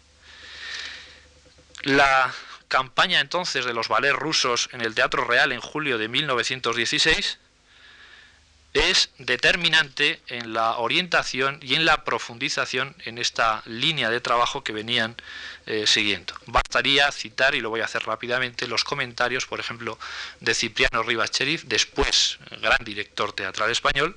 La 1.81 2.33
campaña 2.67 3.19
entonces 3.19 3.65
de 3.65 3.73
los 3.73 3.87
ballets 3.87 4.15
rusos 4.15 4.69
en 4.73 4.81
el 4.81 4.93
Teatro 4.93 5.25
Real 5.25 5.51
en 5.51 5.61
julio 5.61 5.97
de 5.97 6.07
1916 6.07 7.39
es 8.73 9.09
determinante 9.17 10.21
en 10.27 10.53
la 10.53 10.77
orientación 10.77 11.59
y 11.61 11.73
en 11.73 11.85
la 11.85 12.03
profundización 12.03 12.95
en 13.05 13.17
esta 13.17 13.63
línea 13.65 14.09
de 14.09 14.21
trabajo 14.21 14.63
que 14.63 14.73
venían 14.73 15.15
eh, 15.65 15.87
siguiendo. 15.87 16.33
Bastaría 16.45 17.11
citar, 17.11 17.55
y 17.55 17.61
lo 17.61 17.69
voy 17.69 17.81
a 17.81 17.85
hacer 17.85 18.03
rápidamente, 18.03 18.67
los 18.67 18.83
comentarios, 18.83 19.47
por 19.47 19.59
ejemplo, 19.59 19.97
de 20.39 20.53
Cipriano 20.53 21.03
Rivas 21.03 21.31
Cherif, 21.31 21.63
después 21.63 22.37
gran 22.61 22.83
director 22.83 23.33
teatral 23.33 23.71
español, 23.71 24.15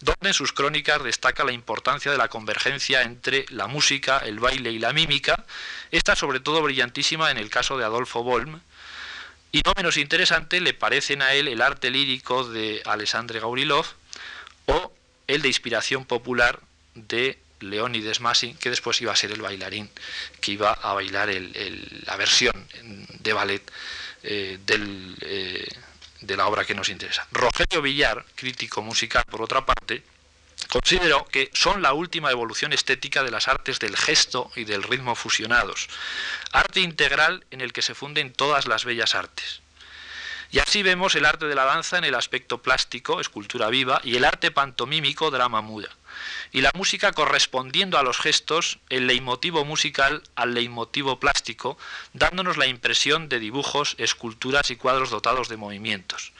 donde 0.00 0.28
en 0.28 0.34
sus 0.34 0.52
crónicas 0.52 1.02
destaca 1.02 1.44
la 1.44 1.52
importancia 1.52 2.12
de 2.12 2.18
la 2.18 2.28
convergencia 2.28 3.02
entre 3.02 3.46
la 3.48 3.66
música, 3.66 4.18
el 4.18 4.38
baile 4.38 4.70
y 4.70 4.78
la 4.78 4.92
mímica, 4.92 5.44
esta 5.90 6.14
sobre 6.14 6.40
todo 6.40 6.62
brillantísima 6.62 7.30
en 7.30 7.38
el 7.38 7.50
caso 7.50 7.78
de 7.78 7.84
Adolfo 7.84 8.22
Bolm, 8.22 8.60
y 9.52 9.62
no 9.64 9.72
menos 9.76 9.96
interesante 9.96 10.60
le 10.60 10.74
parecen 10.74 11.22
a 11.22 11.32
él 11.32 11.48
el 11.48 11.62
arte 11.62 11.90
lírico 11.90 12.48
de 12.48 12.82
Alexandre 12.84 13.40
Gaurilov 13.40 13.86
o 14.66 14.92
el 15.26 15.42
de 15.42 15.48
inspiración 15.48 16.04
popular 16.04 16.60
de 16.94 17.38
Leonides 17.60 18.20
Massin, 18.20 18.56
que 18.56 18.70
después 18.70 19.00
iba 19.00 19.12
a 19.12 19.16
ser 19.16 19.32
el 19.32 19.42
bailarín 19.42 19.90
que 20.40 20.52
iba 20.52 20.72
a 20.72 20.94
bailar 20.94 21.28
la 21.30 22.16
versión 22.16 22.52
de 23.20 23.32
ballet 23.32 23.62
eh, 24.22 24.58
eh, 24.68 25.68
de 26.20 26.36
la 26.36 26.46
obra 26.46 26.64
que 26.64 26.74
nos 26.74 26.88
interesa. 26.88 27.26
Rogelio 27.32 27.82
Villar, 27.82 28.24
crítico 28.34 28.82
musical 28.82 29.24
por 29.30 29.42
otra 29.42 29.64
parte, 29.64 30.02
Considero 30.68 31.24
que 31.26 31.50
son 31.54 31.80
la 31.80 31.94
última 31.94 32.30
evolución 32.30 32.74
estética 32.74 33.22
de 33.22 33.30
las 33.30 33.48
artes 33.48 33.78
del 33.78 33.96
gesto 33.96 34.50
y 34.54 34.64
del 34.64 34.82
ritmo 34.82 35.14
fusionados, 35.14 35.88
arte 36.52 36.80
integral 36.80 37.46
en 37.50 37.62
el 37.62 37.72
que 37.72 37.80
se 37.82 37.94
funden 37.94 38.32
todas 38.32 38.66
las 38.66 38.84
bellas 38.84 39.14
artes. 39.14 39.62
Y 40.50 40.60
así 40.60 40.82
vemos 40.82 41.14
el 41.14 41.26
arte 41.26 41.46
de 41.46 41.54
la 41.54 41.64
danza 41.64 41.98
en 41.98 42.04
el 42.04 42.14
aspecto 42.14 42.62
plástico, 42.62 43.20
escultura 43.20 43.68
viva, 43.68 44.00
y 44.04 44.16
el 44.16 44.24
arte 44.24 44.50
pantomímico, 44.50 45.30
drama 45.30 45.60
muda 45.60 45.88
y 46.52 46.60
la 46.60 46.70
música 46.74 47.12
correspondiendo 47.12 47.98
a 47.98 48.02
los 48.02 48.18
gestos, 48.18 48.78
el 48.88 49.06
leitmotivo 49.06 49.64
musical 49.64 50.22
al 50.34 50.54
leitmotivo 50.54 51.20
plástico, 51.20 51.78
dándonos 52.12 52.56
la 52.56 52.66
impresión 52.66 53.28
de 53.28 53.38
dibujos, 53.38 53.94
esculturas 53.98 54.70
y 54.70 54.76
cuadros 54.76 55.10
dotados 55.10 55.48
de 55.48 55.56
movimientos. 55.56 56.32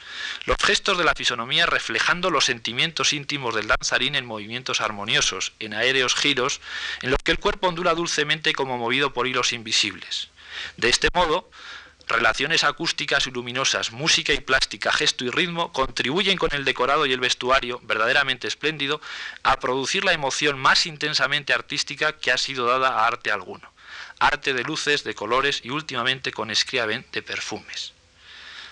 Los 0.45 0.57
gestos 0.63 0.97
de 0.97 1.03
la 1.03 1.13
fisonomía 1.15 1.65
reflejando 1.65 2.29
los 2.29 2.45
sentimientos 2.45 3.13
íntimos 3.13 3.55
del 3.55 3.67
danzarín 3.67 4.15
en 4.15 4.25
movimientos 4.25 4.81
armoniosos, 4.81 5.53
en 5.59 5.73
aéreos 5.73 6.15
giros, 6.15 6.61
en 7.01 7.11
los 7.11 7.19
que 7.23 7.31
el 7.31 7.39
cuerpo 7.39 7.67
ondula 7.67 7.93
dulcemente 7.93 8.53
como 8.53 8.77
movido 8.77 9.13
por 9.13 9.27
hilos 9.27 9.53
invisibles. 9.53 10.29
De 10.77 10.89
este 10.89 11.09
modo, 11.13 11.49
relaciones 12.09 12.63
acústicas 12.63 13.27
y 13.27 13.31
luminosas, 13.31 13.91
música 13.91 14.33
y 14.33 14.41
plástica, 14.41 14.91
gesto 14.91 15.23
y 15.23 15.29
ritmo 15.29 15.71
contribuyen 15.71 16.37
con 16.37 16.53
el 16.53 16.65
decorado 16.65 17.05
y 17.05 17.13
el 17.13 17.19
vestuario, 17.19 17.79
verdaderamente 17.83 18.47
espléndido, 18.47 18.99
a 19.43 19.59
producir 19.59 20.03
la 20.03 20.13
emoción 20.13 20.59
más 20.59 20.85
intensamente 20.85 21.53
artística 21.53 22.13
que 22.13 22.31
ha 22.31 22.37
sido 22.37 22.65
dada 22.65 22.89
a 22.89 23.07
arte 23.07 23.31
alguno. 23.31 23.71
Arte 24.19 24.53
de 24.53 24.63
luces, 24.63 25.03
de 25.03 25.15
colores 25.15 25.61
y 25.63 25.69
últimamente 25.69 26.31
con 26.31 26.51
escriaben 26.51 27.05
de 27.13 27.21
perfumes 27.21 27.93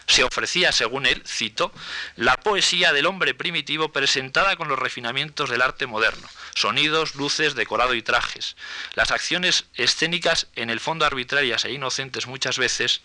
se 0.07 0.23
ofrecía, 0.23 0.71
según 0.71 1.05
él, 1.05 1.21
cito, 1.27 1.71
la 2.15 2.37
poesía 2.37 2.93
del 2.93 3.05
hombre 3.05 3.33
primitivo 3.33 3.91
presentada 3.91 4.55
con 4.55 4.69
los 4.69 4.79
refinamientos 4.79 5.49
del 5.49 5.61
arte 5.61 5.85
moderno, 5.85 6.27
sonidos, 6.55 7.15
luces, 7.15 7.55
decorado 7.55 7.93
y 7.93 8.01
trajes. 8.01 8.55
Las 8.95 9.11
acciones 9.11 9.65
escénicas, 9.75 10.47
en 10.55 10.69
el 10.69 10.79
fondo 10.79 11.05
arbitrarias 11.05 11.65
e 11.65 11.73
inocentes 11.73 12.25
muchas 12.25 12.57
veces, 12.57 13.01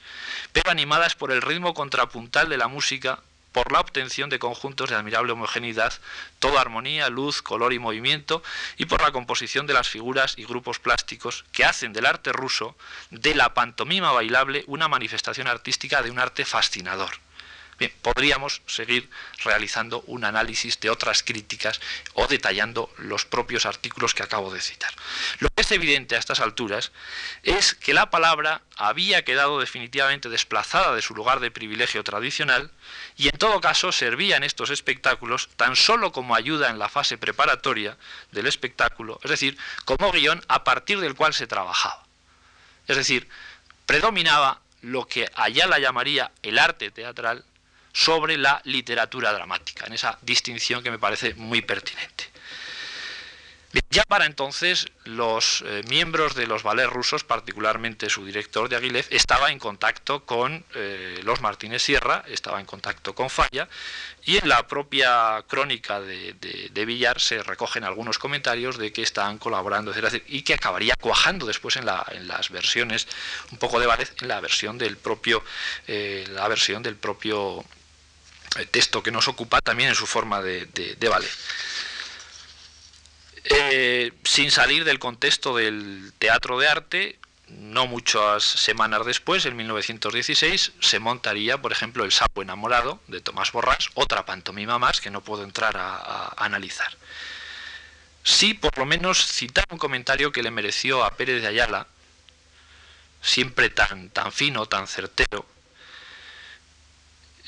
pero 0.53 0.71
animadas 0.71 1.17
por 1.17 1.33
el 1.33 1.43
ritmo 1.43 1.75
contrapuntal 1.75 2.49
de 2.49 2.57
la 2.57 2.69
música, 2.69 3.21
por 3.53 3.71
la 3.71 3.81
obtención 3.81 4.31
de 4.31 4.39
conjuntos 4.39 4.91
de 4.91 4.97
admirable 4.97 5.33
homogeneidad, 5.33 5.93
toda 6.39 6.61
armonía, 6.61 7.09
luz, 7.11 7.43
color 7.43 7.73
y 7.73 7.79
movimiento, 7.79 8.43
y 8.77 8.87
por 8.87 9.03
la 9.03 9.13
composición 9.13 9.67
de 9.67 9.75
las 9.75 9.89
figuras 9.89 10.35
y 10.39 10.45
grupos 10.45 10.79
plásticos 10.79 11.45
que 11.53 11.65
hacen 11.65 11.93
del 11.93 12.07
arte 12.07 12.33
ruso, 12.33 12.77
de 13.11 13.35
la 13.35 13.55
pantomima 13.55 14.13
bailable, 14.13 14.65
una 14.67 14.89
manifestación 14.89 15.47
artística 15.47 16.03
de 16.03 16.11
un 16.11 16.19
arte 16.19 16.45
fascinador. 16.45 17.11
Podríamos 17.89 18.63
seguir 18.67 19.09
realizando 19.45 20.03
un 20.07 20.25
análisis 20.25 20.81
de 20.81 20.91
otras 20.91 21.23
críticas 21.23 21.81
o 22.15 22.27
detallando 22.27 22.93
los 22.99 23.25
propios 23.25 23.67
artículos 23.67 24.15
que 24.15 24.23
acabo 24.23 24.53
de 24.53 24.61
citar. 24.61 24.93
Lo 25.39 25.49
que 25.51 25.63
es 25.63 25.71
evidente 25.73 26.17
a 26.17 26.19
estas 26.19 26.41
alturas 26.41 26.93
es 27.43 27.75
que 27.75 27.95
la 27.95 28.11
palabra 28.11 28.63
había 28.77 29.25
quedado 29.25 29.61
definitivamente 29.61 30.29
desplazada 30.29 30.95
de 30.95 31.03
su 31.03 31.15
lugar 31.15 31.41
de 31.41 31.51
privilegio 31.51 32.05
tradicional 32.05 32.71
y 33.17 33.29
en 33.29 33.39
todo 33.39 33.61
caso 33.61 33.93
servía 33.93 34.37
en 34.37 34.45
estos 34.45 34.71
espectáculos 34.71 35.49
tan 35.57 35.77
solo 35.77 36.13
como 36.13 36.35
ayuda 36.35 36.71
en 36.71 36.79
la 36.79 36.89
fase 36.89 37.19
preparatoria 37.19 37.97
del 38.31 38.47
espectáculo, 38.47 39.21
es 39.23 39.31
decir, 39.31 39.59
como 39.85 40.11
guion 40.13 40.45
a 40.49 40.65
partir 40.65 41.01
del 41.01 41.15
cual 41.15 41.35
se 41.35 41.47
trabajaba. 41.47 42.05
Es 42.89 42.97
decir, 42.97 43.29
predominaba 43.87 44.61
lo 44.81 45.07
que 45.07 45.31
Ayala 45.35 45.79
llamaría 45.79 46.33
el 46.43 46.59
arte 46.59 46.91
teatral 46.91 47.45
sobre 47.93 48.37
la 48.37 48.61
literatura 48.65 49.33
dramática, 49.33 49.87
en 49.87 49.95
esa 49.95 50.19
distinción 50.23 50.83
que 50.83 50.91
me 50.91 50.99
parece 50.99 51.35
muy 51.35 51.63
pertinente. 51.63 52.33
Ya 53.93 54.05
para 54.05 54.27
entonces 54.27 54.87
los 55.05 55.63
eh, 55.67 55.83
miembros 55.89 56.35
de 56.35 56.47
los 56.47 56.63
ballets 56.63 56.91
rusos, 56.91 57.25
particularmente 57.25 58.11
su 58.11 58.25
director 58.25 58.69
de 58.69 58.77
Aguilev, 58.77 59.07
estaba 59.11 59.51
en 59.51 59.59
contacto 59.59 60.25
con 60.25 60.65
eh, 60.75 61.21
los 61.25 61.41
Martínez 61.41 61.83
Sierra, 61.83 62.23
estaba 62.27 62.61
en 62.61 62.67
contacto 62.67 63.15
con 63.15 63.31
Falla, 63.31 63.69
y 64.25 64.37
en 64.37 64.49
la 64.49 64.67
propia 64.67 65.43
crónica 65.47 66.01
de, 66.01 66.85
Villar 66.87 67.21
se 67.21 67.43
recogen 67.43 67.85
algunos 67.85 68.19
comentarios 68.19 68.77
de 68.77 68.93
que 68.93 69.03
estaban 69.03 69.39
colaborando, 69.39 69.93
y 70.27 70.43
que 70.43 70.55
acabaría 70.55 70.95
cuajando 70.97 71.47
después 71.47 71.77
en, 71.77 71.87
las 71.87 72.51
versiones, 72.51 73.09
un 73.51 73.59
poco 73.59 73.81
de 73.81 73.87
ballet, 73.87 74.11
en 74.23 74.29
la 74.29 74.41
versión 74.41 74.77
del 74.77 74.97
propio, 74.97 75.43
eh, 75.87 76.27
la 76.31 76.47
versión 76.49 76.83
del 76.83 76.97
propio 76.97 77.65
texto 78.71 79.03
que 79.03 79.11
nos 79.11 79.29
ocupa 79.29 79.61
también 79.61 79.91
en 79.91 79.95
su 79.95 80.07
forma 80.07 80.43
de, 80.43 80.97
ballet. 81.09 81.31
Eh, 83.45 84.13
sin 84.25 84.51
salir 84.51 84.85
del 84.85 84.99
contexto 84.99 85.57
del 85.57 86.13
teatro 86.19 86.59
de 86.59 86.69
arte, 86.69 87.19
no 87.59 87.87
muchas 87.87 88.43
semanas 88.45 89.05
después, 89.05 89.45
en 89.47 89.57
1916, 89.57 90.73
se 90.81 90.99
montaría, 90.99 91.61
por 91.61 91.73
ejemplo, 91.73 92.05
El 92.05 92.13
sapo 92.13 92.43
enamorado 92.43 93.01
de 93.09 93.21
Tomás 93.21 93.53
Borrás, 93.53 93.89
otra 93.95 94.25
pantomima 94.25 94.79
más 94.79 95.01
que 95.01 95.11
no 95.11 95.23
puedo 95.23 95.45
entrar 95.45 95.77
a, 95.77 96.35
analizar. 96.37 96.97
Sí, 98.25 98.55
por 98.55 98.79
lo 98.79 98.87
menos 98.87 99.27
citar 99.27 99.65
un 99.71 99.79
comentario 99.79 100.33
que 100.33 100.43
le 100.43 100.51
mereció 100.51 101.05
a 101.05 101.11
Pérez 101.17 101.43
de 101.43 101.49
Ayala, 101.49 101.89
siempre 103.21 103.71
tan, 103.71 104.11
tan 104.11 104.33
fino, 104.33 104.67
tan 104.67 104.87
certero, 104.87 105.47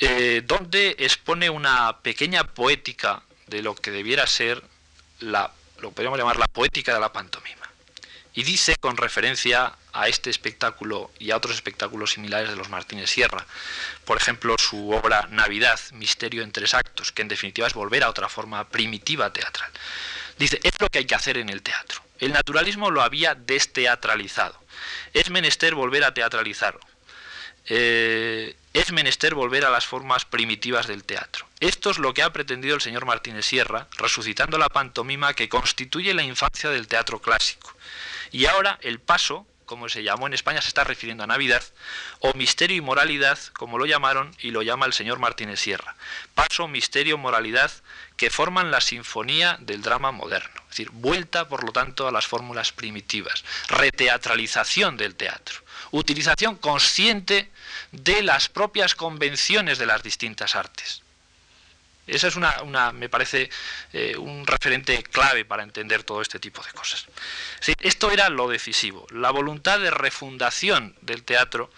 eh, 0.00 0.42
donde 0.44 0.96
expone 0.98 1.50
una 1.50 2.00
pequeña 2.00 2.44
poética 2.44 3.22
de 3.46 3.62
lo 3.62 3.74
que 3.74 3.90
debiera 3.90 4.26
ser 4.26 4.62
la 5.20 5.52
lo 5.84 5.90
podríamos 5.90 6.18
llamar 6.18 6.38
la 6.38 6.48
poética 6.48 6.94
de 6.94 7.00
la 7.00 7.12
pantomima. 7.12 7.68
Y 8.32 8.42
dice, 8.42 8.74
con 8.80 8.96
referencia 8.96 9.76
a 9.92 10.08
este 10.08 10.28
espectáculo 10.28 11.10
y 11.20 11.30
a 11.30 11.36
otros 11.36 11.54
espectáculos 11.54 12.12
similares 12.12 12.48
de 12.48 12.56
los 12.56 12.68
Martínez 12.68 13.10
Sierra, 13.10 13.46
por 14.04 14.16
ejemplo, 14.16 14.56
su 14.58 14.90
obra 14.90 15.28
Navidad, 15.30 15.78
Misterio 15.92 16.42
en 16.42 16.50
tres 16.50 16.74
actos, 16.74 17.12
que 17.12 17.22
en 17.22 17.28
definitiva 17.28 17.68
es 17.68 17.74
volver 17.74 18.02
a 18.02 18.10
otra 18.10 18.28
forma 18.28 18.68
primitiva 18.68 19.32
teatral. 19.32 19.70
Dice, 20.36 20.58
es 20.64 20.72
lo 20.80 20.88
que 20.88 20.98
hay 20.98 21.04
que 21.04 21.14
hacer 21.14 21.38
en 21.38 21.48
el 21.48 21.62
teatro. 21.62 22.02
El 22.18 22.32
naturalismo 22.32 22.90
lo 22.90 23.02
había 23.02 23.36
desteatralizado. 23.36 24.58
Es 25.12 25.30
menester 25.30 25.76
volver 25.76 26.02
a 26.02 26.12
teatralizarlo. 26.12 26.80
Eh, 27.66 28.56
es 28.74 28.90
menester 28.90 29.36
volver 29.36 29.64
a 29.64 29.70
las 29.70 29.86
formas 29.86 30.24
primitivas 30.24 30.88
del 30.88 31.04
teatro. 31.04 31.46
Esto 31.60 31.90
es 31.90 31.98
lo 31.98 32.12
que 32.12 32.22
ha 32.22 32.32
pretendido 32.32 32.74
el 32.74 32.80
señor 32.80 33.06
Martínez 33.06 33.46
Sierra, 33.46 33.86
resucitando 33.96 34.58
la 34.58 34.68
pantomima 34.68 35.32
que 35.32 35.48
constituye 35.48 36.12
la 36.12 36.24
infancia 36.24 36.70
del 36.70 36.88
teatro 36.88 37.22
clásico. 37.22 37.72
Y 38.32 38.46
ahora 38.46 38.80
el 38.82 38.98
paso, 38.98 39.46
como 39.64 39.88
se 39.88 40.02
llamó 40.02 40.26
en 40.26 40.34
España, 40.34 40.60
se 40.60 40.68
está 40.68 40.82
refiriendo 40.82 41.22
a 41.22 41.28
Navidad, 41.28 41.62
o 42.18 42.34
misterio 42.34 42.76
y 42.76 42.80
moralidad, 42.80 43.38
como 43.52 43.78
lo 43.78 43.86
llamaron 43.86 44.34
y 44.40 44.50
lo 44.50 44.62
llama 44.62 44.86
el 44.86 44.92
señor 44.92 45.20
Martínez 45.20 45.60
Sierra. 45.60 45.94
Paso, 46.34 46.66
misterio, 46.66 47.16
moralidad, 47.16 47.70
que 48.16 48.28
forman 48.28 48.72
la 48.72 48.80
sinfonía 48.80 49.56
del 49.60 49.82
drama 49.82 50.10
moderno. 50.10 50.50
Es 50.62 50.70
decir, 50.70 50.90
vuelta, 50.90 51.48
por 51.48 51.62
lo 51.62 51.70
tanto, 51.70 52.08
a 52.08 52.12
las 52.12 52.26
fórmulas 52.26 52.72
primitivas, 52.72 53.44
reteatralización 53.68 54.96
del 54.96 55.14
teatro, 55.14 55.63
utilización 55.98 56.56
consciente 56.56 57.50
de 57.92 58.22
las 58.22 58.48
propias 58.48 58.94
convenciones 58.94 59.78
de 59.78 59.86
las 59.86 60.02
distintas 60.02 60.56
artes. 60.56 61.02
Esa 62.06 62.28
es 62.28 62.36
una, 62.36 62.92
me 62.92 63.08
parece, 63.08 63.48
eh, 63.92 64.16
un 64.16 64.46
referente 64.46 65.02
clave 65.04 65.44
para 65.44 65.62
entender 65.62 66.02
todo 66.02 66.20
este 66.20 66.38
tipo 66.38 66.62
de 66.62 66.72
cosas. 66.72 67.06
esto 67.80 68.10
era 68.10 68.28
lo 68.28 68.48
decisivo, 68.48 69.06
la 69.10 69.30
voluntad 69.30 69.78
de 69.78 69.90
refundación 69.90 70.94
del 71.00 71.22
teatro 71.22 71.70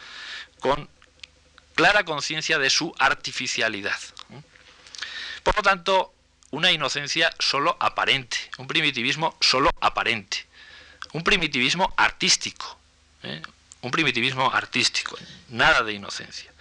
con 0.59 0.89
clara 1.75 2.05
conciencia 2.05 2.59
de 2.59 2.71
su 2.71 2.93
artificialidad. 2.99 4.01
Por 5.45 5.57
lo 5.57 5.63
tanto, 5.63 6.13
una 6.51 6.73
inocencia 6.73 7.33
solo 7.39 7.77
aparente, 7.79 8.39
un 8.57 8.67
primitivismo 8.67 9.37
solo 9.41 9.71
aparente, 9.81 10.47
un 11.13 11.23
primitivismo 11.23 11.93
artístico, 11.97 12.79
¿eh? 13.23 13.43
Un 13.87 13.93
primitivismo 13.93 14.53
artístico, 14.53 15.17
nada 15.49 15.85
de 15.85 15.93
inocencia. 15.93 16.53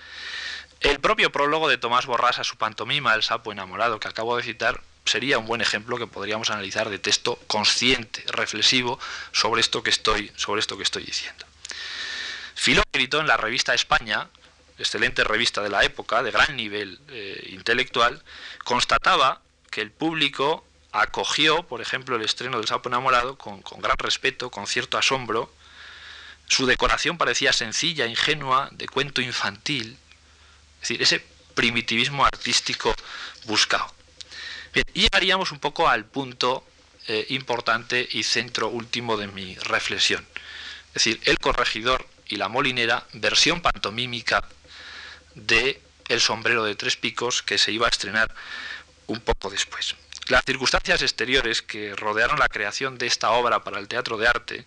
El 0.80 1.00
propio 1.00 1.32
prólogo 1.32 1.68
de 1.68 1.80
Tomás 1.80 2.06
Borrás 2.06 2.38
a 2.38 2.44
su 2.44 2.58
pantomima 2.58 3.16
El 3.16 3.24
sapo 3.24 3.52
enamorado 3.52 4.00
que 4.00 4.08
acabo 4.08 4.38
de 4.38 4.44
citar 4.44 4.82
sería 5.06 5.40
un 5.40 5.48
buen 5.48 5.62
ejemplo 5.62 5.98
que 5.98 6.06
podríamos 6.06 6.52
analizar 6.52 6.90
de 6.90 7.00
texto 7.00 7.40
consciente, 7.48 8.24
reflexivo 8.28 9.00
sobre 9.32 9.62
esto 9.62 9.82
que 9.82 9.90
estoy, 9.90 10.32
sobre 10.36 10.60
esto 10.60 10.78
que 10.78 10.84
estoy 10.84 11.04
diciendo. 11.04 11.46
Filó 12.54 12.82
escrito 12.82 13.20
en 13.20 13.28
la 13.28 13.38
revista 13.38 13.74
España, 13.74 14.30
excelente 14.78 15.24
revista 15.24 15.64
de 15.64 15.70
la 15.70 15.84
época, 15.84 16.22
de 16.22 16.30
gran 16.30 16.56
nivel 16.56 17.00
eh, 17.10 17.50
intelectual, 17.54 18.24
constataba 18.64 19.42
que 19.72 19.82
el 19.82 19.90
público 19.90 20.64
acogió, 20.92 21.64
por 21.64 21.82
ejemplo, 21.82 22.18
el 22.18 22.22
estreno 22.22 22.58
del 22.58 22.68
Sapo 22.68 22.90
Enamorado 22.90 23.36
con 23.36 23.62
gran 23.82 23.98
respeto, 23.98 24.52
con 24.52 24.68
cierto 24.68 25.00
asombro, 25.00 25.52
su 26.48 26.66
decoración 26.66 27.18
parecía 27.18 27.54
sencilla, 27.54 28.06
ingenua, 28.06 28.70
de 28.72 28.88
cuento 28.88 29.22
infantil, 29.22 29.98
es 30.82 30.90
decir, 30.90 31.02
ese 31.02 31.26
primitivismo 31.56 32.26
artístico 32.26 32.94
buscado. 33.46 33.92
Bien, 34.74 34.86
y 34.94 35.02
llegaríamos 35.02 35.52
un 35.52 35.60
poco 35.60 35.88
al 35.88 36.06
punto 36.06 36.66
eh, 37.08 37.26
importante 37.30 38.08
y 38.12 38.24
centro 38.24 38.68
último 38.68 39.18
de 39.18 39.28
mi 39.28 39.56
reflexión. 39.56 40.26
Es 40.90 41.06
decir, 41.06 41.20
El 41.26 41.40
corregidor 41.40 42.08
y 42.28 42.36
la 42.38 42.50
molinera, 42.50 43.06
versión 43.14 43.62
pantomímica 43.62 44.44
de 45.36 45.82
El 46.08 46.22
sombrero 46.22 46.64
de 46.64 46.76
tres 46.76 46.98
picos, 46.98 47.42
que 47.42 47.58
se 47.58 47.72
iba 47.72 47.88
a 47.88 47.90
estrenar 47.90 48.34
un 49.08 49.20
poco 49.20 49.50
después. 49.50 49.96
Las 50.28 50.44
circunstancias 50.46 51.02
exteriores 51.02 51.62
que 51.62 51.96
rodearon 51.96 52.40
la 52.40 52.50
creación 52.50 52.98
de 52.98 53.08
esta 53.08 53.32
obra 53.32 53.64
para 53.64 53.80
el 53.80 53.88
teatro 53.88 54.18
de 54.18 54.28
arte 54.28 54.66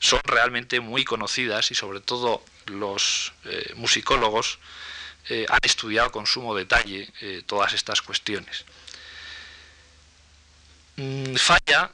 son 0.00 0.20
realmente 0.24 0.80
muy 0.80 1.04
conocidas 1.04 1.70
y 1.70 1.74
sobre 1.74 2.00
todo 2.00 2.42
los 2.66 3.32
eh, 3.44 3.72
musicólogos 3.76 4.58
eh, 5.28 5.46
han 5.48 5.60
estudiado 5.62 6.10
con 6.12 6.26
sumo 6.26 6.54
detalle 6.54 7.08
eh, 7.20 7.42
todas 7.46 7.72
estas 7.72 8.02
cuestiones. 8.02 8.64
Mm, 10.96 11.34
Falla 11.36 11.90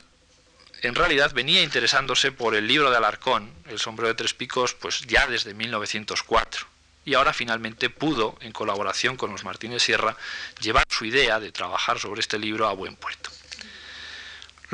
en 0.85 0.95
realidad 0.95 1.33
venía 1.33 1.63
interesándose 1.63 2.31
por 2.31 2.55
el 2.55 2.67
libro 2.69 2.91
de 2.91 2.99
Alarcón, 2.99 3.51
El 3.67 3.79
sombrero 3.79 4.09
de 4.09 4.15
tres 4.15 4.35
picos, 4.35 4.75
pues 4.75 5.01
ya 5.07 5.27
desde 5.27 5.55
1904. 5.55 6.67
Y 7.07 7.15
ahora 7.15 7.33
finalmente 7.33 7.89
pudo, 7.89 8.37
en 8.43 8.53
colaboración 8.53 9.17
con 9.17 9.31
los 9.31 9.45
Martínez 9.45 9.83
Sierra, 9.83 10.15
llevar 10.61 10.85
su 10.91 11.07
idea 11.07 11.41
de 11.41 11.53
trabajar 11.53 11.99
sobre 11.99 12.21
este 12.21 12.39
libro 12.39 12.69
a 12.69 12.75
buen 12.75 12.97
puerto. 12.97 13.31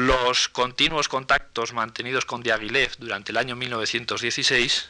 Los 0.00 0.48
continuos 0.48 1.10
contactos 1.10 1.74
mantenidos 1.74 2.24
con 2.24 2.42
Diaghilev 2.42 2.96
durante 2.96 3.32
el 3.32 3.36
año 3.36 3.54
1916 3.54 4.88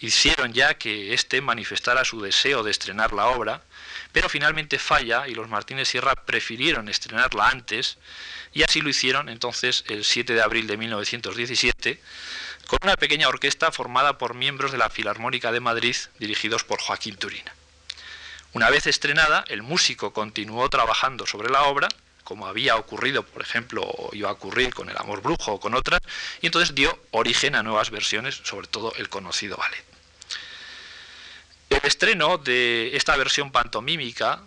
hicieron 0.00 0.52
ya 0.52 0.74
que 0.74 1.14
éste 1.14 1.40
manifestara 1.40 2.04
su 2.04 2.20
deseo 2.20 2.64
de 2.64 2.72
estrenar 2.72 3.12
la 3.12 3.26
obra, 3.26 3.62
pero 4.10 4.28
finalmente 4.28 4.80
falla 4.80 5.28
y 5.28 5.36
los 5.36 5.48
Martínez 5.48 5.86
Sierra 5.86 6.16
prefirieron 6.16 6.88
estrenarla 6.88 7.50
antes 7.50 7.98
y 8.52 8.64
así 8.64 8.80
lo 8.80 8.88
hicieron 8.88 9.28
entonces 9.28 9.84
el 9.86 10.04
7 10.04 10.34
de 10.34 10.42
abril 10.42 10.66
de 10.66 10.76
1917 10.76 12.02
con 12.66 12.80
una 12.82 12.96
pequeña 12.96 13.28
orquesta 13.28 13.70
formada 13.70 14.18
por 14.18 14.34
miembros 14.34 14.72
de 14.72 14.78
la 14.78 14.90
Filarmónica 14.90 15.52
de 15.52 15.60
Madrid 15.60 15.94
dirigidos 16.18 16.64
por 16.64 16.80
Joaquín 16.80 17.14
Turina. 17.14 17.54
Una 18.54 18.70
vez 18.70 18.88
estrenada, 18.88 19.44
el 19.46 19.62
músico 19.62 20.12
continuó 20.12 20.68
trabajando 20.68 21.28
sobre 21.28 21.48
la 21.48 21.62
obra 21.62 21.88
como 22.28 22.46
había 22.46 22.76
ocurrido, 22.76 23.22
por 23.22 23.40
ejemplo, 23.40 23.80
o 23.80 24.14
iba 24.14 24.28
a 24.28 24.32
ocurrir 24.32 24.74
con 24.74 24.90
El 24.90 24.98
Amor 24.98 25.22
Brujo 25.22 25.52
o 25.52 25.60
con 25.60 25.74
otras, 25.74 26.02
y 26.42 26.46
entonces 26.46 26.74
dio 26.74 26.94
origen 27.10 27.54
a 27.54 27.62
nuevas 27.62 27.88
versiones, 27.88 28.42
sobre 28.44 28.66
todo 28.66 28.92
el 28.96 29.08
conocido 29.08 29.56
ballet. 29.56 29.82
estreno 31.84 32.36
de 32.36 32.94
esta 32.94 33.16
versión 33.16 33.50
pantomímica 33.50 34.42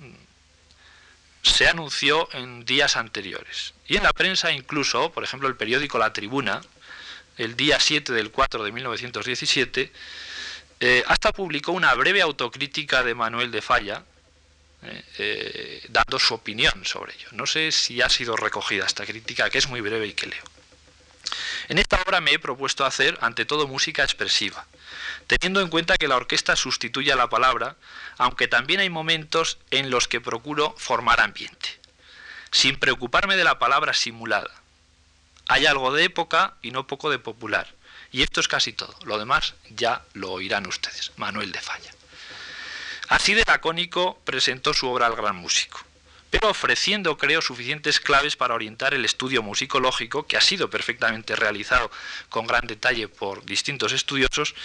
se 1.42 1.68
anunció 1.68 2.30
en 2.34 2.66
días 2.66 2.96
anteriores. 2.96 3.74
Y 3.88 3.98
en 3.98 4.04
la 4.04 4.14
prensa 4.14 4.52
incluso, 4.52 5.12
por 5.12 5.24
ejemplo, 5.24 5.48
el 5.50 5.56
periódico 5.56 5.98
La 5.98 6.14
Tribuna, 6.14 6.62
el 7.38 7.56
día 7.56 7.80
7 7.80 8.14
del 8.14 8.30
4 8.30 8.64
de 8.64 8.72
1917, 8.72 9.92
eh, 10.82 11.04
hasta 11.08 11.34
publicó 11.34 11.72
una 11.72 11.96
breve 11.96 12.22
autocrítica 12.22 13.02
de 13.02 13.16
Manuel 13.16 13.50
de 13.50 13.64
Falla, 13.64 14.04
eh, 14.84 15.86
dando 15.90 16.18
su 16.20 16.34
opinión 16.34 16.86
sobre 16.86 17.14
ello. 17.14 17.28
No 17.32 17.46
sé 17.46 17.72
si 17.72 18.02
ha 18.02 18.10
sido 18.10 18.36
recogida 18.36 18.86
esta 18.86 19.06
crítica, 19.06 19.50
que 19.50 19.58
es 19.58 19.68
muy 19.68 19.82
breve 19.82 20.08
y 20.08 20.14
que 20.14 20.28
leo. 20.28 20.44
En 21.70 21.78
esta 21.78 22.02
obra 22.02 22.20
me 22.20 22.32
he 22.32 22.40
propuesto 22.40 22.86
hacer, 22.86 23.18
ante 23.22 23.46
todo, 23.46 23.68
música 23.68 24.04
expresiva, 24.04 24.66
teniendo 25.28 25.62
en 25.62 25.70
cuenta 25.70 25.98
que 25.98 26.08
la 26.08 26.18
orquesta 26.18 26.56
sustituye 26.56 27.12
a 27.12 27.16
la 27.16 27.30
palabra, 27.30 27.76
aunque 28.18 28.48
también 28.48 28.80
hay 28.80 28.90
momentos 28.90 29.58
en 29.70 29.90
los 29.90 30.08
que 30.08 30.20
procuro 30.20 30.76
formar 30.78 31.22
ambiente, 31.22 31.80
sin 32.52 32.78
preocuparme 32.78 33.38
de 33.38 33.44
la 33.44 33.60
palabra 33.60 33.94
simulada. 33.94 34.52
Hay 35.48 35.66
algo 35.66 35.94
de 35.94 36.04
época 36.04 36.56
y 36.62 36.72
no 36.72 36.88
poco 36.88 37.10
de 37.10 37.20
popular, 37.20 37.74
y 38.12 38.24
esto 38.24 38.42
es 38.42 38.48
casi 38.48 38.74
todo, 38.74 38.96
lo 39.04 39.18
demás 39.18 39.54
ya 39.70 40.04
lo 40.14 40.32
oirán 40.32 40.68
ustedes. 40.68 41.12
Manuel 41.18 41.52
de 41.52 41.62
Falla. 41.62 41.94
Así 43.12 43.34
de 43.34 43.44
lacónico 43.46 44.18
presentó 44.24 44.74
su 44.74 44.88
obra 44.88 45.06
al 45.06 45.18
gran 45.18 45.36
músico 45.36 45.80
pero 46.32 46.50
ofreciendo, 46.50 47.18
creo, 47.18 47.42
suficientes 47.42 48.00
claves 48.00 48.38
para 48.38 48.54
orientar 48.54 48.94
el 48.94 49.04
estudio 49.04 49.44
musicológico, 49.44 50.26
que 50.26 50.38
ha 50.38 50.42
sido 50.42 50.70
perfectamente 50.70 51.36
realizado 51.36 51.92
con 52.30 52.48
gran 52.48 52.66
detalle 52.68 53.10
por 53.10 53.44
distintos 53.44 53.92
estudiosos, 53.92 54.56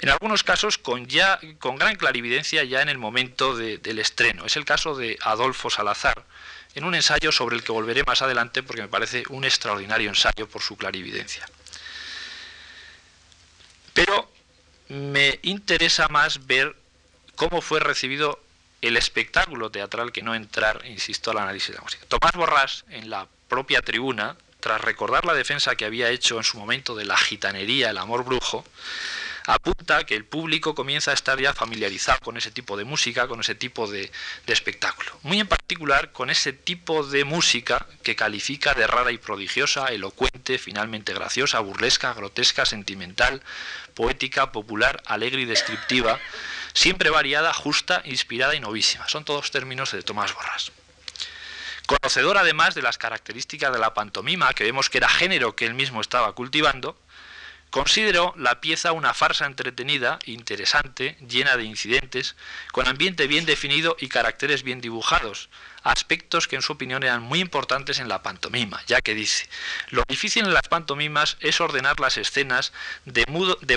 en 0.00 0.10
algunos 0.10 0.44
casos 0.44 0.76
con, 0.76 1.06
ya, 1.06 1.40
con 1.58 1.76
gran 1.76 1.96
clarividencia 1.96 2.64
ya 2.64 2.82
en 2.82 2.90
el 2.90 2.98
momento 2.98 3.56
del 3.56 3.98
estreno. 3.98 4.44
Es 4.44 4.56
el 4.56 4.66
caso 4.66 4.94
de 4.94 5.18
Adolfo 5.22 5.70
Salazar, 5.70 6.22
en 6.74 6.84
un 6.84 6.94
ensayo 6.94 7.32
sobre 7.32 7.56
el 7.56 7.64
que 7.64 7.72
volveré 7.72 8.04
más 8.04 8.20
adelante 8.20 8.62
porque 8.62 8.82
me 8.82 8.88
parece 8.88 9.22
un 9.30 9.46
extraordinario 9.46 10.10
ensayo 10.10 10.46
por 10.46 10.60
su 10.60 10.76
clarividencia. 10.76 11.48
Pero 13.94 14.30
me 14.88 15.38
interesa 15.40 16.08
más 16.08 16.46
ver 16.46 16.76
cómo 17.36 17.60
fue 17.60 17.80
recibido 17.80 18.40
el 18.82 18.96
espectáculo 18.96 19.70
teatral 19.70 20.12
que 20.12 20.22
no 20.22 20.34
entrar, 20.34 20.84
insisto, 20.86 21.30
al 21.30 21.38
análisis 21.38 21.68
de 21.68 21.74
la 21.76 21.82
música. 21.82 22.04
Tomás 22.08 22.32
Borrás, 22.32 22.84
en 22.90 23.10
la 23.10 23.28
propia 23.48 23.82
tribuna, 23.82 24.36
tras 24.60 24.80
recordar 24.80 25.24
la 25.24 25.34
defensa 25.34 25.76
que 25.76 25.84
había 25.84 26.10
hecho 26.10 26.38
en 26.38 26.44
su 26.44 26.58
momento 26.58 26.94
de 26.94 27.04
la 27.04 27.16
gitanería, 27.16 27.90
el 27.90 27.98
amor 27.98 28.24
brujo, 28.24 28.64
apunta 29.46 30.04
que 30.04 30.16
el 30.16 30.24
público 30.24 30.74
comienza 30.74 31.12
a 31.12 31.14
estar 31.14 31.40
ya 31.40 31.54
familiarizado 31.54 32.18
con 32.20 32.36
ese 32.36 32.50
tipo 32.50 32.76
de 32.76 32.84
música, 32.84 33.28
con 33.28 33.40
ese 33.40 33.54
tipo 33.54 33.86
de, 33.86 34.10
de, 34.46 34.52
espectáculo. 34.52 35.16
Muy 35.22 35.38
en 35.38 35.46
particular 35.46 36.10
con 36.10 36.30
ese 36.30 36.52
tipo 36.52 37.06
de 37.06 37.24
música 37.24 37.86
que 38.02 38.16
califica 38.16 38.74
de 38.74 38.86
rara 38.86 39.12
y 39.12 39.18
prodigiosa, 39.18 39.86
elocuente, 39.86 40.58
finalmente 40.58 41.14
graciosa, 41.14 41.60
burlesca, 41.60 42.12
grotesca, 42.14 42.66
sentimental, 42.66 43.40
poética, 43.94 44.50
popular, 44.50 45.00
alegre 45.06 45.42
y 45.42 45.46
descriptiva, 45.46 46.18
siempre 46.76 47.08
variada, 47.08 47.54
justa, 47.54 48.02
inspirada 48.04 48.54
y 48.54 48.60
novísima. 48.60 49.08
Son 49.08 49.24
todos 49.24 49.50
términos 49.50 49.92
de 49.92 50.02
Tomás 50.02 50.34
Borras. 50.34 50.72
Conocedor 51.86 52.36
además 52.36 52.74
de 52.74 52.82
las 52.82 52.98
características 52.98 53.72
de 53.72 53.78
la 53.78 53.94
pantomima, 53.94 54.52
que 54.52 54.64
vemos 54.64 54.90
que 54.90 54.98
era 54.98 55.08
género 55.08 55.56
que 55.56 55.64
él 55.64 55.74
mismo 55.74 56.00
estaba 56.00 56.32
cultivando, 56.34 56.98
Consideró 57.70 58.32
la 58.36 58.60
pieza 58.60 58.92
una 58.92 59.12
farsa 59.12 59.44
entretenida, 59.44 60.18
interesante, 60.24 61.18
llena 61.28 61.56
de 61.56 61.64
incidentes, 61.64 62.36
con 62.72 62.86
ambiente 62.86 63.26
bien 63.26 63.44
definido 63.44 63.96
y 64.00 64.08
caracteres 64.08 64.62
bien 64.62 64.80
dibujados, 64.80 65.50
aspectos 65.86 66.48
que 66.48 66.56
en 66.56 66.62
su 66.62 66.72
opinión 66.72 67.04
eran 67.04 67.22
muy 67.22 67.40
importantes 67.40 68.00
en 68.00 68.08
la 68.08 68.22
pantomima, 68.22 68.82
ya 68.86 69.00
que 69.00 69.14
dice, 69.14 69.48
lo 69.90 70.02
difícil 70.08 70.44
en 70.44 70.54
las 70.54 70.68
pantomimas 70.68 71.36
es 71.40 71.60
ordenar 71.60 72.00
las 72.00 72.16
escenas 72.16 72.72
de, 73.04 73.24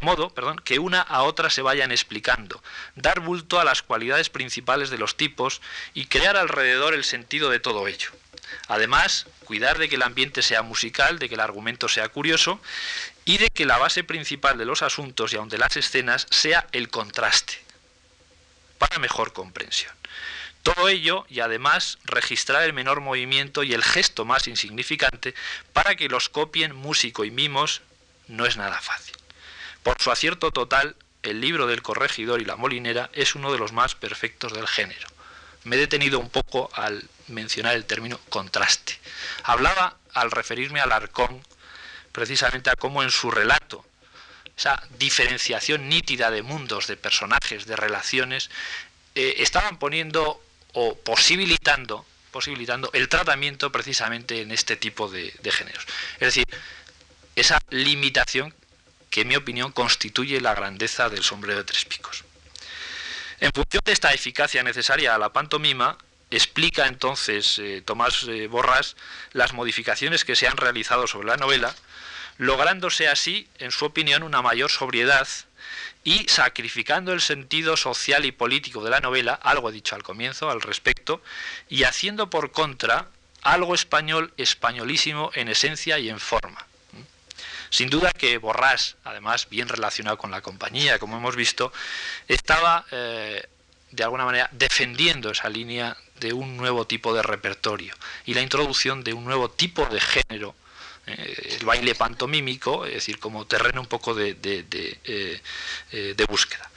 modo 0.02 0.34
perdón, 0.34 0.60
que 0.64 0.80
una 0.80 1.02
a 1.02 1.22
otra 1.22 1.50
se 1.50 1.62
vayan 1.62 1.92
explicando, 1.92 2.64
dar 2.96 3.20
bulto 3.20 3.60
a 3.60 3.64
las 3.64 3.84
cualidades 3.84 4.30
principales 4.30 4.90
de 4.90 4.98
los 4.98 5.18
tipos 5.18 5.62
y 5.94 6.06
crear 6.06 6.36
alrededor 6.36 6.96
el 6.96 7.04
sentido 7.04 7.52
de 7.52 7.60
todo 7.60 7.88
ello. 7.88 8.10
Además, 8.68 9.28
cuidar 9.46 9.78
de 9.78 9.88
que 9.88 9.96
el 9.96 10.02
ambiente 10.02 10.42
sea 10.42 10.64
musical, 10.64 11.20
de 11.20 11.30
que 11.30 11.36
el 11.36 11.42
argumento 11.42 11.88
sea 11.88 12.10
curioso 12.10 12.60
y 13.24 13.38
de 13.38 13.50
que 13.52 13.66
la 13.68 13.78
base 13.78 14.04
principal 14.04 14.58
de 14.58 14.66
los 14.66 14.82
asuntos 14.82 15.32
y 15.32 15.36
aun 15.36 15.50
de 15.50 15.60
las 15.60 15.78
escenas 15.78 16.26
sea 16.32 16.68
el 16.72 16.90
contraste, 16.90 17.62
para 18.80 18.98
mejor 18.98 19.32
comprensión. 19.34 19.94
Todo 20.64 20.90
ello 20.90 21.26
y 21.30 21.40
además 21.40 21.98
registrar 22.04 22.64
el 22.64 22.74
menor 22.74 23.02
movimiento 23.02 23.64
y 23.64 23.74
el 23.74 23.84
gesto 23.84 24.26
más 24.26 24.48
insignificante 24.48 25.34
para 25.74 25.96
que 25.96 26.10
los 26.10 26.30
copien 26.30 26.76
músico 26.76 27.24
y 27.26 27.32
mimos 27.32 27.82
no 28.28 28.46
es 28.46 28.58
nada 28.58 28.80
fácil. 28.82 29.16
Por 29.84 30.02
su 30.02 30.12
acierto 30.12 30.52
total, 30.52 30.96
el 31.24 31.42
libro 31.42 31.68
del 31.68 31.82
corregidor 31.82 32.42
y 32.42 32.46
la 32.46 32.56
molinera 32.56 33.10
es 33.14 33.36
uno 33.36 33.52
de 33.52 33.58
los 33.58 33.72
más 33.72 33.96
perfectos 33.96 34.54
del 34.54 34.68
género. 34.68 35.08
Me 35.64 35.76
he 35.76 35.80
detenido 35.80 36.20
un 36.20 36.30
poco 36.30 36.70
al 36.74 37.08
mencionar 37.28 37.76
el 37.76 37.86
término 37.86 38.20
contraste. 38.30 39.00
Hablaba 39.44 39.98
al 40.14 40.32
referirme 40.32 40.80
al 40.80 40.92
arcón 40.92 41.42
precisamente 42.12 42.70
a 42.70 42.76
cómo 42.76 43.04
en 43.04 43.12
su 43.12 43.32
relato, 43.32 43.86
esa 44.58 44.82
diferenciación 44.98 45.88
nítida 45.88 46.32
de 46.32 46.42
mundos, 46.42 46.88
de 46.88 46.98
personajes, 46.98 47.66
de 47.66 47.76
relaciones, 47.76 48.50
eh, 49.16 49.36
estaban 49.38 49.80
poniendo 49.80 50.42
o 50.74 50.96
posibilitando, 50.96 52.06
posibilitando 52.32 52.90
el 52.94 53.10
tratamiento 53.10 53.72
precisamente 53.72 54.42
en 54.42 54.52
este 54.52 54.76
tipo 54.76 55.10
de, 55.10 55.32
géneros. 55.52 55.86
Es 56.16 56.28
decir, 56.28 56.46
esa 57.36 57.60
limitación 57.70 58.54
que 59.10 59.22
en 59.22 59.30
mi 59.30 59.36
opinión 59.36 59.72
constituye 59.72 60.40
la 60.42 60.54
grandeza 60.54 61.10
del 61.10 61.24
sombrero 61.24 61.60
de 61.60 61.64
tres 61.64 61.86
picos. 61.86 62.24
En 63.40 63.52
función 63.54 63.82
de 63.86 63.94
esta 63.94 64.14
eficacia 64.14 64.62
necesaria 64.64 65.16
a 65.16 65.18
la 65.18 65.34
pantomima, 65.34 65.98
explica 66.30 66.86
entonces 66.86 67.58
eh, 67.58 67.82
Tomás 67.84 68.26
eh, 68.28 68.48
Borras 68.48 68.96
las 69.32 69.54
modificaciones 69.54 70.26
que 70.26 70.36
se 70.36 70.48
han 70.48 70.58
realizado 70.58 71.08
sobre 71.08 71.30
la 71.30 71.38
novela, 71.38 71.74
lográndose 72.38 73.08
así, 73.08 73.48
en 73.58 73.72
su 73.72 73.86
opinión, 73.86 74.24
una 74.24 74.42
mayor 74.42 74.70
sobriedad 74.70 75.28
y 76.04 76.28
sacrificando 76.28 77.14
el 77.14 77.22
sentido 77.22 77.78
social 77.78 78.26
y 78.26 78.32
político 78.32 78.84
de 78.84 78.90
la 78.90 79.00
novela, 79.00 79.34
algo 79.34 79.72
dicho 79.72 79.96
al 79.96 80.04
comienzo 80.04 80.50
al 80.50 80.62
respecto, 80.62 81.22
y 81.68 81.84
haciendo 81.84 82.30
por 82.30 82.52
contra 82.52 83.08
algo 83.42 83.76
español 83.76 84.34
españolísimo 84.38 85.32
en 85.34 85.50
esencia 85.50 86.00
y 86.00 86.10
en 86.10 86.20
forma. 86.20 86.66
Sin 87.70 87.90
duda 87.90 88.12
que 88.12 88.38
Borrás, 88.40 88.96
además 89.04 89.48
bien 89.50 89.70
relacionado 89.70 90.18
con 90.18 90.32
la 90.32 90.42
compañía, 90.42 90.98
como 90.98 91.18
hemos 91.18 91.36
visto, 91.36 91.72
estaba 92.28 92.86
eh, 92.92 93.48
de 93.92 94.04
alguna 94.04 94.26
manera 94.26 94.50
defendiendo 94.52 95.30
esa 95.32 95.50
línea 95.50 95.96
de 96.20 96.34
un 96.34 96.58
nuevo 96.58 96.86
tipo 96.86 97.14
de 97.14 97.22
repertorio 97.22 97.94
y 98.26 98.34
la 98.34 98.42
introducción 98.42 99.04
de 99.04 99.14
un 99.14 99.24
nuevo 99.24 99.50
tipo 99.50 99.86
de 99.86 100.00
género 100.00 100.56
eh, 101.10 101.58
el 101.60 101.66
baile 101.66 101.96
pantomímico, 101.96 102.86
es 102.86 102.94
decir, 102.94 103.20
como 103.20 103.46
terreno 103.46 103.82
un 103.82 103.88
poco 103.88 104.14
de, 104.14 104.38
eh, 104.42 105.42
eh, 105.92 106.26
búsqueda. 106.28 106.70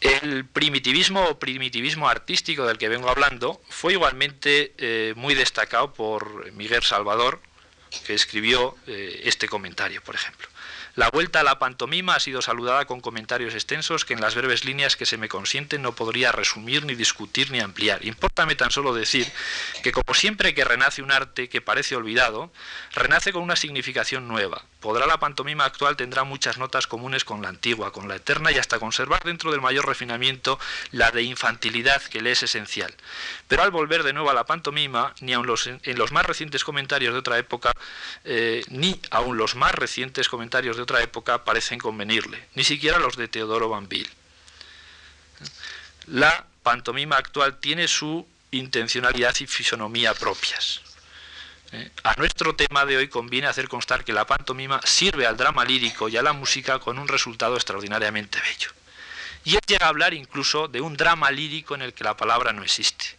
El 0.00 0.44
primitivismo 0.44 1.24
o 1.24 1.38
primitivismo 1.38 2.08
artístico 2.08 2.66
del 2.66 2.78
que 2.78 2.88
vengo 2.88 3.08
hablando 3.08 3.60
fue 3.68 3.94
igualmente 3.94 4.72
muy 5.16 5.34
destacado 5.34 5.94
por 5.94 6.52
Miguel 6.52 6.82
Salvador, 6.82 7.40
que 8.06 8.14
escribió 8.14 8.76
este 8.86 9.48
comentario, 9.48 10.02
por 10.02 10.14
ejemplo. 10.14 10.48
La 10.96 11.10
vuelta 11.10 11.40
a 11.40 11.44
la 11.44 11.58
pantomima 11.58 12.14
ha 12.14 12.20
sido 12.20 12.40
saludada 12.40 12.86
con 12.86 13.02
comentarios 13.02 13.52
extensos 13.52 14.06
que 14.06 14.14
en 14.14 14.22
las 14.22 14.34
breves 14.34 14.64
líneas 14.64 14.96
que 14.96 15.04
se 15.04 15.18
me 15.18 15.28
consienten 15.28 15.82
no 15.82 15.92
podría 15.92 16.32
resumir, 16.32 16.86
ni 16.86 16.94
discutir, 16.94 17.50
ni 17.50 17.60
ampliar. 17.60 18.02
Importame 18.06 18.54
tan 18.56 18.70
solo 18.70 18.94
decir 18.94 19.30
que 19.82 19.92
como 19.92 20.14
siempre 20.14 20.54
que 20.54 20.64
renace 20.64 21.02
un 21.02 21.12
arte 21.12 21.50
que 21.50 21.60
parece 21.60 21.96
olvidado, 21.96 22.50
renace 22.94 23.34
con 23.34 23.42
una 23.42 23.56
significación 23.56 24.26
nueva. 24.26 24.64
Podrá 24.86 25.04
la 25.08 25.18
pantomima 25.18 25.64
actual 25.64 25.96
tendrá 25.96 26.22
muchas 26.22 26.58
notas 26.58 26.86
comunes 26.86 27.24
con 27.24 27.42
la 27.42 27.48
antigua, 27.48 27.92
con 27.92 28.06
la 28.06 28.14
eterna 28.14 28.52
y 28.52 28.58
hasta 28.58 28.78
conservar 28.78 29.24
dentro 29.24 29.50
del 29.50 29.60
mayor 29.60 29.84
refinamiento 29.84 30.60
la 30.92 31.10
de 31.10 31.24
infantilidad 31.24 32.00
que 32.02 32.20
le 32.20 32.30
es 32.30 32.44
esencial. 32.44 32.94
Pero 33.48 33.64
al 33.64 33.72
volver 33.72 34.04
de 34.04 34.12
nuevo 34.12 34.30
a 34.30 34.32
la 34.32 34.46
pantomima, 34.46 35.12
ni 35.20 35.32
aun 35.32 35.44
los, 35.44 35.66
en 35.66 35.98
los 35.98 36.12
más 36.12 36.24
recientes 36.24 36.62
comentarios 36.62 37.14
de 37.14 37.18
otra 37.18 37.36
época, 37.36 37.72
eh, 38.22 38.62
ni 38.68 39.00
aun 39.10 39.36
los 39.36 39.56
más 39.56 39.74
recientes 39.74 40.28
comentarios 40.28 40.76
de 40.76 40.84
otra 40.84 41.02
época 41.02 41.42
parecen 41.42 41.80
convenirle, 41.80 42.46
ni 42.54 42.62
siquiera 42.62 43.00
los 43.00 43.16
de 43.16 43.26
Teodoro 43.26 43.68
Van 43.68 43.88
La 46.06 46.46
pantomima 46.62 47.16
actual 47.16 47.58
tiene 47.58 47.88
su 47.88 48.24
intencionalidad 48.52 49.34
y 49.40 49.48
fisonomía 49.48 50.14
propias. 50.14 50.85
¿Eh? 51.72 51.90
A 52.02 52.14
nuestro 52.16 52.54
tema 52.54 52.84
de 52.84 52.96
hoy 52.96 53.08
conviene 53.08 53.46
hacer 53.46 53.68
constar 53.68 54.04
que 54.04 54.12
la 54.12 54.26
pantomima 54.26 54.80
sirve 54.84 55.26
al 55.26 55.36
drama 55.36 55.64
lírico 55.64 56.08
y 56.08 56.16
a 56.16 56.22
la 56.22 56.32
música 56.32 56.78
con 56.78 56.98
un 56.98 57.08
resultado 57.08 57.56
extraordinariamente 57.56 58.40
bello. 58.40 58.70
Y 59.44 59.54
él 59.54 59.60
llega 59.66 59.86
a 59.86 59.90
hablar 59.90 60.14
incluso 60.14 60.68
de 60.68 60.80
un 60.80 60.96
drama 60.96 61.30
lírico 61.30 61.74
en 61.74 61.82
el 61.82 61.94
que 61.94 62.04
la 62.04 62.16
palabra 62.16 62.52
no 62.52 62.62
existe. 62.62 63.16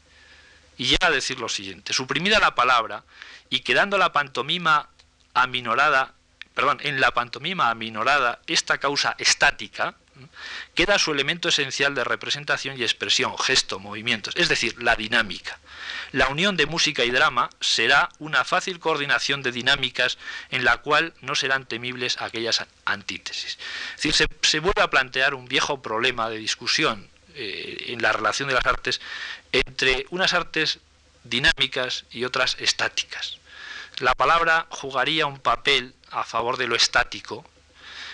Y 0.77 0.85
llega 0.85 1.07
a 1.07 1.11
decir 1.11 1.39
lo 1.39 1.49
siguiente, 1.49 1.93
suprimida 1.93 2.39
la 2.39 2.53
palabra 2.53 3.03
y 3.49 3.61
quedando 3.61 3.97
la 3.97 4.11
pantomima 4.11 4.89
aminorada, 5.33 6.13
perdón, 6.53 6.79
en 6.81 6.99
la 6.99 7.11
pantomima 7.11 7.69
aminorada 7.69 8.41
esta 8.47 8.77
causa 8.77 9.15
estática, 9.17 9.95
queda 10.75 10.99
su 10.99 11.11
elemento 11.11 11.49
esencial 11.49 11.95
de 11.95 12.03
representación 12.03 12.77
y 12.77 12.83
expresión, 12.83 13.37
gesto, 13.37 13.79
movimientos, 13.79 14.35
es 14.35 14.49
decir, 14.49 14.81
la 14.81 14.95
dinámica. 14.95 15.59
La 16.11 16.29
unión 16.29 16.55
de 16.57 16.65
música 16.65 17.03
y 17.03 17.11
drama 17.11 17.49
será 17.59 18.09
una 18.19 18.45
fácil 18.45 18.79
coordinación 18.79 19.43
de 19.43 19.51
dinámicas 19.51 20.17
en 20.51 20.63
la 20.63 20.77
cual 20.77 21.13
no 21.21 21.35
serán 21.35 21.65
temibles 21.65 22.21
aquellas 22.21 22.65
antítesis. 22.85 23.57
Es 23.97 24.03
decir, 24.03 24.27
se, 24.41 24.59
vuelve 24.59 24.81
a 24.81 24.89
plantear 24.89 25.33
un 25.33 25.47
viejo 25.47 25.81
problema 25.81 26.29
de 26.29 26.37
discusión 26.37 27.09
eh, 27.35 27.85
en 27.87 28.01
la 28.01 28.13
relación 28.13 28.47
de 28.47 28.55
las 28.55 28.65
artes 28.65 29.01
entre 29.51 30.05
unas 30.09 30.33
artes 30.33 30.79
dinámicas 31.23 32.05
y 32.11 32.23
otras 32.23 32.55
estáticas. 32.59 33.39
La 33.97 34.13
palabra 34.13 34.67
jugaría 34.69 35.25
un 35.25 35.39
papel 35.39 35.93
a 36.11 36.23
favor 36.23 36.57
de 36.57 36.67
lo 36.67 36.75
estático, 36.75 37.45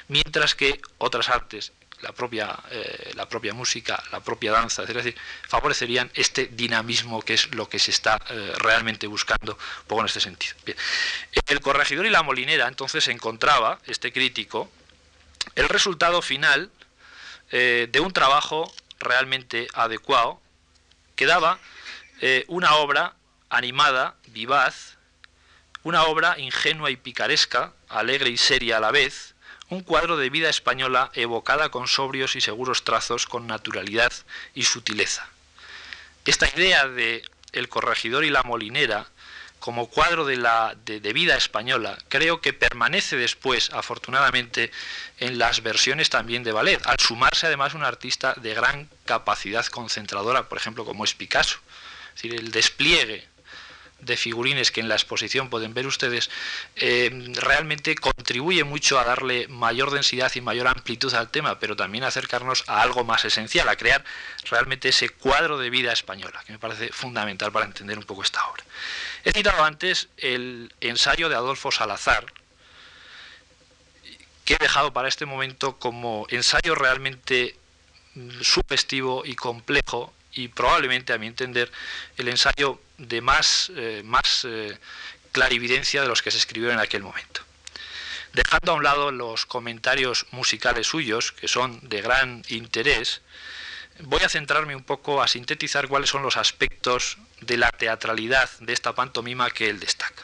mientras 0.08 0.56
que 0.56 0.82
otras 0.98 1.30
artes, 1.30 1.74
la 2.04 2.12
propia, 2.12 2.56
eh, 2.70 3.12
la 3.16 3.28
propia 3.28 3.54
música, 3.54 4.02
la 4.12 4.20
propia 4.20 4.52
danza, 4.52 4.84
es 4.84 4.94
decir, 4.94 5.16
favorecerían 5.48 6.12
este 6.14 6.48
dinamismo 6.48 7.22
que 7.22 7.34
es 7.34 7.54
lo 7.56 7.68
que 7.68 7.80
se 7.80 7.92
está 7.92 8.20
eh, 8.30 8.54
realmente 8.58 9.08
buscando, 9.08 9.54
un 9.54 9.88
poco 9.88 10.02
en 10.02 10.08
este 10.08 10.20
sentido. 10.20 10.54
El 11.48 11.62
corregidor 11.62 12.06
y 12.06 12.10
la 12.10 12.22
molinera 12.22 12.68
entonces 12.68 13.08
encontraba, 13.08 13.80
este 13.88 14.12
crítico, 14.12 14.70
el 15.56 15.70
resultado 15.70 16.22
final 16.22 16.70
eh, 17.52 17.88
de 17.90 18.00
un 18.02 18.12
trabajo 18.12 18.72
realmente 19.00 19.68
adecuado, 19.74 20.40
que 21.16 21.26
daba 21.26 21.60
una 22.48 22.76
obra 22.76 23.16
animada, 23.50 24.16
vivaz, 24.28 24.96
una 25.84 26.04
obra 26.04 26.40
ingenua 26.40 26.90
y 26.90 26.96
picaresca, 26.96 27.74
alegre 27.90 28.30
y 28.30 28.38
seria 28.38 28.78
a 28.78 28.80
la 28.80 28.92
vez, 28.92 29.33
un 29.74 29.84
cuadro 29.84 30.18
de 30.18 30.30
vida 30.30 30.50
española 30.50 31.12
evocada 31.14 31.70
con 31.70 31.88
sobrios 31.88 32.36
y 32.36 32.42
seguros 32.42 32.84
trazos, 32.84 33.26
con 33.26 33.48
naturalidad 33.48 34.14
y 34.54 34.64
sutileza. 34.64 35.28
Esta 36.26 36.48
idea 36.56 36.88
de 36.88 37.24
El 37.52 37.70
corregidor 37.70 38.24
y 38.24 38.30
la 38.30 38.44
molinera 38.44 39.08
como 39.60 39.88
cuadro 39.88 40.26
de, 40.26 40.36
la, 40.36 40.76
de, 40.86 41.14
vida 41.14 41.38
española, 41.38 41.98
creo 42.10 42.42
que 42.42 42.52
permanece 42.52 43.16
después, 43.16 43.70
afortunadamente, 43.72 44.72
en 45.20 45.38
las 45.38 45.64
versiones 45.64 46.10
también 46.10 46.44
de 46.44 46.52
ballet, 46.52 46.86
al 46.86 47.00
sumarse 47.00 47.48
además 47.48 47.74
un 47.74 47.86
artista 47.86 48.34
de 48.34 48.54
gran 48.54 48.90
capacidad 49.06 49.66
concentradora, 49.68 50.50
por 50.50 50.58
ejemplo, 50.58 50.84
como 50.84 51.06
es 51.06 51.14
Picasso. 51.14 51.60
Es 52.10 52.24
decir, 52.24 52.36
el 52.36 52.52
despliegue 52.52 53.26
de 54.06 54.18
figurines 54.18 54.72
que 54.72 54.82
en 54.82 54.90
la 54.90 54.96
exposición 54.96 55.50
pueden 55.50 55.74
ver 55.74 55.88
ustedes, 55.88 56.30
eh, 56.76 57.10
realmente 57.36 57.96
contribuye 57.96 58.64
mucho 58.64 59.00
a 59.00 59.04
darle 59.04 59.48
mayor 59.48 59.92
densidad 59.92 60.32
y 60.36 60.42
mayor 60.42 60.68
amplitud 60.68 61.14
al 61.14 61.30
tema, 61.30 61.60
pero 61.60 61.76
también 61.76 62.04
acercarnos 62.04 62.64
a 62.68 62.82
algo 62.82 63.04
más 63.04 63.26
esencial, 63.26 63.68
a 63.70 63.76
crear 63.76 64.04
realmente 64.50 64.90
ese 64.90 65.10
cuadro 65.10 65.58
de 65.58 65.70
vida 65.70 65.92
española, 65.92 66.44
que 66.46 66.54
me 66.54 66.60
parece 66.60 66.90
fundamental 66.92 67.52
para 67.52 67.66
entender 67.66 67.98
un 67.98 68.06
poco 68.06 68.24
esta 68.24 68.46
obra. 68.48 68.64
He 69.24 69.32
citado 69.32 69.64
antes 69.64 70.10
el 70.18 70.74
ensayo 70.82 71.30
de 71.30 71.36
Adolfo 71.36 71.72
Salazar, 71.72 72.26
que 74.46 74.56
he 74.56 74.58
dejado 74.58 74.92
para 74.92 75.08
este 75.08 75.26
momento 75.26 75.78
como 75.80 76.28
ensayo 76.30 76.76
realmente 76.76 77.56
mm, 78.16 78.42
sugestivo 78.42 79.24
y 79.26 79.36
complejo 79.36 80.14
y 80.36 80.48
probablemente, 80.48 81.14
a 81.14 81.18
mi 81.18 81.28
entender, 81.28 81.72
el 82.18 82.28
ensayo 82.28 82.82
de 82.98 83.22
más, 83.22 83.72
eh, 83.76 84.02
más 84.04 84.46
eh, 84.46 84.78
clarividencia 85.32 86.02
de 86.02 86.08
los 86.08 86.22
que 86.22 86.32
se 86.32 86.38
escribieron 86.38 86.78
en 86.78 86.84
aquel 86.84 87.04
momento. 87.04 87.42
Dejando 88.34 88.72
a 88.72 88.76
un 88.76 88.84
lado 88.84 89.12
los 89.12 89.46
comentarios 89.46 90.26
musicales 90.32 90.88
suyos, 90.88 91.32
que 91.34 91.48
son 91.48 91.80
de 91.88 92.02
gran 92.02 92.44
interés, 92.48 93.22
voy 94.00 94.22
a 94.24 94.30
centrarme 94.30 94.76
un 94.76 94.84
poco 94.84 95.22
a 95.22 95.28
sintetizar 95.28 95.88
cuáles 95.88 96.10
son 96.10 96.24
los 96.24 96.38
aspectos 96.38 97.18
de 97.42 97.58
la 97.58 97.70
teatralidad 97.70 98.50
de 98.60 98.74
esta 98.74 98.94
pantomima 98.94 99.52
que 99.52 99.70
él 99.70 99.80
destaca. 99.80 100.24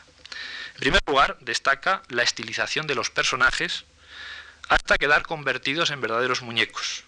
En 0.73 0.79
primer 0.79 1.01
lugar, 1.05 1.37
destaca 1.41 2.01
la 2.07 2.23
estilización 2.23 2.87
de 2.87 2.95
los 2.95 3.09
personajes 3.11 3.83
hasta 4.69 4.97
quedar 4.97 5.23
convertidos 5.23 5.91
en 5.91 6.01
verdaderos 6.01 6.41
muñecos. 6.41 7.03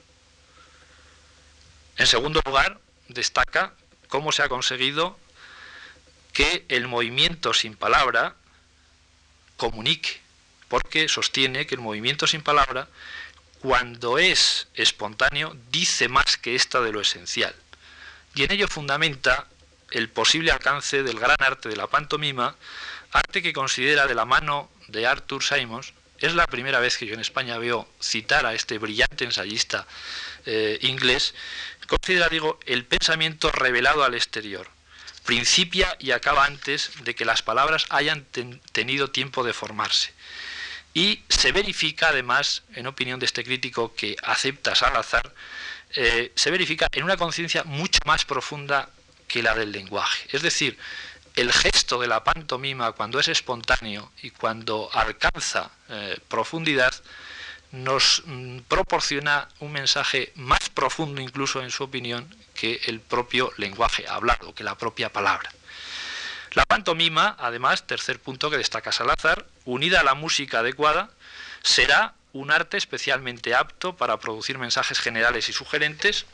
En 1.97 2.07
segundo 2.07 2.41
lugar, 2.45 2.79
destaca 3.13 3.73
cómo 4.07 4.31
se 4.31 4.43
ha 4.43 4.49
conseguido 4.49 5.17
que 6.33 6.65
el 6.69 6.87
movimiento 6.87 7.53
sin 7.53 7.75
palabra 7.75 8.35
comunique, 9.57 10.21
porque 10.67 11.07
sostiene 11.07 11.67
que 11.67 11.75
el 11.75 11.81
movimiento 11.81 12.27
sin 12.27 12.41
palabra, 12.41 12.87
cuando 13.59 14.17
es 14.17 14.67
espontáneo, 14.73 15.55
dice 15.71 16.07
más 16.07 16.37
que 16.37 16.55
esta 16.55 16.81
de 16.81 16.91
lo 16.91 17.01
esencial. 17.01 17.53
Y 18.33 18.43
en 18.43 18.51
ello 18.51 18.67
fundamenta 18.67 19.47
el 19.91 20.09
posible 20.09 20.51
alcance 20.51 21.03
del 21.03 21.19
gran 21.19 21.37
arte 21.39 21.69
de 21.69 21.75
la 21.75 21.87
pantomima, 21.87 22.55
arte 23.11 23.41
que 23.41 23.53
considera 23.53 24.07
de 24.07 24.15
la 24.15 24.25
mano 24.25 24.71
de 24.87 25.05
Arthur 25.05 25.43
Simons, 25.43 25.93
es 26.19 26.35
la 26.35 26.45
primera 26.47 26.79
vez 26.79 26.97
que 26.97 27.07
yo 27.07 27.15
en 27.15 27.19
España 27.19 27.57
veo 27.57 27.89
citar 27.99 28.45
a 28.45 28.53
este 28.53 28.77
brillante 28.77 29.25
ensayista 29.25 29.87
eh, 30.45 30.77
inglés, 30.81 31.33
considera, 31.91 32.29
digo, 32.29 32.57
el 32.65 32.85
pensamiento 32.85 33.51
revelado 33.51 34.05
al 34.05 34.13
exterior. 34.13 34.69
Principia 35.25 35.97
y 35.99 36.11
acaba 36.11 36.45
antes 36.45 36.91
de 37.03 37.15
que 37.15 37.25
las 37.25 37.41
palabras 37.41 37.85
hayan 37.89 38.25
tenido 38.71 39.11
tiempo 39.11 39.43
de 39.43 39.51
formarse. 39.51 40.13
Y 40.93 41.21
se 41.27 41.51
verifica, 41.51 42.07
además, 42.07 42.63
en 42.75 42.87
opinión 42.87 43.19
de 43.19 43.25
este 43.25 43.43
crítico 43.43 43.93
que 43.93 44.15
acepta 44.23 44.73
Salazar, 44.73 45.33
eh, 45.93 46.31
se 46.33 46.49
verifica 46.49 46.87
en 46.93 47.03
una 47.03 47.17
conciencia 47.17 47.65
mucho 47.65 47.99
más 48.05 48.23
profunda 48.23 48.89
que 49.27 49.43
la 49.43 49.53
del 49.53 49.73
lenguaje. 49.73 50.29
Es 50.31 50.41
decir, 50.41 50.77
el 51.35 51.51
gesto 51.51 51.99
de 51.99 52.07
la 52.07 52.23
pantomima, 52.23 52.93
cuando 52.93 53.19
es 53.19 53.27
espontáneo 53.27 54.13
y 54.21 54.29
cuando 54.29 54.89
alcanza 54.93 55.71
eh, 55.89 56.17
profundidad, 56.29 56.93
nos 57.71 58.23
mm, 58.25 58.59
proporciona 58.67 59.47
un 59.59 59.71
mensaje 59.71 60.31
más 60.35 60.69
profundo 60.69 61.21
incluso 61.21 61.61
en 61.61 61.71
su 61.71 61.83
opinión 61.83 62.33
que 62.53 62.81
el 62.85 62.99
propio 62.99 63.51
lenguaje 63.57 64.07
hablado, 64.07 64.53
que 64.53 64.63
la 64.63 64.77
propia 64.77 65.11
palabra. 65.11 65.51
La 66.51 66.65
pantomima, 66.65 67.35
además, 67.39 67.87
tercer 67.87 68.19
punto 68.19 68.49
que 68.49 68.57
destaca 68.57 68.91
Salazar, 68.91 69.45
unida 69.63 70.01
a 70.01 70.03
la 70.03 70.15
música 70.15 70.59
adecuada, 70.59 71.09
será 71.63 72.13
un 72.33 72.51
arte 72.51 72.77
especialmente 72.77 73.55
apto 73.55 73.95
para 73.95 74.19
producir 74.19 74.57
mensajes 74.57 74.99
generales 74.99 75.47
y 75.47 75.53
sugerentes, 75.53 76.25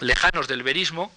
lejanos 0.00 0.48
del 0.48 0.62
verismo, 0.62 1.12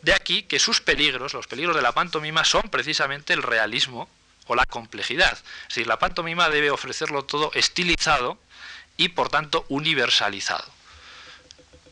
de 0.00 0.14
aquí 0.14 0.44
que 0.44 0.58
sus 0.58 0.80
peligros, 0.80 1.34
los 1.34 1.46
peligros 1.46 1.76
de 1.76 1.82
la 1.82 1.92
pantomima, 1.92 2.44
son 2.44 2.62
precisamente 2.62 3.34
el 3.34 3.42
realismo 3.42 4.08
o 4.46 4.54
la 4.54 4.66
complejidad. 4.66 5.32
Es 5.32 5.68
decir, 5.68 5.86
la 5.86 5.98
pantomima 5.98 6.48
debe 6.48 6.70
ofrecerlo 6.70 7.24
todo 7.24 7.52
estilizado 7.54 8.38
y 9.02 9.08
por 9.08 9.30
tanto 9.30 9.66
universalizado. 9.68 10.64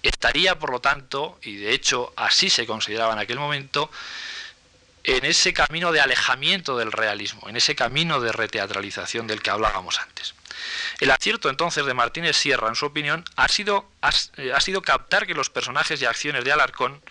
Estaría, 0.02 0.58
por 0.60 0.70
lo 0.70 0.80
tanto, 0.80 1.38
y 1.42 1.56
de 1.56 1.72
hecho 1.72 2.12
así 2.16 2.48
se 2.50 2.66
consideraba 2.66 3.12
en 3.14 3.18
aquel 3.18 3.38
momento, 3.38 3.90
en 5.02 5.24
ese 5.24 5.52
camino 5.52 5.90
de 5.90 6.00
alejamiento 6.00 6.78
del 6.78 6.92
realismo, 6.92 7.48
en 7.48 7.56
ese 7.56 7.74
camino 7.74 8.20
de 8.20 8.30
reteatralización 8.30 9.26
del 9.26 9.42
que 9.42 9.50
hablábamos 9.50 9.98
antes. 9.98 10.34
El 11.00 11.10
acierto 11.10 11.50
entonces 11.50 11.84
de 11.84 11.94
Martínez 11.94 12.36
Sierra, 12.36 12.68
en 12.68 12.76
su 12.76 12.86
opinión, 12.86 13.24
ha 13.34 13.48
sido, 13.48 13.90
ha, 14.02 14.10
eh, 14.36 14.52
ha 14.54 14.60
sido 14.60 14.82
captar 14.82 15.26
que 15.26 15.34
los 15.34 15.50
personajes 15.50 16.00
y 16.00 16.04
acciones 16.04 16.44
de 16.44 16.52
Alarcón 16.52 17.02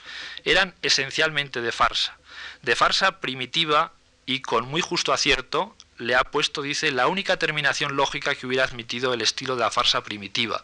eran 0.45 0.75
esencialmente 0.81 1.61
de 1.61 1.73
farsa, 1.73 2.17
de 2.61 2.75
farsa 2.77 3.19
primitiva 3.19 3.91
y 4.25 4.41
con 4.41 4.65
muy 4.65 4.81
justo 4.81 5.11
acierto 5.11 5.75
le 5.99 6.15
ha 6.15 6.23
puesto, 6.23 6.61
dice, 6.61 6.91
la 6.91 7.07
única 7.07 7.37
terminación 7.37 7.95
lógica 7.95 8.33
que 8.33 8.47
hubiera 8.47 8.63
admitido 8.63 9.13
el 9.13 9.21
estilo 9.21 9.55
de 9.55 9.61
la 9.61 9.71
farsa 9.71 10.03
primitiva, 10.03 10.63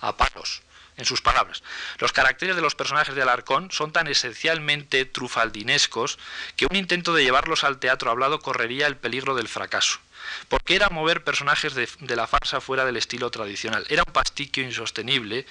a 0.00 0.16
palos, 0.16 0.62
en 0.96 1.04
sus 1.06 1.22
palabras. 1.22 1.62
Los 1.98 2.12
caracteres 2.12 2.54
de 2.54 2.62
los 2.62 2.74
personajes 2.74 3.14
de 3.14 3.22
Alarcón 3.22 3.70
son 3.70 3.92
tan 3.92 4.06
esencialmente 4.06 5.04
trufaldinescos 5.06 6.18
que 6.56 6.66
un 6.70 6.76
intento 6.76 7.14
de 7.14 7.24
llevarlos 7.24 7.64
al 7.64 7.78
teatro 7.78 8.10
hablado 8.10 8.40
correría 8.40 8.86
el 8.86 8.96
peligro 8.96 9.34
del 9.34 9.48
fracaso. 9.48 9.98
Porque 10.48 10.76
era 10.76 10.88
mover 10.88 11.24
personajes 11.24 11.74
de, 11.74 11.88
de 12.00 12.16
la 12.16 12.26
farsa 12.26 12.60
fuera 12.60 12.84
del 12.84 12.96
estilo 12.96 13.30
tradicional. 13.30 13.84
Era 13.88 14.04
un 14.06 14.12
pastiquio 14.12 14.62
insostenible 14.62 15.46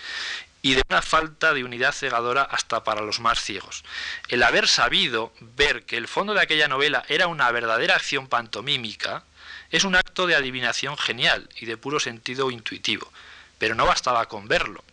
y 0.63 0.75
de 0.75 0.83
una 0.89 1.01
falta 1.01 1.53
de 1.53 1.65
unidad 1.65 1.91
cegadora 1.91 2.41
hasta 2.41 2.85
para 2.85 3.01
los 3.01 3.19
más 3.19 3.43
ciegos. 3.43 3.83
El 4.29 4.41
haber 4.41 4.69
sabido 4.69 5.33
ver 5.41 5.83
que 5.83 5.97
el 5.97 6.07
fondo 6.07 6.33
de 6.33 6.41
aquella 6.41 6.69
novela 6.69 7.03
era 7.09 7.27
una 7.27 7.51
verdadera 7.51 7.95
acción 7.95 8.27
pantomímica 8.27 9.25
es 9.71 9.83
un 9.83 9.95
acto 9.95 10.25
de 10.25 10.35
adivinación 10.35 10.97
genial 10.97 11.49
y 11.59 11.65
de 11.65 11.75
puro 11.75 11.99
sentido 11.99 12.49
intuitivo, 12.49 13.11
pero 13.57 13.75
no 13.75 13.85
bastaba 13.85 14.27
con 14.27 14.47
verlo. 14.47 14.83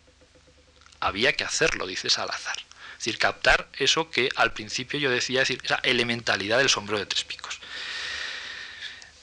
había 0.99 1.33
que 1.33 1.45
hacerlo, 1.45 1.87
dice 1.87 2.09
Salazar. 2.09 2.57
Es 2.57 3.05
decir, 3.05 3.17
captar 3.17 3.69
eso 3.73 4.11
que 4.11 4.29
al 4.35 4.51
principio 4.51 4.99
yo 4.99 5.09
decía, 5.09 5.39
decir, 5.39 5.61
esa 5.63 5.79
elementalidad 5.83 6.57
del 6.57 6.69
sombrero 6.69 6.99
de 6.99 7.05
tres 7.05 7.23
picos. 7.23 7.60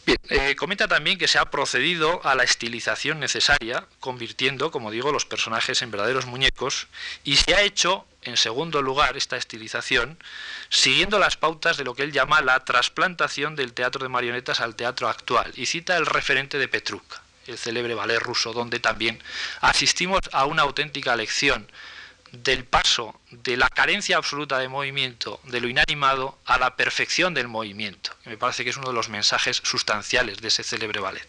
Bien, 0.08 0.18
eh, 0.30 0.56
comenta 0.56 0.88
también 0.88 1.18
que 1.18 1.28
se 1.28 1.38
ha 1.38 1.50
procedido 1.50 2.26
a 2.26 2.34
la 2.34 2.42
estilización 2.42 3.20
necesaria, 3.20 3.84
convirtiendo, 4.00 4.70
como 4.70 4.90
digo, 4.90 5.12
los 5.12 5.26
personajes 5.26 5.82
en 5.82 5.90
verdaderos 5.90 6.24
muñecos, 6.24 6.86
y 7.24 7.36
se 7.36 7.54
ha 7.54 7.60
hecho, 7.60 8.06
en 8.22 8.38
segundo 8.38 8.80
lugar, 8.80 9.18
esta 9.18 9.36
estilización, 9.36 10.18
siguiendo 10.70 11.18
las 11.18 11.36
pautas 11.36 11.76
de 11.76 11.84
lo 11.84 11.94
que 11.94 12.04
él 12.04 12.12
llama 12.12 12.40
la 12.40 12.64
trasplantación 12.64 13.54
del 13.54 13.74
teatro 13.74 14.02
de 14.02 14.08
marionetas 14.08 14.60
al 14.60 14.76
teatro 14.76 15.10
actual, 15.10 15.52
y 15.56 15.66
cita 15.66 15.98
el 15.98 16.06
referente 16.06 16.56
de 16.56 16.68
Petruca, 16.68 17.20
el 17.46 17.58
célebre 17.58 17.94
ballet 17.94 18.18
ruso, 18.18 18.54
donde 18.54 18.80
también 18.80 19.22
asistimos 19.60 20.20
a 20.32 20.46
una 20.46 20.62
auténtica 20.62 21.16
lección 21.16 21.68
del 22.32 22.64
paso 22.64 23.18
de 23.30 23.56
la 23.56 23.68
carencia 23.68 24.16
absoluta 24.16 24.58
de 24.58 24.68
movimiento, 24.68 25.40
de 25.44 25.60
lo 25.60 25.68
inanimado, 25.68 26.38
a 26.44 26.58
la 26.58 26.76
perfección 26.76 27.34
del 27.34 27.48
movimiento. 27.48 28.10
Me 28.24 28.36
parece 28.36 28.64
que 28.64 28.70
es 28.70 28.76
uno 28.76 28.88
de 28.88 28.94
los 28.94 29.08
mensajes 29.08 29.60
sustanciales 29.64 30.38
de 30.38 30.48
ese 30.48 30.62
célebre 30.62 31.00
ballet. 31.00 31.26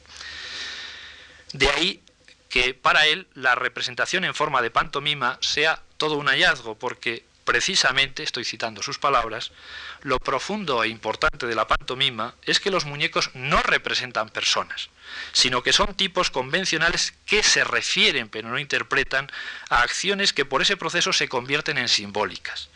De 1.54 1.70
ahí 1.70 2.04
que 2.50 2.74
para 2.74 3.06
él 3.06 3.28
la 3.36 3.56
representación 3.56 4.24
en 4.24 4.36
forma 4.36 4.62
de 4.62 4.72
pantomima 4.72 5.38
sea 5.42 5.82
todo 5.98 6.16
un 6.16 6.28
hallazgo, 6.28 6.78
porque 6.78 7.24
precisamente, 7.50 8.22
estoy 8.22 8.46
citando 8.46 8.84
sus 8.84 9.00
palabras, 9.00 9.52
lo 10.04 10.20
profundo 10.20 10.84
e 10.84 10.88
importante 10.88 11.48
de 11.48 11.56
la 11.56 11.68
pantomima 11.68 12.36
es 12.44 12.60
que 12.60 12.70
los 12.70 12.86
muñecos 12.86 13.32
no 13.34 13.60
representan 13.64 14.30
personas, 14.30 14.92
sino 15.32 15.64
que 15.64 15.74
son 15.74 15.96
tipos 15.96 16.30
convencionales 16.30 17.16
que 17.26 17.42
se 17.42 17.64
refieren, 17.64 18.30
pero 18.30 18.50
no 18.50 18.60
interpretan, 18.60 19.32
a 19.72 19.82
acciones 19.82 20.32
que 20.32 20.46
por 20.46 20.62
ese 20.62 20.78
proceso 20.78 21.12
se 21.12 21.28
convierten 21.28 21.80
en 21.80 21.88
simbólicas. 21.88 22.70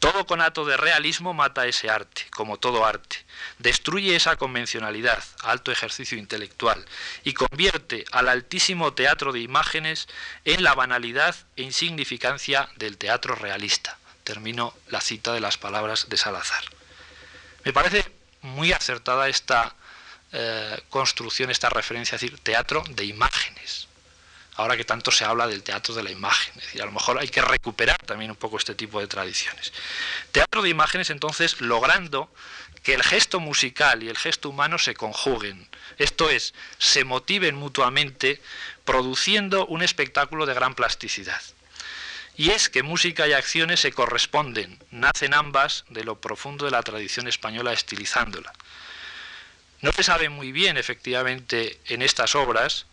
Todo 0.00 0.26
conato 0.26 0.66
de 0.66 0.76
realismo 0.76 1.32
mata 1.32 1.66
ese 1.66 1.88
arte, 1.88 2.26
como 2.32 2.58
todo 2.58 2.84
arte, 2.84 3.24
destruye 3.58 4.16
esa 4.16 4.36
convencionalidad, 4.36 5.24
alto 5.44 5.72
ejercicio 5.72 6.18
intelectual, 6.18 6.84
y 7.24 7.32
convierte 7.32 8.04
al 8.12 8.28
altísimo 8.28 8.92
teatro 8.92 9.32
de 9.32 9.40
imágenes 9.40 10.08
en 10.44 10.62
la 10.62 10.74
banalidad 10.74 11.34
e 11.56 11.62
insignificancia 11.62 12.68
del 12.76 12.98
teatro 12.98 13.34
realista 13.34 13.96
termino 14.30 14.72
la 14.86 15.00
cita 15.00 15.32
de 15.32 15.40
las 15.40 15.58
palabras 15.58 16.08
de 16.08 16.16
Salazar. 16.16 16.62
Me 17.64 17.72
parece 17.72 18.04
muy 18.42 18.72
acertada 18.72 19.28
esta 19.28 19.74
eh, 20.30 20.80
construcción, 20.88 21.50
esta 21.50 21.68
referencia, 21.68 22.14
es 22.14 22.20
decir, 22.20 22.38
teatro 22.38 22.84
de 22.90 23.04
imágenes. 23.06 23.88
Ahora 24.54 24.76
que 24.76 24.84
tanto 24.84 25.10
se 25.10 25.24
habla 25.24 25.48
del 25.48 25.64
teatro 25.64 25.96
de 25.96 26.04
la 26.04 26.12
imagen, 26.12 26.54
decir, 26.54 26.80
a 26.80 26.86
lo 26.86 26.92
mejor 26.92 27.18
hay 27.18 27.28
que 27.28 27.42
recuperar 27.42 27.98
también 28.06 28.30
un 28.30 28.36
poco 28.36 28.56
este 28.56 28.76
tipo 28.76 29.00
de 29.00 29.08
tradiciones. 29.08 29.72
Teatro 30.30 30.62
de 30.62 30.68
imágenes, 30.68 31.10
entonces, 31.10 31.60
logrando 31.60 32.32
que 32.84 32.94
el 32.94 33.02
gesto 33.02 33.40
musical 33.40 34.04
y 34.04 34.08
el 34.08 34.16
gesto 34.16 34.48
humano 34.48 34.78
se 34.78 34.94
conjuguen, 34.94 35.66
esto 35.98 36.30
es, 36.30 36.54
se 36.78 37.02
motiven 37.02 37.56
mutuamente, 37.56 38.40
produciendo 38.84 39.66
un 39.66 39.82
espectáculo 39.82 40.46
de 40.46 40.54
gran 40.54 40.76
plasticidad. 40.76 41.42
Y 42.40 42.52
es 42.52 42.70
que 42.70 42.82
música 42.82 43.28
y 43.28 43.34
acciones 43.34 43.80
se 43.80 43.92
corresponden, 43.92 44.82
nacen 44.90 45.34
ambas 45.34 45.84
de 45.90 46.04
lo 46.04 46.22
profundo 46.22 46.64
de 46.64 46.70
la 46.70 46.82
tradición 46.82 47.28
española 47.28 47.74
estilizándola. 47.74 48.50
No 49.82 49.92
se 49.92 50.02
sabe 50.02 50.30
muy 50.30 50.50
bien, 50.50 50.78
efectivamente, 50.78 51.78
en 51.84 52.00
estas 52.00 52.34
obras, 52.34 52.86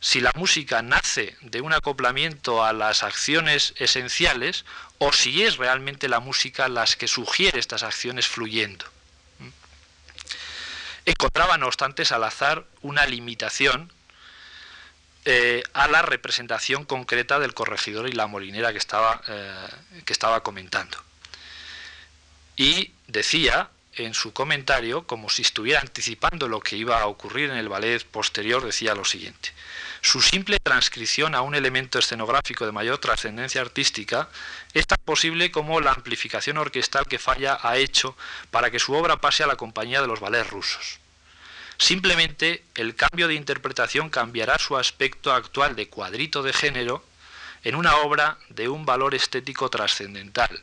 si 0.00 0.22
la 0.22 0.32
música 0.36 0.80
nace 0.80 1.36
de 1.42 1.60
un 1.60 1.74
acoplamiento 1.74 2.64
a 2.64 2.72
las 2.72 3.02
acciones 3.02 3.74
esenciales 3.76 4.64
o 4.96 5.12
si 5.12 5.42
es 5.42 5.58
realmente 5.58 6.08
la 6.08 6.20
música 6.20 6.70
las 6.70 6.96
que 6.96 7.08
sugiere 7.08 7.58
estas 7.60 7.82
acciones 7.82 8.26
fluyendo. 8.26 8.86
Encontraba, 11.04 11.58
no 11.58 11.66
obstante, 11.66 12.06
Salazar 12.06 12.64
una 12.80 13.04
limitación 13.04 13.92
eh, 15.30 15.62
a 15.74 15.88
la 15.88 16.00
representación 16.00 16.86
concreta 16.86 17.38
del 17.38 17.52
corregidor 17.52 18.08
y 18.08 18.12
la 18.12 18.26
molinera 18.26 18.72
que 18.72 18.78
estaba, 18.78 19.20
eh, 19.28 19.68
que 20.06 20.14
estaba 20.14 20.42
comentando. 20.42 20.96
Y 22.56 22.92
decía 23.08 23.68
en 23.92 24.14
su 24.14 24.32
comentario, 24.32 25.06
como 25.06 25.28
si 25.28 25.42
estuviera 25.42 25.80
anticipando 25.80 26.48
lo 26.48 26.60
que 26.60 26.78
iba 26.78 26.98
a 26.98 27.06
ocurrir 27.08 27.50
en 27.50 27.58
el 27.58 27.68
ballet 27.68 28.02
posterior, 28.06 28.64
decía 28.64 28.94
lo 28.94 29.04
siguiente. 29.04 29.52
Su 30.00 30.22
simple 30.22 30.60
transcripción 30.62 31.34
a 31.34 31.42
un 31.42 31.54
elemento 31.54 31.98
escenográfico 31.98 32.64
de 32.64 32.72
mayor 32.72 32.96
trascendencia 32.96 33.60
artística 33.60 34.30
es 34.72 34.86
tan 34.86 34.98
posible 35.04 35.50
como 35.50 35.82
la 35.82 35.92
amplificación 35.92 36.56
orquestal 36.56 37.04
que 37.04 37.18
Falla 37.18 37.58
ha 37.60 37.76
hecho 37.76 38.16
para 38.50 38.70
que 38.70 38.78
su 38.78 38.94
obra 38.94 39.20
pase 39.20 39.42
a 39.42 39.46
la 39.46 39.56
compañía 39.56 40.00
de 40.00 40.06
los 40.06 40.20
ballets 40.20 40.48
rusos. 40.48 41.00
Simplemente 41.78 42.64
el 42.74 42.96
cambio 42.96 43.28
de 43.28 43.34
interpretación 43.34 44.10
cambiará 44.10 44.58
su 44.58 44.76
aspecto 44.76 45.32
actual 45.32 45.76
de 45.76 45.88
cuadrito 45.88 46.42
de 46.42 46.52
género 46.52 47.04
en 47.62 47.76
una 47.76 47.96
obra 47.98 48.38
de 48.48 48.68
un 48.68 48.84
valor 48.84 49.14
estético 49.14 49.70
trascendental. 49.70 50.62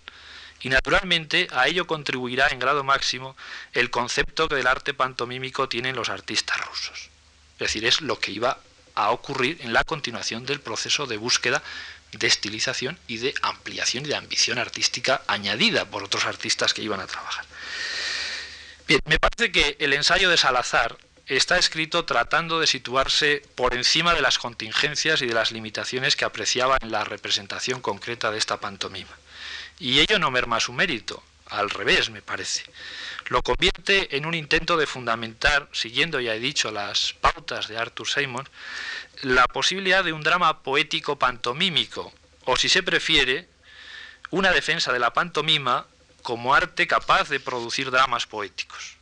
Y 0.62 0.70
naturalmente 0.70 1.48
a 1.52 1.68
ello 1.68 1.88
contribuirá 1.88 2.48
en 2.50 2.60
grado 2.60 2.84
máximo 2.84 3.36
el 3.74 3.90
concepto 3.90 4.48
que 4.48 4.56
del 4.56 4.68
arte 4.68 4.94
pantomímico 4.94 5.70
tienen 5.70 5.96
los 5.96 6.10
artistas 6.10 6.60
rusos. 6.66 7.10
Es 7.54 7.60
decir, 7.60 7.86
es 7.86 8.02
lo 8.02 8.20
que 8.20 8.32
iba 8.32 8.60
a 8.96 9.12
ocurrir 9.12 9.60
en 9.62 9.74
la 9.74 9.84
continuación 9.84 10.46
del 10.46 10.60
proceso 10.60 11.06
de 11.06 11.18
búsqueda 11.18 11.62
de 12.12 12.28
estilización 12.28 12.98
y 13.08 13.18
de 13.18 13.34
ampliación 13.42 14.06
y 14.06 14.10
de 14.10 14.16
ambición 14.16 14.58
artística 14.58 15.22
añadida 15.28 15.86
por 15.86 16.04
otros 16.04 16.26
artistas 16.26 16.74
que 16.74 16.82
iban 16.82 17.00
a 17.00 17.08
trabajar. 17.08 17.46
Bien, 18.88 19.02
me 19.06 19.20
parece 19.20 19.52
que 19.52 19.78
el 19.80 19.94
ensayo 19.94 20.30
de 20.30 20.38
Salazar 20.38 20.98
está 21.28 21.58
escrito 21.58 22.06
tratando 22.06 22.60
de 22.60 22.68
situarse 22.68 23.42
por 23.56 23.74
encima 23.74 24.14
de 24.14 24.22
las 24.22 24.38
contingencias 24.38 25.22
y 25.22 25.28
de 25.28 25.34
las 25.34 25.52
limitaciones 25.52 26.16
que 26.16 26.26
apreciaba 26.26 26.78
en 26.82 26.92
la 26.92 27.04
representación 27.04 27.82
concreta 27.82 28.32
de 28.32 28.38
esta 28.38 28.60
pantomima. 28.60 29.18
Y 29.80 30.00
ello 30.00 30.20
no 30.20 30.32
merma 30.32 30.60
su 30.60 30.72
mérito, 30.72 31.24
al 31.48 31.70
revés, 31.70 32.10
me 32.10 32.22
parece. 32.22 32.64
Lo 33.28 33.42
convierte 33.42 34.16
en 34.18 34.26
un 34.26 34.34
intento 34.34 34.78
de 34.78 34.88
fundamentar, 34.88 35.68
siguiendo 35.72 36.20
ya 36.20 36.36
he 36.36 36.40
dicho 36.40 36.72
las 36.72 37.14
pautas 37.14 37.68
de 37.68 37.78
Arthur 37.78 38.08
Simon, 38.08 38.48
la 39.22 39.48
posibilidad 39.48 40.04
de 40.04 40.14
un 40.14 40.22
drama 40.22 40.62
poético 40.62 41.18
pantomímico, 41.18 42.14
o 42.46 42.56
si 42.56 42.70
se 42.70 42.84
prefiere, 42.84 43.48
una 44.30 44.52
defensa 44.52 44.94
de 44.94 45.00
la 45.00 45.14
pantomima 45.14 45.88
como 46.22 46.54
arte 46.54 46.88
capaz 46.88 47.30
de 47.30 47.40
producir 47.40 47.92
dramas 47.92 48.26
poéticos. 48.26 48.95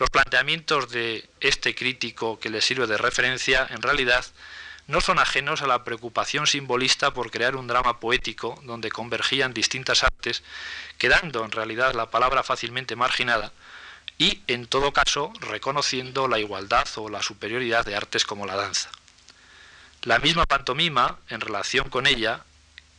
Los 0.00 0.08
planteamientos 0.08 0.88
de 0.88 1.28
este 1.40 1.74
crítico 1.74 2.40
que 2.40 2.48
le 2.48 2.62
sirve 2.62 2.86
de 2.86 2.96
referencia, 2.96 3.66
en 3.68 3.82
realidad, 3.82 4.24
no 4.86 5.02
son 5.02 5.18
ajenos 5.18 5.60
a 5.60 5.66
la 5.66 5.84
preocupación 5.84 6.46
simbolista 6.46 7.12
por 7.12 7.30
crear 7.30 7.54
un 7.54 7.66
drama 7.66 8.00
poético 8.00 8.58
donde 8.64 8.90
convergían 8.90 9.52
distintas 9.52 10.02
artes, 10.02 10.42
quedando 10.96 11.44
en 11.44 11.50
realidad 11.52 11.92
la 11.92 12.10
palabra 12.10 12.42
fácilmente 12.42 12.96
marginada 12.96 13.52
y, 14.16 14.40
en 14.46 14.66
todo 14.66 14.94
caso, 14.94 15.34
reconociendo 15.38 16.28
la 16.28 16.38
igualdad 16.38 16.88
o 16.96 17.10
la 17.10 17.22
superioridad 17.22 17.84
de 17.84 17.94
artes 17.94 18.24
como 18.24 18.46
la 18.46 18.56
danza. 18.56 18.88
La 20.04 20.18
misma 20.18 20.46
pantomima, 20.46 21.18
en 21.28 21.42
relación 21.42 21.90
con 21.90 22.06
ella 22.06 22.42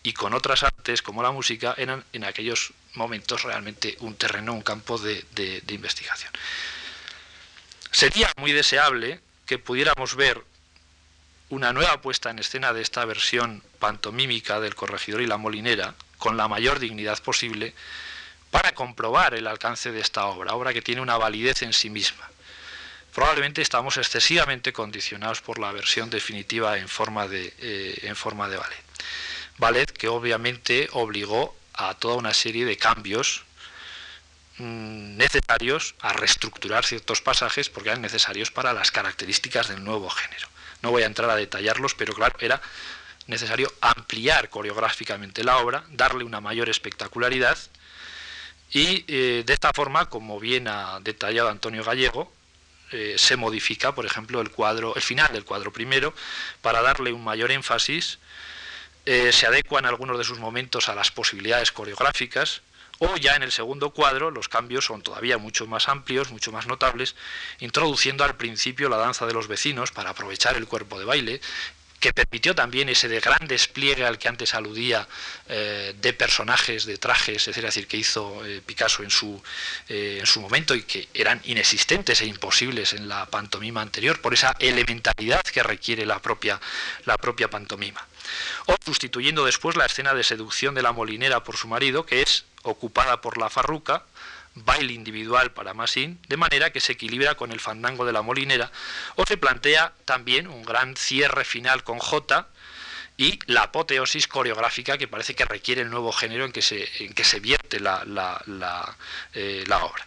y 0.03 0.13
con 0.13 0.35
otras 0.35 0.61
artes 0.61 1.01
como 1.01 1.23
la 1.23 1.31
música, 1.31 1.73
eran 1.79 2.05
en 2.13 2.25
aquellos 2.25 2.73
momentos 2.93 3.41
realmente 3.41 3.97
un 4.01 4.13
terreno, 4.13 4.53
un 4.53 4.61
campo 4.61 4.99
de, 4.99 5.25
de 5.33 5.73
investigación. 5.73 6.31
Sería 7.91 8.31
muy 8.37 8.51
deseable 8.51 9.19
que 9.45 9.57
pudiéramos 9.57 10.15
ver 10.15 10.41
una 11.49 11.73
nueva 11.73 12.01
puesta 12.01 12.29
en 12.29 12.39
escena 12.39 12.71
de 12.71 12.81
esta 12.81 13.03
versión 13.03 13.61
pantomímica 13.79 14.61
del 14.61 14.75
corregidor 14.75 15.21
y 15.21 15.27
la 15.27 15.37
molinera 15.37 15.95
con 16.17 16.37
la 16.37 16.47
mayor 16.47 16.79
dignidad 16.79 17.21
posible 17.21 17.73
para 18.49 18.73
comprobar 18.73 19.33
el 19.33 19.47
alcance 19.47 19.91
de 19.91 19.99
esta 19.99 20.25
obra, 20.25 20.53
obra 20.53 20.73
que 20.73 20.81
tiene 20.81 21.01
una 21.01 21.17
validez 21.17 21.61
en 21.63 21.73
sí 21.73 21.89
misma. 21.89 22.29
Probablemente 23.13 23.61
estamos 23.61 23.97
excesivamente 23.97 24.71
condicionados 24.71 25.41
por 25.41 25.59
la 25.59 25.73
versión 25.73 26.09
definitiva 26.09 26.77
en 26.77 26.87
forma 26.87 27.27
de, 27.27 27.53
eh, 27.59 27.99
en 28.03 28.15
forma 28.15 28.47
de 28.47 28.55
ballet. 28.55 28.83
Ballet 29.57 29.91
que 29.91 30.07
obviamente 30.07 30.87
obligó 30.93 31.55
a 31.73 31.93
toda 31.95 32.15
una 32.15 32.33
serie 32.33 32.65
de 32.65 32.77
cambios 32.77 33.43
necesarios 34.57 35.95
a 36.01 36.13
reestructurar 36.13 36.85
ciertos 36.85 37.21
pasajes 37.21 37.69
porque 37.69 37.89
eran 37.89 38.01
necesarios 38.01 38.51
para 38.51 38.73
las 38.73 38.91
características 38.91 39.69
del 39.69 39.83
nuevo 39.83 40.09
género. 40.09 40.47
No 40.81 40.91
voy 40.91 41.03
a 41.03 41.07
entrar 41.07 41.29
a 41.29 41.35
detallarlos, 41.35 41.95
pero 41.95 42.13
claro, 42.13 42.35
era 42.39 42.61
necesario 43.27 43.71
ampliar 43.81 44.49
coreográficamente 44.49 45.43
la 45.43 45.57
obra, 45.57 45.83
darle 45.89 46.23
una 46.23 46.41
mayor 46.41 46.69
espectacularidad 46.69 47.57
y 48.71 49.03
eh, 49.07 49.43
de 49.45 49.53
esta 49.53 49.71
forma, 49.73 50.09
como 50.09 50.39
bien 50.39 50.67
ha 50.67 50.99
detallado 51.01 51.49
Antonio 51.49 51.83
Gallego, 51.83 52.31
eh, 52.91 53.15
se 53.17 53.35
modifica, 53.35 53.93
por 53.93 54.05
ejemplo, 54.05 54.41
el 54.41 54.51
cuadro, 54.51 54.95
el 54.95 55.01
final 55.01 55.31
del 55.33 55.45
cuadro 55.45 55.71
primero, 55.71 56.13
para 56.61 56.81
darle 56.81 57.13
un 57.13 57.23
mayor 57.23 57.51
énfasis 57.51 58.19
eh, 59.05 59.31
se 59.31 59.47
adecuan 59.47 59.85
algunos 59.85 60.17
de 60.17 60.23
sus 60.23 60.39
momentos 60.39 60.87
a 60.87 60.95
las 60.95 61.09
posibilidades 61.11 61.71
coreográficas, 61.71 62.61
o 63.03 63.17
ya 63.17 63.35
en 63.35 63.41
el 63.41 63.51
segundo 63.51 63.89
cuadro 63.89 64.29
los 64.29 64.47
cambios 64.47 64.85
son 64.85 65.01
todavía 65.01 65.39
mucho 65.39 65.65
más 65.65 65.89
amplios, 65.89 66.31
mucho 66.31 66.51
más 66.51 66.67
notables, 66.67 67.15
introduciendo 67.59 68.23
al 68.23 68.37
principio 68.37 68.89
la 68.89 68.97
danza 68.97 69.25
de 69.25 69.33
los 69.33 69.47
vecinos 69.47 69.91
para 69.91 70.11
aprovechar 70.11 70.55
el 70.55 70.67
cuerpo 70.67 70.99
de 70.99 71.05
baile 71.05 71.41
que 71.99 72.13
permitió 72.13 72.55
también 72.55 72.89
ese 72.89 73.07
gran 73.19 73.47
despliegue 73.47 74.05
al 74.05 74.17
que 74.17 74.27
antes 74.27 74.55
aludía 74.55 75.07
eh, 75.47 75.93
de 76.01 76.13
personajes, 76.13 76.85
de 76.85 76.97
trajes, 76.97 77.47
es 77.47 77.55
decir, 77.55 77.87
que 77.87 77.95
hizo 77.95 78.43
eh, 78.43 78.59
Picasso 78.65 79.03
en 79.03 79.11
su, 79.11 79.41
eh, 79.87 80.17
en 80.19 80.25
su 80.25 80.41
momento 80.41 80.73
y 80.73 80.81
que 80.81 81.07
eran 81.13 81.39
inexistentes 81.43 82.21
e 82.21 82.25
imposibles 82.25 82.93
en 82.93 83.07
la 83.07 83.27
pantomima 83.27 83.83
anterior, 83.83 84.19
por 84.19 84.33
esa 84.33 84.55
elementalidad 84.59 85.41
que 85.41 85.61
requiere 85.61 86.07
la 86.07 86.19
propia, 86.19 86.59
la 87.05 87.17
propia 87.17 87.51
pantomima. 87.51 88.05
O 88.65 88.75
sustituyendo 88.83 89.45
después 89.45 89.75
la 89.75 89.85
escena 89.85 90.15
de 90.15 90.23
seducción 90.23 90.73
de 90.73 90.81
la 90.81 90.93
molinera 90.93 91.43
por 91.43 91.55
su 91.55 91.67
marido, 91.67 92.07
que 92.07 92.23
es 92.23 92.45
ocupada 92.63 93.21
por 93.21 93.37
la 93.37 93.49
farruca, 93.49 94.03
baile 94.55 94.93
individual 94.93 95.51
para 95.51 95.73
Massin, 95.73 96.19
de 96.27 96.37
manera 96.37 96.71
que 96.71 96.81
se 96.81 96.93
equilibra 96.93 97.35
con 97.35 97.51
el 97.51 97.59
fandango 97.59 98.05
de 98.05 98.13
la 98.13 98.21
molinera, 98.21 98.71
o 99.15 99.25
se 99.25 99.37
plantea 99.37 99.93
también 100.05 100.47
un 100.47 100.63
gran 100.63 100.95
cierre 100.95 101.45
final 101.45 101.83
con 101.83 101.99
J 101.99 102.47
y 103.17 103.39
la 103.45 103.63
apoteosis 103.63 104.27
coreográfica 104.27 104.97
que 104.97 105.07
parece 105.07 105.35
que 105.35 105.45
requiere 105.45 105.81
el 105.81 105.89
nuevo 105.89 106.11
género 106.11 106.45
en 106.45 106.51
que 106.51 106.61
se, 106.61 106.89
en 107.03 107.13
que 107.13 107.23
se 107.23 107.39
vierte 107.39 107.79
la, 107.79 108.03
eh, 109.33 109.63
obra. 109.69 110.05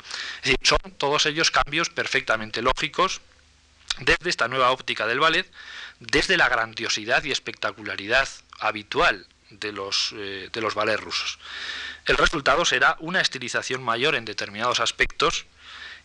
Son 0.62 0.78
todos 0.98 1.26
ellos 1.26 1.50
cambios 1.50 1.90
perfectamente 1.90 2.61
lógicos 2.61 3.20
desde 4.00 4.30
esta 4.30 4.48
nueva 4.48 4.72
óptica 4.72 5.07
del 5.07 5.20
ballet, 5.20 5.48
desde 6.00 6.36
la 6.36 6.48
grandiosidad 6.48 7.22
y 7.24 7.30
espectacularidad 7.30 8.28
habitual 8.59 9.26
de 9.50 9.72
los, 9.72 10.12
eh, 10.16 10.48
de 10.52 10.61
los 10.61 10.74
ballets 10.74 11.00
rusos. 11.00 11.38
El 12.07 12.18
resultado 12.18 12.64
será 12.66 12.96
una 13.00 13.20
estilización 13.20 13.82
mayor 13.82 14.14
en 14.14 14.26
determinados 14.26 14.80
aspectos 14.80 15.46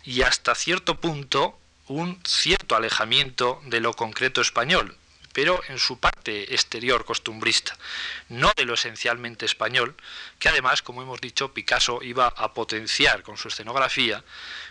y 0.06 0.22
hasta 0.22 0.56
cierto 0.56 0.95
punto 1.02 1.60
un 1.88 2.22
cierto 2.26 2.76
alejamiento 2.76 3.62
de 3.66 3.82
lo 3.82 3.93
concreto 3.93 4.39
español, 4.39 4.95
pero 5.34 5.62
en 5.68 5.78
su 5.78 6.00
parte 6.00 6.54
exterior 6.54 7.04
costumbrista, 7.04 7.78
no 8.30 8.54
de 8.56 8.64
lo 8.64 8.76
esencialmente 8.76 9.45
español, 9.45 9.95
que 10.39 10.47
además, 10.47 10.82
como 10.82 11.02
hemos 11.02 11.20
dicho, 11.20 11.54
Picasso 11.54 12.00
iba 12.02 12.28
a 12.28 12.54
potenciar 12.54 13.22
con 13.22 13.36
su 13.36 13.50
escenografía, 13.50 14.24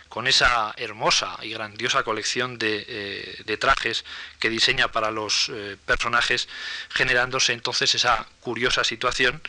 con 0.07 0.25
esa 0.25 0.73
hermosa 0.77 1.37
y 1.43 1.51
grandiosa 1.51 2.03
colección 2.03 2.57
de, 2.57 2.85
eh, 2.87 3.57
trajes 3.57 4.03
que 4.39 4.49
diseña 4.49 4.87
para 4.91 5.11
los 5.11 5.49
eh, 5.49 5.77
personajes, 5.85 6.47
generándose 6.89 7.53
entonces 7.53 7.93
esa 7.93 8.25
curiosa 8.39 8.83
situación 8.83 9.43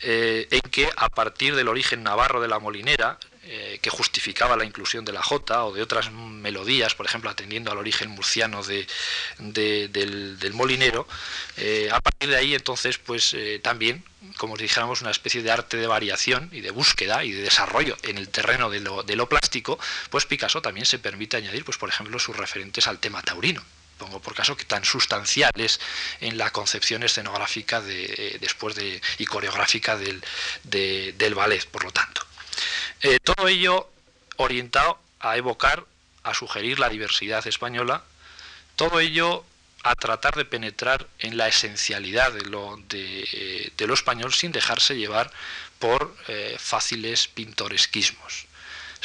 eh, 0.00 0.46
en 0.50 0.60
que 0.70 0.90
a 0.96 1.08
partir 1.08 1.54
del 1.54 1.68
origen 1.68 2.02
navarro 2.02 2.40
de 2.40 2.48
la 2.48 2.58
molinera, 2.58 3.18
eh, 3.44 3.78
que 3.80 3.90
justificaba 3.90 4.56
la 4.56 4.64
inclusión 4.64 5.04
de 5.04 5.12
la 5.12 5.22
jota 5.22 5.64
o 5.64 5.72
de 5.72 5.80
otras 5.80 6.10
melodías, 6.10 6.94
por 6.94 7.06
ejemplo, 7.06 7.30
atendiendo 7.30 7.70
al 7.70 7.78
origen 7.78 8.10
murciano 8.10 8.62
de, 8.62 8.86
del, 9.38 10.52
molinero, 10.52 11.06
eh, 11.56 11.88
a 11.92 12.00
partir 12.00 12.28
de 12.28 12.36
ahí 12.36 12.54
entonces, 12.54 12.98
pues 12.98 13.36
también, 13.62 14.04
como 14.36 14.56
dijéramos, 14.56 15.00
una 15.00 15.12
especie 15.12 15.42
de 15.42 15.50
arte 15.50 15.76
de 15.76 15.86
variación 15.86 16.50
y 16.52 16.60
de 16.60 16.72
búsqueda 16.72 17.24
y 17.24 17.30
de 17.30 17.42
desarrollo 17.42 17.96
en 18.02 18.18
el 18.18 18.28
terreno 18.28 18.68
de 18.68 18.80
lo, 18.80 19.04
de 19.04 19.16
lo 19.16 19.28
plástico, 19.28 19.78
pues 20.10 20.26
Picasso 20.26 20.60
también 20.60 20.86
se 20.86 20.98
permite 20.98 21.36
añadir, 21.36 21.64
pues 21.64 21.78
por 21.78 21.88
ejemplo, 21.88 22.18
sus 22.18 22.36
referentes 22.36 22.88
al 22.88 22.98
tema 22.98 23.22
taurino 23.22 23.62
pongo 23.98 24.20
por 24.20 24.34
caso 24.34 24.56
que 24.56 24.64
tan 24.64 24.84
sustanciales 24.84 25.80
en 26.20 26.38
la 26.38 26.50
concepción 26.50 27.02
escenográfica 27.02 27.80
de, 27.80 28.04
eh, 28.04 28.38
después 28.40 28.74
de, 28.74 29.00
y 29.18 29.26
coreográfica 29.26 29.96
del, 29.96 30.22
del 30.62 31.34
ballet, 31.34 31.66
por 31.66 31.84
lo 31.84 31.92
tanto. 31.92 32.22
Eh, 33.02 33.18
todo 33.22 33.48
ello 33.48 33.88
orientado 34.36 34.98
a 35.20 35.36
evocar, 35.36 35.84
a 36.22 36.34
sugerir 36.34 36.78
la 36.78 36.88
diversidad 36.88 37.46
española, 37.46 38.04
todo 38.76 39.00
ello 39.00 39.44
a 39.82 39.94
tratar 39.94 40.34
de 40.34 40.44
penetrar 40.44 41.06
en 41.18 41.36
la 41.36 41.48
esencialidad 41.48 42.32
de 42.32 42.42
lo, 42.42 42.76
de, 42.88 43.28
eh, 43.32 43.86
lo 43.86 43.94
español 43.94 44.34
sin 44.34 44.52
dejarse 44.52 44.96
llevar 44.96 45.30
por 45.78 46.16
fáciles 46.58 47.28
pintoresquismos 47.28 48.45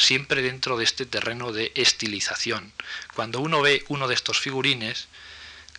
siempre 0.02 0.42
dentro 0.42 0.78
de 0.78 0.84
este 0.84 1.06
terreno 1.06 1.52
de 1.52 1.72
estilización. 1.76 2.74
Cuando 3.16 3.40
uno 3.40 3.62
ve 3.62 3.86
uno 3.88 4.08
de 4.08 4.16
estos 4.16 4.40
figurines, 4.40 5.08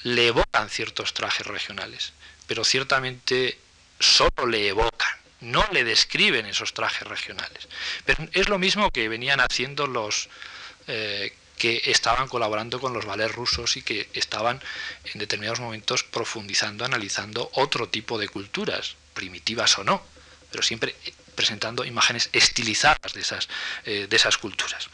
le 0.02 0.28
evocan 0.28 0.70
ciertos 0.70 1.14
trajes 1.14 1.46
regionales, 1.46 2.12
pero 2.46 2.64
ciertamente 2.64 3.58
solo 3.98 4.46
le 4.46 4.68
evocan, 4.68 5.16
no 5.40 5.64
le 5.72 5.84
describen 5.84 6.46
esos 6.46 6.74
trajes 6.74 7.06
regionales. 7.06 7.68
Pero 8.04 8.28
es 8.32 8.48
lo 8.48 8.58
mismo 8.58 8.90
que 8.90 9.08
venían 9.08 9.40
haciendo 9.40 9.86
los 9.86 10.28
eh, 10.86 11.34
que 11.58 11.82
estaban 11.86 12.26
colaborando 12.26 12.80
con 12.80 12.92
los 12.92 13.04
ballets 13.04 13.34
rusos 13.34 13.76
y 13.76 13.82
que 13.82 14.08
estaban 14.14 14.60
en 15.04 15.20
determinados 15.20 15.60
momentos 15.60 16.02
profundizando, 16.02 16.84
analizando 16.84 17.50
otro 17.54 17.88
tipo 17.88 18.18
de 18.18 18.28
culturas, 18.28 18.96
primitivas 19.14 19.78
o 19.78 19.84
no, 19.84 20.02
pero 20.50 20.64
siempre 20.64 20.96
presentando 21.34 21.84
imágenes 21.84 22.30
estilizadas 22.32 23.12
de 23.14 23.20
esas, 23.20 23.48
eh, 23.84 24.06
de 24.08 24.16
esas 24.16 24.38
culturas. 24.38 24.88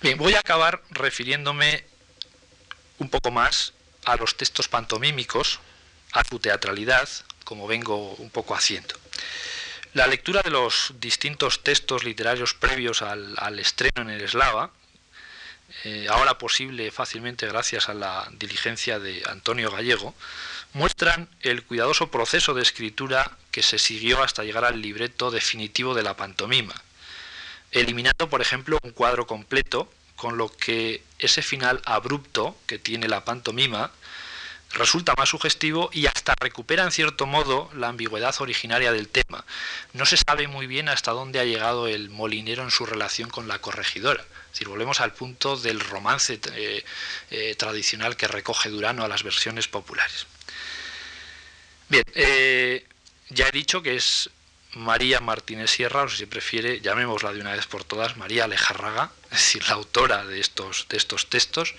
Bien, 0.00 0.16
voy 0.16 0.34
a 0.34 0.40
acabar 0.40 0.82
refiriéndome 0.90 1.84
un 2.98 3.08
poco 3.08 3.30
más 3.30 3.72
a 4.04 4.16
los 4.16 4.36
textos 4.36 4.68
pantomímicos, 4.68 5.60
a 6.12 6.22
su 6.24 6.38
teatralidad, 6.38 7.08
como 7.44 7.66
vengo 7.66 8.14
un 8.14 8.30
poco 8.30 8.54
haciendo. 8.54 8.94
La 9.94 10.06
lectura 10.06 10.42
de 10.42 10.50
los 10.50 10.92
distintos 11.00 11.64
textos 11.64 12.04
literarios 12.04 12.54
previos 12.54 13.02
al, 13.02 13.58
estreno 13.58 14.02
en 14.02 14.10
el 14.10 14.20
Eslava, 14.20 14.70
eh, 15.84 16.06
ahora 16.10 16.38
posible 16.38 16.90
fácilmente 16.90 17.46
gracias 17.46 17.88
a 17.88 17.94
la 17.94 18.28
diligencia 18.32 18.98
de 18.98 19.22
Antonio 19.26 19.70
Gallego, 19.70 20.14
muestran 20.72 21.28
el 21.40 21.62
cuidadoso 21.64 22.10
proceso 22.10 22.54
de 22.54 22.62
escritura 22.62 23.36
que 23.50 23.62
se 23.62 23.78
siguió 23.78 24.22
hasta 24.22 24.44
llegar 24.44 24.64
al 24.64 24.80
libreto 24.80 25.30
definitivo 25.30 25.94
de 25.94 26.02
la 26.02 26.16
pantomima, 26.16 26.74
eliminando, 27.72 28.28
por 28.28 28.40
ejemplo, 28.40 28.78
un 28.82 28.92
cuadro 28.92 29.26
completo, 29.26 29.90
con 30.16 30.36
lo 30.36 30.48
que 30.54 31.02
ese 31.18 31.42
final 31.42 31.80
abrupto 31.84 32.56
que 32.66 32.78
tiene 32.78 33.08
la 33.08 33.24
pantomima 33.24 33.92
resulta 34.72 35.14
más 35.16 35.28
sugestivo 35.28 35.90
y 35.92 36.06
hasta 36.06 36.34
recupera 36.38 36.84
en 36.84 36.92
cierto 36.92 37.26
modo 37.26 37.70
la 37.74 37.88
ambigüedad 37.88 38.34
originaria 38.40 38.92
del 38.92 39.08
tema. 39.08 39.44
No 39.92 40.04
se 40.06 40.16
sabe 40.16 40.48
muy 40.48 40.66
bien 40.66 40.88
hasta 40.88 41.12
dónde 41.12 41.40
ha 41.40 41.44
llegado 41.44 41.86
el 41.86 42.10
molinero 42.10 42.64
en 42.64 42.70
su 42.70 42.84
relación 42.84 43.30
con 43.30 43.48
la 43.48 43.60
corregidora. 43.60 44.24
Si 44.52 44.64
volvemos 44.64 45.00
al 45.00 45.12
punto 45.12 45.56
del 45.56 45.80
romance 45.80 46.40
eh, 46.52 46.84
eh, 47.30 47.54
tradicional 47.56 48.16
que 48.16 48.28
recoge 48.28 48.68
Durano 48.68 49.04
a 49.04 49.08
las 49.08 49.22
versiones 49.22 49.68
populares. 49.68 50.26
Bien, 51.88 52.04
eh, 52.14 52.86
ya 53.30 53.48
he 53.48 53.52
dicho 53.52 53.82
que 53.82 53.96
es 53.96 54.30
María 54.74 55.20
Martínez 55.20 55.70
Sierra, 55.70 56.02
o 56.02 56.08
si 56.08 56.18
se 56.18 56.26
prefiere, 56.26 56.80
llamémosla 56.80 57.32
de 57.32 57.40
una 57.40 57.52
vez 57.52 57.66
por 57.66 57.84
todas, 57.84 58.16
María 58.16 58.44
Alejarraga, 58.44 59.10
es 59.24 59.38
decir, 59.38 59.66
la 59.68 59.74
autora 59.74 60.24
de 60.24 60.38
estos, 60.38 60.86
de 60.90 60.98
estos 60.98 61.30
textos, 61.30 61.74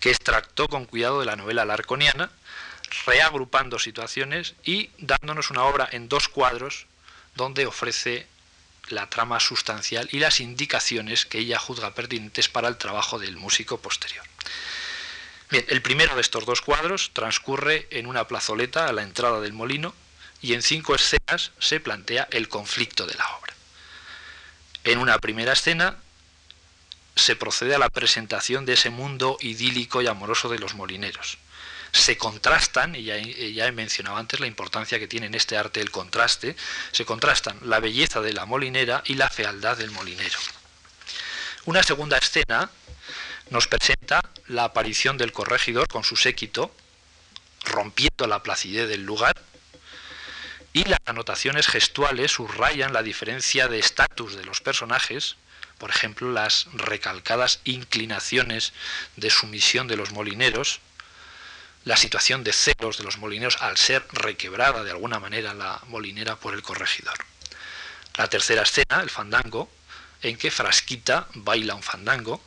que 0.00 0.10
extractó 0.10 0.68
con 0.68 0.86
cuidado 0.86 1.20
de 1.20 1.26
la 1.26 1.36
novela 1.36 1.66
larconiana, 1.66 2.30
reagrupando 3.06 3.78
situaciones 3.78 4.54
y 4.64 4.90
dándonos 4.98 5.50
una 5.50 5.64
obra 5.64 5.88
en 5.92 6.08
dos 6.08 6.28
cuadros 6.28 6.86
donde 7.34 7.66
ofrece 7.66 8.26
la 8.88 9.08
trama 9.08 9.38
sustancial 9.38 10.08
y 10.12 10.18
las 10.18 10.40
indicaciones 10.40 11.26
que 11.26 11.38
ella 11.38 11.58
juzga 11.58 11.94
pertinentes 11.94 12.48
para 12.48 12.68
el 12.68 12.76
trabajo 12.76 13.18
del 13.18 13.36
músico 13.36 13.80
posterior. 13.80 14.24
El 15.52 15.82
primero 15.82 16.14
de 16.14 16.22
estos 16.22 16.46
dos 16.46 16.62
cuadros 16.62 17.10
transcurre 17.12 17.86
en 17.90 18.06
una 18.06 18.26
plazoleta 18.26 18.88
a 18.88 18.92
la 18.92 19.02
entrada 19.02 19.40
del 19.40 19.52
molino 19.52 19.94
y 20.40 20.54
en 20.54 20.62
cinco 20.62 20.94
escenas 20.94 21.52
se 21.58 21.78
plantea 21.78 22.26
el 22.30 22.48
conflicto 22.48 23.06
de 23.06 23.14
la 23.14 23.28
obra. 23.36 23.52
En 24.84 24.98
una 24.98 25.18
primera 25.18 25.52
escena 25.52 25.98
se 27.16 27.36
procede 27.36 27.74
a 27.74 27.78
la 27.78 27.90
presentación 27.90 28.64
de 28.64 28.72
ese 28.72 28.88
mundo 28.88 29.36
idílico 29.40 30.00
y 30.00 30.06
amoroso 30.06 30.48
de 30.48 30.58
los 30.58 30.74
molineros. 30.74 31.36
Se 31.92 32.16
contrastan, 32.16 32.94
y 32.94 33.04
ya, 33.04 33.18
ya, 33.18 33.66
he 33.66 33.72
mencionado 33.72 34.16
antes 34.16 34.40
la 34.40 34.46
importancia 34.46 34.98
que 34.98 35.06
tiene 35.06 35.26
en 35.26 35.34
este 35.34 35.58
arte 35.58 35.82
el 35.82 35.90
contraste, 35.90 36.56
se 36.90 37.04
contrastan 37.04 37.58
la 37.62 37.80
belleza 37.80 38.22
de 38.22 38.32
la 38.32 38.46
molinera 38.46 39.02
y 39.04 39.14
la 39.14 39.28
fealdad 39.28 39.76
del 39.76 39.90
molinero. 39.90 40.38
Una 41.66 41.82
segunda 41.82 42.16
escena 42.16 42.70
nos 43.52 43.68
presenta 43.68 44.22
la 44.48 44.64
aparición 44.64 45.18
del 45.18 45.30
corregidor 45.30 45.86
con 45.86 46.04
su 46.04 46.16
séquito, 46.16 46.74
rompiendo 47.64 48.26
la 48.26 48.42
placidez 48.42 48.88
del 48.88 49.04
lugar, 49.04 49.34
y 50.72 50.84
las 50.84 51.00
anotaciones 51.04 51.66
gestuales 51.66 52.32
subrayan 52.32 52.94
la 52.94 53.02
diferencia 53.02 53.68
de 53.68 53.78
estatus 53.78 54.36
de 54.36 54.44
los 54.46 54.62
personajes, 54.62 55.36
por 55.76 55.90
ejemplo, 55.90 56.32
las 56.32 56.66
recalcadas 56.72 57.60
inclinaciones 57.64 58.72
de 59.16 59.28
sumisión 59.28 59.86
de 59.86 59.96
los 59.96 60.12
molineros, 60.12 60.80
la 61.84 61.98
situación 61.98 62.44
de 62.44 62.54
celos 62.54 62.96
de 62.96 63.04
los 63.04 63.18
molineros 63.18 63.60
al 63.60 63.76
ser 63.76 64.06
requebrada 64.12 64.82
de 64.82 64.92
alguna 64.92 65.20
manera 65.20 65.52
la 65.52 65.82
molinera 65.88 66.36
por 66.36 66.54
el 66.54 66.62
corregidor. 66.62 67.18
La 68.16 68.28
tercera 68.28 68.62
escena, 68.62 69.02
el 69.02 69.10
fandango, 69.10 69.70
en 70.22 70.38
que 70.38 70.50
Frasquita 70.50 71.26
baila 71.34 71.74
un 71.74 71.82
fandango 71.82 72.40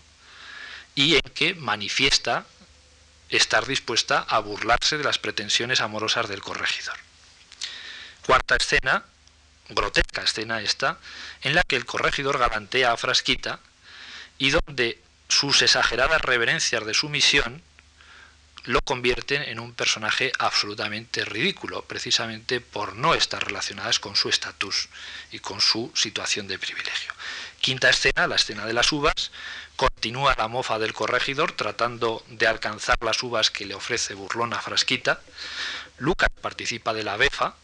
y 0.95 1.15
en 1.15 1.21
que 1.33 1.53
manifiesta 1.53 2.45
estar 3.29 3.65
dispuesta 3.65 4.25
a 4.27 4.39
burlarse 4.39 4.97
de 4.97 5.03
las 5.03 5.19
pretensiones 5.19 5.81
amorosas 5.81 6.29
del 6.29 6.41
corregidor. 6.41 6.97
Cuarta 8.25 8.55
escena, 8.55 9.03
grotesca 9.69 10.23
escena 10.23 10.61
esta, 10.61 10.97
en 11.41 11.53
la 11.53 11.63
que 11.63 11.75
el 11.75 11.85
corregidor 11.85 12.37
galantea 12.37 12.91
a 12.91 12.97
Frasquita 12.97 13.59
y 14.37 14.51
donde 14.51 14.99
sus 15.27 15.61
exageradas 15.61 16.21
reverencias 16.21 16.85
de 16.85 16.93
su 16.93 17.09
misión 17.09 17.61
lo 18.65 18.81
convierten 18.81 19.43
en 19.43 19.59
un 19.59 19.73
personaje 19.73 20.31
absolutamente 20.39 21.23
ridículo, 21.23 21.83
precisamente 21.83 22.61
por 22.61 22.95
no 22.95 23.13
estar 23.13 23.43
relacionadas 23.45 23.99
con 23.99 24.15
su 24.15 24.29
estatus 24.29 24.89
y 25.31 25.39
con 25.39 25.61
su 25.61 25.91
situación 25.95 26.47
de 26.47 26.57
privilegio. 26.57 27.13
Quinta 27.65 27.89
escena, 27.89 28.27
la 28.27 28.35
escena 28.35 28.67
de 28.67 28.73
las 28.73 28.91
uvas, 28.91 29.31
continúa 29.75 30.35
la 30.37 30.47
mofa 30.47 30.77
del 30.77 30.93
corregidor 30.93 31.53
tratando 31.53 32.23
de 32.29 32.45
alcanzar 32.45 32.95
las 33.01 33.23
uvas 33.23 33.49
que 33.49 33.65
le 33.65 33.73
ofrece 33.73 34.13
Burlona 34.13 34.61
Frasquita. 34.61 35.19
Lucas 35.97 36.29
participa 36.41 36.93
de 36.93 37.01
la 37.01 37.17
befa. 37.17 37.55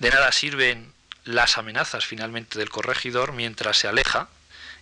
De 0.00 0.10
nada 0.10 0.32
sirven 0.32 0.92
las 1.22 1.58
amenazas 1.58 2.04
finalmente 2.04 2.58
del 2.58 2.70
corregidor 2.70 3.34
mientras 3.34 3.78
se 3.78 3.86
aleja 3.86 4.30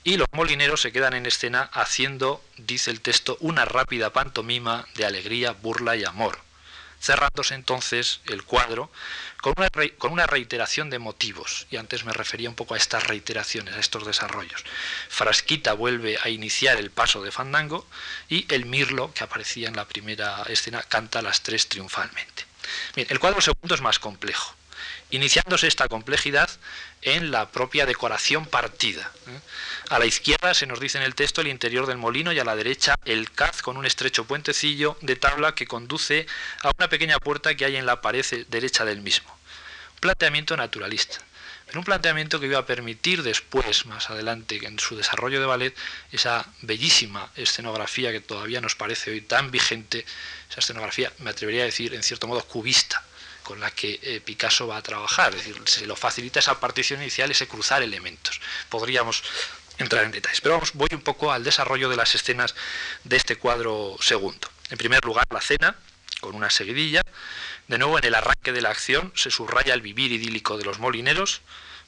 y 0.02 0.16
los 0.16 0.28
molineros 0.32 0.80
se 0.80 0.92
quedan 0.92 1.12
en 1.12 1.26
escena 1.26 1.68
haciendo, 1.70 2.42
dice 2.56 2.90
el 2.90 3.02
texto, 3.02 3.36
una 3.40 3.66
rápida 3.66 4.14
pantomima 4.14 4.86
de 4.94 5.04
alegría, 5.04 5.52
burla 5.52 5.94
y 5.94 6.06
amor, 6.06 6.38
cerrándose 7.02 7.54
entonces 7.54 8.20
el 8.26 8.44
cuadro 8.44 8.90
con 9.40 9.54
una, 10.12 10.26
reiteración 10.26 10.88
de 10.88 11.00
motivos, 11.00 11.66
y 11.68 11.76
antes 11.76 12.04
me 12.04 12.12
refería 12.12 12.48
un 12.48 12.54
poco 12.54 12.74
a 12.74 12.76
estas 12.76 13.08
reiteraciones, 13.08 13.74
a 13.74 13.80
estos 13.80 14.06
desarrollos. 14.06 14.64
Frasquita 15.08 15.72
vuelve 15.72 16.16
a 16.22 16.28
iniciar 16.28 16.78
el 16.78 16.92
paso 16.92 17.20
de 17.22 17.32
Fandango 17.32 17.84
y 18.28 18.46
el 18.54 18.66
Mirlo, 18.66 19.12
que 19.12 19.24
aparecía 19.24 19.66
en 19.66 19.74
la 19.74 19.88
primera 19.88 20.44
escena, 20.48 20.80
canta 20.84 21.22
las 21.22 21.42
tres 21.42 21.68
triunfalmente. 21.68 22.46
Bien, 22.94 23.08
el 23.10 23.18
cuadro 23.18 23.40
segundo 23.40 23.74
es 23.74 23.80
más 23.80 23.98
complejo 23.98 24.54
iniciándose 25.12 25.68
esta 25.68 25.88
complejidad 25.88 26.50
en 27.02 27.30
la 27.30 27.50
propia 27.50 27.86
decoración 27.86 28.46
partida. 28.46 29.10
¿eh? 29.28 29.40
A 29.90 29.98
la 29.98 30.06
izquierda 30.06 30.54
se 30.54 30.66
nos 30.66 30.80
dice 30.80 30.98
en 30.98 31.04
el 31.04 31.14
texto 31.14 31.42
el 31.42 31.48
interior 31.48 31.86
del 31.86 31.98
molino 31.98 32.32
y 32.32 32.38
a 32.38 32.44
la 32.44 32.56
derecha 32.56 32.98
el 33.04 33.30
caz 33.30 33.62
con 33.62 33.76
un 33.76 33.84
estrecho 33.84 34.24
puentecillo 34.24 34.96
de 35.02 35.16
tabla 35.16 35.54
que 35.54 35.66
conduce 35.66 36.26
a 36.62 36.72
una 36.76 36.88
pequeña 36.88 37.18
puerta 37.18 37.54
que 37.54 37.66
hay 37.66 37.76
en 37.76 37.86
la 37.86 38.00
pared 38.00 38.24
derecha 38.48 38.84
del 38.86 39.02
mismo. 39.02 39.36
Planteamiento 40.00 40.56
naturalista, 40.56 41.18
pero 41.66 41.80
un 41.80 41.84
planteamiento 41.84 42.40
que 42.40 42.46
iba 42.46 42.58
a 42.58 42.66
permitir 42.66 43.22
después, 43.22 43.84
más 43.86 44.08
adelante, 44.08 44.58
en 44.66 44.78
su 44.78 44.96
desarrollo 44.96 45.40
de 45.40 45.46
ballet, 45.46 45.76
esa 46.10 46.48
bellísima 46.62 47.30
escenografía 47.36 48.12
que 48.12 48.20
todavía 48.20 48.62
nos 48.62 48.74
parece 48.74 49.10
hoy 49.10 49.20
tan 49.20 49.50
vigente, 49.50 50.06
esa 50.50 50.60
escenografía, 50.60 51.12
me 51.18 51.30
atrevería 51.30 51.62
a 51.62 51.66
decir, 51.66 51.94
en 51.94 52.02
cierto 52.02 52.26
modo, 52.26 52.42
cubista 52.44 53.04
con 53.52 53.60
la 53.60 53.70
que 53.70 54.00
eh, 54.02 54.22
Picasso 54.24 54.66
va 54.66 54.78
a 54.78 54.82
trabajar. 54.82 55.34
Es 55.34 55.44
decir, 55.44 55.60
se 55.66 55.86
lo 55.86 55.94
facilita 55.94 56.38
esa 56.40 56.58
partición 56.58 57.02
inicial, 57.02 57.30
ese 57.30 57.46
cruzar 57.46 57.82
elementos. 57.82 58.40
Podríamos 58.70 59.22
entrar 59.76 60.04
en 60.04 60.10
detalles. 60.10 60.40
Pero 60.40 60.54
vamos, 60.54 60.72
voy 60.72 60.88
un 60.92 61.02
poco 61.02 61.32
al 61.32 61.44
desarrollo 61.44 61.90
de 61.90 61.96
las 61.96 62.14
escenas 62.14 62.54
de 63.04 63.18
este 63.18 63.36
cuadro 63.36 63.98
segundo. 64.00 64.48
En 64.70 64.78
primer 64.78 65.04
lugar, 65.04 65.26
la 65.30 65.42
cena, 65.42 65.76
con 66.20 66.34
una 66.34 66.48
seguidilla. 66.48 67.02
De 67.68 67.76
nuevo, 67.76 67.98
en 67.98 68.06
el 68.06 68.14
arranque 68.14 68.52
de 68.52 68.62
la 68.62 68.70
acción 68.70 69.12
se 69.14 69.30
subraya 69.30 69.74
el 69.74 69.82
vivir 69.82 70.12
idílico 70.12 70.56
de 70.56 70.64
los 70.64 70.78
molineros, 70.78 71.42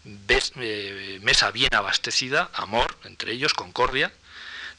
eh, 0.04 1.18
mesa 1.22 1.50
bien 1.50 1.74
abastecida, 1.74 2.50
amor, 2.52 2.98
entre 3.04 3.32
ellos, 3.32 3.54
concordia. 3.54 4.12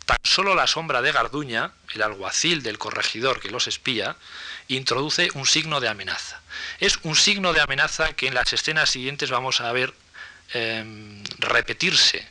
Tan 0.06 0.18
solo 0.24 0.54
la 0.54 0.68
sombra 0.68 1.02
de 1.02 1.12
Garduña, 1.12 1.72
el 1.94 2.04
alguacil 2.04 2.62
del 2.62 2.78
corregidor 2.78 3.40
que 3.40 3.50
los 3.50 3.68
espía, 3.68 4.16
introduce 4.68 5.30
un 5.34 5.46
signo 5.46 5.80
de 5.80 5.90
amenaza. 5.90 6.42
Es 6.80 7.00
un 7.04 7.16
signo 7.16 7.54
de 7.54 7.62
amenaza 7.62 8.14
que 8.14 8.28
en 8.28 8.36
las 8.36 8.54
escenas 8.54 8.90
siguientes 8.90 9.32
vamos 9.32 9.62
a 9.62 9.72
ver 9.72 9.94
em, 10.54 11.24
repetirse. 11.40 12.28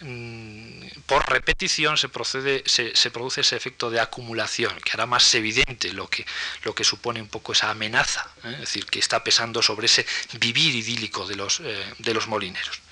Mm, 0.00 0.88
por 1.06 1.30
repetición 1.30 1.96
se, 1.96 2.08
procede, 2.08 2.62
se, 2.66 3.10
produce 3.10 3.42
ese 3.42 3.56
efecto 3.56 3.90
de 3.90 4.00
acumulación, 4.00 4.78
que 4.80 4.92
hará 4.92 5.06
más 5.06 5.34
evidente 5.34 5.92
lo 5.92 6.08
que, 6.08 6.26
lo 6.64 6.74
que 6.74 6.84
supone 6.84 7.20
un 7.20 7.28
poco 7.28 7.52
esa 7.52 7.70
amenaza, 7.70 8.26
¿eh? 8.44 8.50
es 8.54 8.60
decir, 8.60 8.86
que 8.86 8.98
está 8.98 9.24
pesando 9.24 9.62
sobre 9.62 9.86
ese 9.86 10.06
vivir 10.38 10.74
idílico 10.74 11.26
de 11.26 11.36
los, 11.36 11.60
eh, 11.60 11.94
de 11.98 12.14
los 12.14 12.26
molineros. 12.26 12.85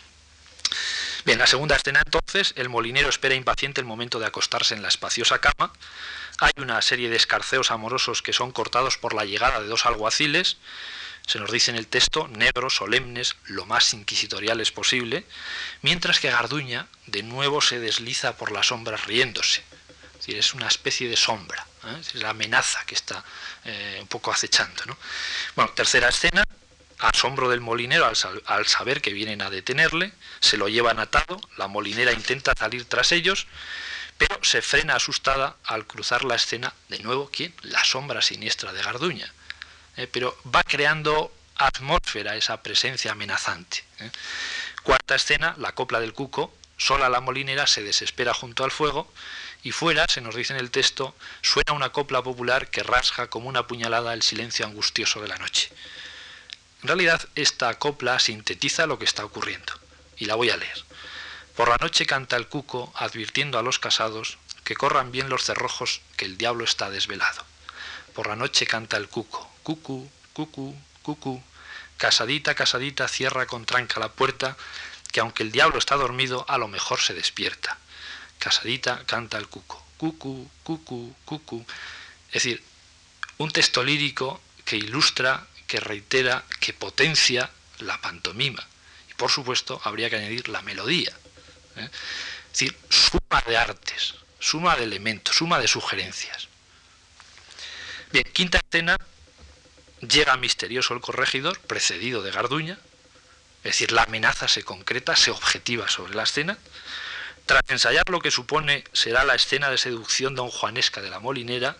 Bien, 1.24 1.38
la 1.38 1.46
segunda 1.46 1.76
escena 1.76 2.02
entonces, 2.04 2.52
el 2.56 2.68
molinero 2.68 3.08
espera 3.08 3.34
impaciente 3.34 3.80
el 3.80 3.86
momento 3.86 4.18
de 4.18 4.26
acostarse 4.26 4.74
en 4.74 4.82
la 4.82 4.88
espaciosa 4.88 5.38
cama, 5.38 5.72
hay 6.38 6.52
una 6.58 6.82
serie 6.82 7.08
de 7.08 7.16
escarceos 7.16 7.70
amorosos 7.70 8.20
que 8.20 8.34
son 8.34 8.52
cortados 8.52 8.98
por 8.98 9.14
la 9.14 9.24
llegada 9.24 9.60
de 9.60 9.66
dos 9.66 9.86
alguaciles, 9.86 10.58
se 11.26 11.38
nos 11.38 11.50
dice 11.50 11.70
en 11.70 11.78
el 11.78 11.86
texto, 11.86 12.28
negros, 12.28 12.76
solemnes, 12.76 13.36
lo 13.46 13.64
más 13.64 13.94
inquisitoriales 13.94 14.70
posible, 14.70 15.24
mientras 15.80 16.20
que 16.20 16.30
Garduña 16.30 16.88
de 17.06 17.22
nuevo 17.22 17.62
se 17.62 17.80
desliza 17.80 18.36
por 18.36 18.52
las 18.52 18.66
sombras 18.66 19.06
riéndose. 19.06 19.62
Es 20.12 20.18
decir, 20.18 20.36
es 20.36 20.52
una 20.52 20.68
especie 20.68 21.08
de 21.08 21.16
sombra, 21.16 21.66
¿eh? 21.84 21.96
es 22.00 22.14
la 22.16 22.30
amenaza 22.30 22.84
que 22.84 22.94
está 22.94 23.24
eh, 23.64 23.98
un 23.98 24.08
poco 24.08 24.30
acechando. 24.30 24.82
Bueno, 25.56 25.72
tercera 25.72 26.10
escena, 26.10 26.44
asombro 26.98 27.48
del 27.48 27.60
molinero 27.60 28.10
al, 28.46 28.66
saber 28.66 29.00
que 29.00 29.12
vienen 29.12 29.42
a 29.42 29.50
detenerle, 29.50 30.12
se 30.40 30.56
lo 30.56 30.68
llevan 30.68 30.98
atado, 30.98 31.40
la 31.56 31.68
molinera 31.68 32.12
intenta 32.12 32.54
salir 32.56 32.84
tras 32.84 33.12
ellos, 33.12 33.46
pero 34.18 34.38
se 34.42 34.62
frena 34.62 34.96
asustada 34.96 35.56
al 35.64 35.86
cruzar 35.86 36.24
la 36.24 36.36
escena, 36.36 36.72
de 36.88 37.00
nuevo, 37.00 37.30
¿quién? 37.32 37.54
La 37.62 37.84
sombra 37.84 38.22
siniestra 38.22 38.72
de 38.72 38.82
Garduña. 38.82 39.32
¿eh? 39.96 40.08
pero 40.10 40.36
va 40.54 40.62
creando 40.62 41.32
atmósfera 41.56 42.36
esa 42.36 42.62
presencia 42.62 43.12
amenazante. 43.12 43.84
¿eh? 44.00 44.10
Cuarta 44.82 45.14
escena, 45.14 45.54
la 45.58 45.72
copla 45.72 46.00
del 46.00 46.12
cuco, 46.12 46.54
sola 46.76 47.08
la 47.08 47.20
molinera 47.20 47.66
se 47.66 47.82
desespera 47.82 48.34
junto 48.34 48.64
al 48.64 48.70
fuego 48.70 49.12
y 49.62 49.70
fuera, 49.70 50.06
se 50.08 50.20
nos 50.20 50.34
dice 50.34 50.52
en 50.52 50.58
el 50.58 50.70
texto, 50.70 51.14
suena 51.40 51.72
una 51.72 51.90
copla 51.90 52.22
popular 52.22 52.68
que 52.68 52.82
rasga 52.82 53.28
como 53.28 53.48
una 53.48 53.66
puñalada 53.66 54.12
el 54.12 54.22
silencio 54.22 54.66
angustioso 54.66 55.20
de 55.20 55.28
la 55.28 55.38
noche. 55.38 55.70
En 56.84 56.88
realidad, 56.88 57.26
esta 57.34 57.72
copla 57.78 58.18
sintetiza 58.18 58.86
lo 58.86 58.98
que 58.98 59.06
está 59.06 59.24
ocurriendo 59.24 59.72
y 60.18 60.26
la 60.26 60.34
voy 60.34 60.50
a 60.50 60.58
leer. 60.58 60.84
Por 61.56 61.70
la 61.70 61.78
noche 61.78 62.04
canta 62.04 62.36
el 62.36 62.46
cuco 62.46 62.92
advirtiendo 62.94 63.58
a 63.58 63.62
los 63.62 63.78
casados 63.78 64.36
que 64.64 64.76
corran 64.76 65.10
bien 65.10 65.30
los 65.30 65.44
cerrojos 65.44 66.02
que 66.18 66.26
el 66.26 66.36
diablo 66.36 66.62
está 66.62 66.90
desvelado. 66.90 67.42
Por 68.12 68.26
la 68.26 68.36
noche 68.36 68.66
canta 68.66 68.98
el 68.98 69.08
cuco, 69.08 69.50
cucu, 69.62 70.10
cucu, 70.34 70.76
cucu. 71.00 71.42
Casadita, 71.96 72.54
casadita, 72.54 73.08
cierra 73.08 73.46
con 73.46 73.64
tranca 73.64 73.98
la 73.98 74.12
puerta, 74.12 74.54
que 75.10 75.20
aunque 75.20 75.42
el 75.42 75.52
diablo 75.52 75.78
está 75.78 75.96
dormido, 75.96 76.44
a 76.50 76.58
lo 76.58 76.68
mejor 76.68 77.00
se 77.00 77.14
despierta. 77.14 77.78
Casadita 78.38 79.06
canta 79.06 79.38
el 79.38 79.48
cuco, 79.48 79.82
cucu, 79.96 80.50
cucu, 80.62 81.16
cucu. 81.24 81.64
Es 82.28 82.42
decir, 82.42 82.62
un 83.38 83.50
texto 83.50 83.82
lírico 83.82 84.42
que 84.66 84.76
ilustra, 84.76 85.46
que 85.74 85.80
reitera, 85.80 86.44
que 86.60 86.72
potencia 86.72 87.50
la 87.80 88.00
pantomima. 88.00 88.64
Y 89.10 89.14
por 89.14 89.28
supuesto 89.28 89.80
habría 89.82 90.08
que 90.08 90.14
añadir 90.14 90.48
la 90.48 90.62
melodía. 90.62 91.12
¿eh? 91.74 91.90
Es 91.90 92.52
decir, 92.52 92.78
suma 92.88 93.42
de 93.44 93.56
artes, 93.56 94.14
suma 94.38 94.76
de 94.76 94.84
elementos, 94.84 95.34
suma 95.34 95.58
de 95.58 95.66
sugerencias. 95.66 96.46
Bien, 98.12 98.24
quinta 98.32 98.60
escena, 98.64 98.96
llega 100.00 100.36
misterioso 100.36 100.94
el 100.94 101.00
corregidor, 101.00 101.58
precedido 101.58 102.22
de 102.22 102.30
Garduña, 102.30 102.78
es 103.64 103.72
decir, 103.72 103.90
la 103.90 104.04
amenaza 104.04 104.46
se 104.46 104.62
concreta, 104.62 105.16
se 105.16 105.32
objetiva 105.32 105.88
sobre 105.88 106.14
la 106.14 106.22
escena. 106.22 106.56
Tras 107.46 107.62
ensayar 107.66 108.08
lo 108.10 108.20
que 108.20 108.30
supone 108.30 108.84
será 108.92 109.24
la 109.24 109.34
escena 109.34 109.70
de 109.70 109.78
seducción 109.78 110.36
don 110.36 110.50
Juanesca 110.50 111.02
de 111.02 111.10
la 111.10 111.18
Molinera, 111.18 111.76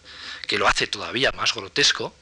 que 0.48 0.58
lo 0.58 0.66
hace 0.66 0.88
todavía 0.88 1.30
más 1.30 1.54
grotesco, 1.54 2.12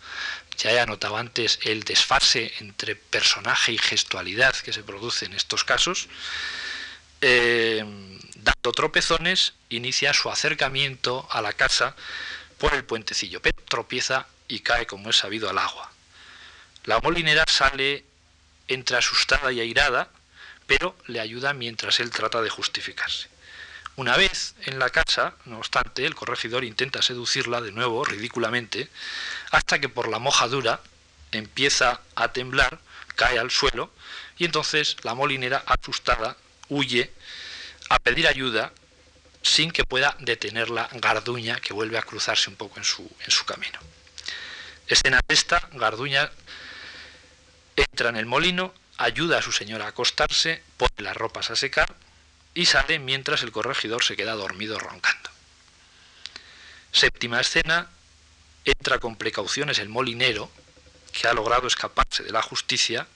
ya 0.62 0.70
he 0.70 0.80
anotado 0.80 1.16
antes 1.16 1.58
el 1.62 1.82
desfase 1.82 2.52
entre 2.60 2.94
personaje 2.94 3.72
y 3.72 3.78
gestualidad 3.78 4.54
que 4.54 4.72
se 4.72 4.84
produce 4.84 5.26
en 5.26 5.32
estos 5.32 5.64
casos, 5.64 6.08
eh, 7.20 7.84
dando 8.36 8.72
tropezones, 8.72 9.54
inicia 9.70 10.12
su 10.12 10.30
acercamiento 10.30 11.26
a 11.30 11.42
la 11.42 11.52
casa 11.52 11.96
por 12.58 12.74
el 12.74 12.84
puentecillo, 12.84 13.42
pero 13.42 13.60
tropieza 13.68 14.28
y 14.46 14.60
cae, 14.60 14.86
como 14.86 15.10
es 15.10 15.16
sabido, 15.16 15.50
al 15.50 15.58
agua. 15.58 15.90
La 16.84 17.00
molinera 17.00 17.44
sale 17.48 18.04
entre 18.68 18.96
asustada 18.96 19.50
y 19.50 19.58
airada, 19.58 20.10
pero 20.66 20.96
le 21.06 21.18
ayuda 21.18 21.54
mientras 21.54 21.98
él 21.98 22.10
trata 22.10 22.40
de 22.40 22.50
justificarse. 22.50 23.31
Una 23.96 24.16
vez 24.16 24.54
en 24.64 24.78
la 24.78 24.88
casa, 24.88 25.34
no 25.44 25.58
obstante, 25.58 26.06
el 26.06 26.14
corregidor 26.14 26.64
intenta 26.64 27.02
seducirla 27.02 27.60
de 27.60 27.72
nuevo, 27.72 28.04
ridículamente, 28.04 28.88
hasta 29.50 29.80
que 29.80 29.90
por 29.90 30.08
la 30.08 30.18
mojadura 30.18 30.80
empieza 31.30 32.00
a 32.14 32.32
temblar, 32.32 32.80
cae 33.16 33.38
al 33.38 33.50
suelo, 33.50 33.92
y 34.38 34.46
entonces 34.46 34.96
la 35.02 35.14
molinera, 35.14 35.62
asustada, 35.66 36.38
huye 36.68 37.12
a 37.90 37.98
pedir 37.98 38.26
ayuda 38.26 38.72
sin 39.42 39.70
que 39.70 39.84
pueda 39.84 40.16
detenerla 40.20 40.88
Garduña, 40.92 41.60
que 41.60 41.74
vuelve 41.74 41.98
a 41.98 42.02
cruzarse 42.02 42.48
un 42.48 42.56
poco 42.56 42.78
en 42.78 42.84
su, 42.84 43.44
camino. 43.44 43.78
Escena 44.86 45.20
esta, 45.28 45.68
Garduña 45.72 46.30
entra 47.76 48.08
en 48.08 48.16
el 48.16 48.24
molino, 48.24 48.72
ayuda 48.96 49.38
a 49.38 49.42
su 49.42 49.52
señora 49.52 49.84
a 49.84 49.88
acostarse, 49.88 50.62
pone 50.78 50.92
las 50.98 51.16
ropas 51.16 51.50
a 51.50 51.56
secar 51.56 51.94
y 52.54 52.66
sale 52.66 52.98
mientras 52.98 53.42
el 53.42 53.52
corregidor 53.52 54.04
se 54.04 54.16
queda 54.16 54.34
dormido 54.34 54.78
roncando. 54.78 55.30
Séptima 56.92 57.40
escena, 57.40 57.88
entra 58.64 58.98
con 58.98 59.16
precauciones 59.16 59.78
el 59.78 59.88
molinero, 59.88 60.50
que 61.12 61.28
ha 61.28 61.32
logrado 61.32 61.66
escaparse 61.66 62.22
de 62.22 62.32
la 62.32 62.42
justicia, 62.42 63.06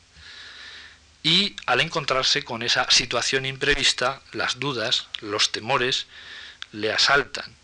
y 1.22 1.56
al 1.66 1.80
encontrarse 1.80 2.42
con 2.42 2.62
esa 2.62 2.90
situación 2.90 3.46
imprevista, 3.46 4.22
las 4.32 4.58
dudas, 4.60 5.08
los 5.20 5.52
temores, 5.52 6.06
le 6.72 6.92
asaltan. 6.92 7.54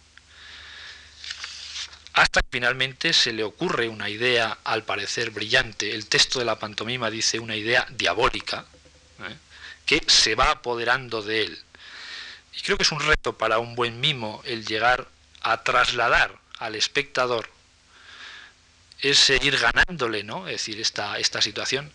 Hasta 2.13 2.43
que 2.43 2.49
finalmente 2.51 3.13
se 3.13 3.33
le 3.33 3.45
ocurre 3.45 3.89
una 3.89 4.11
idea, 4.11 4.59
al 4.65 4.85
parecer 4.85 5.31
brillante, 5.31 5.95
el 5.95 6.09
texto 6.09 6.39
de 6.41 6.45
la 6.45 6.59
pantomima 6.59 7.09
dice 7.09 7.39
una 7.39 7.57
idea 7.57 7.87
diabólica, 7.91 8.67
¿eh? 9.21 9.37
Que 9.87 10.03
se 10.07 10.35
va 10.35 10.51
apoderando 10.51 11.23
de 11.23 11.43
él. 11.43 11.65
Y 12.55 12.61
creo 12.61 12.77
que 12.77 12.83
es 12.83 12.93
un 12.93 13.01
reto 13.01 13.37
para 13.37 13.59
un 13.59 13.75
buen 13.75 14.01
mimo 14.01 14.43
el 14.45 14.67
llegar 14.67 15.09
a 15.41 15.63
trasladar 15.63 16.39
al 16.59 16.75
espectador 16.75 17.49
es 19.01 19.19
seguir 19.19 19.59
ganándole, 19.59 20.23
¿no? 20.23 20.47
Es 20.47 20.55
decir, 20.55 20.81
esta, 20.81 21.19
esta 21.19 21.43
situación 21.43 21.93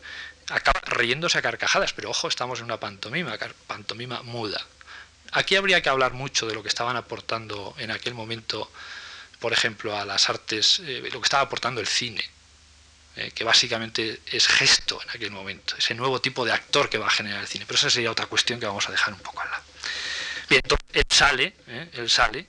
acaba 0.50 0.80
riéndose 0.86 1.38
a 1.38 1.42
carcajadas, 1.42 1.94
pero 1.94 2.10
ojo, 2.10 2.28
estamos 2.28 2.60
en 2.60 2.66
una 2.66 2.80
pantomima, 2.80 3.38
pantomima 3.66 4.22
muda. 4.24 4.66
Aquí 5.32 5.56
habría 5.56 5.82
que 5.82 5.90
hablar 5.90 6.14
mucho 6.14 6.48
de 6.48 6.54
lo 6.54 6.64
que 6.64 6.70
estaban 6.70 6.96
aportando 6.96 7.76
en 7.78 7.92
aquel 7.92 8.14
momento, 8.14 8.70
por 9.40 9.54
ejemplo, 9.54 9.98
a 9.98 10.06
las 10.06 10.30
artes, 10.30 10.80
eh, 10.80 11.10
lo 11.12 11.20
que 11.20 11.26
estaba 11.26 11.44
aportando 11.44 11.82
el 11.82 11.88
cine, 11.88 12.24
eh, 13.18 13.32
que 13.32 13.44
básicamente 13.44 14.22
es 14.28 14.48
gesto 14.48 15.02
en 15.02 15.10
aquel 15.10 15.32
momento, 15.32 15.76
ese 15.76 15.96
nuevo 15.96 16.22
tipo 16.22 16.46
de 16.46 16.52
actor 16.52 16.90
que 16.90 16.98
va 16.98 17.08
a 17.08 17.10
generar 17.10 17.42
el 17.42 17.48
cine. 17.48 17.66
Pero 17.66 17.80
esa 17.80 17.90
sería 17.90 18.12
otra 18.12 18.28
cuestión 18.28 18.60
que 18.60 18.68
vamos 18.68 18.88
a 18.88 18.92
dejar 18.92 19.14
un 19.14 19.20
poco 19.20 19.42
al 19.42 19.50
lado. 19.50 19.64
Bien, 20.50 20.62
entonces 20.64 20.88
él 20.94 21.06
sale, 21.10 21.54
eh, 21.68 21.90
él 21.94 22.10
sale, 22.10 22.48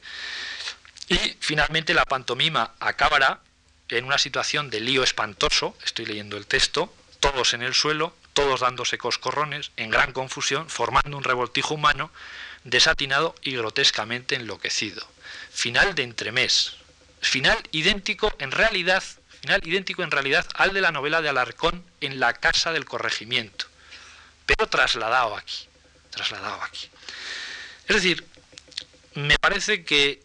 y 1.09 1.16
finalmente 1.40 1.95
la 1.95 2.05
pantomima 2.05 2.74
acabará 2.81 3.40
en 3.89 4.05
una 4.05 4.19
situación 4.19 4.69
de 4.69 4.81
lío 4.81 5.03
espantoso, 5.03 5.74
estoy 5.85 6.05
leyendo 6.05 6.36
el 6.36 6.47
texto, 6.47 6.95
todos 7.19 7.55
en 7.55 7.62
el 7.62 7.74
suelo, 7.74 8.15
todos 8.35 8.61
dándose 8.61 8.99
coscorrones, 8.99 9.73
en 9.77 9.90
gran 9.90 10.12
confusión, 10.12 10.69
formando 10.69 11.16
un 11.16 11.24
revoltijo 11.24 11.74
humano, 11.74 12.11
desatinado 12.65 13.35
y 13.43 13.57
grotescamente 13.57 14.35
enloquecido. 14.35 15.09
Final 15.51 15.95
de 15.95 16.03
entremés. 16.03 16.77
Final 17.20 17.59
idéntico 17.73 18.32
en 18.39 18.53
realidad, 18.53 19.03
final 19.40 19.60
idéntico 19.65 20.02
en 20.02 20.10
realidad 20.10 20.47
al 20.55 20.73
de 20.73 20.81
la 20.81 20.93
novela 20.93 21.23
de 21.23 21.28
Alarcón 21.28 21.85
en 22.01 22.20
la 22.20 22.35
casa 22.35 22.73
del 22.73 22.85
corregimiento, 22.85 23.66
pero 24.47 24.69
trasladado 24.69 25.36
aquí, 25.36 25.69
trasladado 26.10 26.62
aquí. 26.62 26.89
Es 27.86 27.97
decir, 27.97 28.27
me 29.15 29.39
parece 29.39 29.85
que 29.85 30.23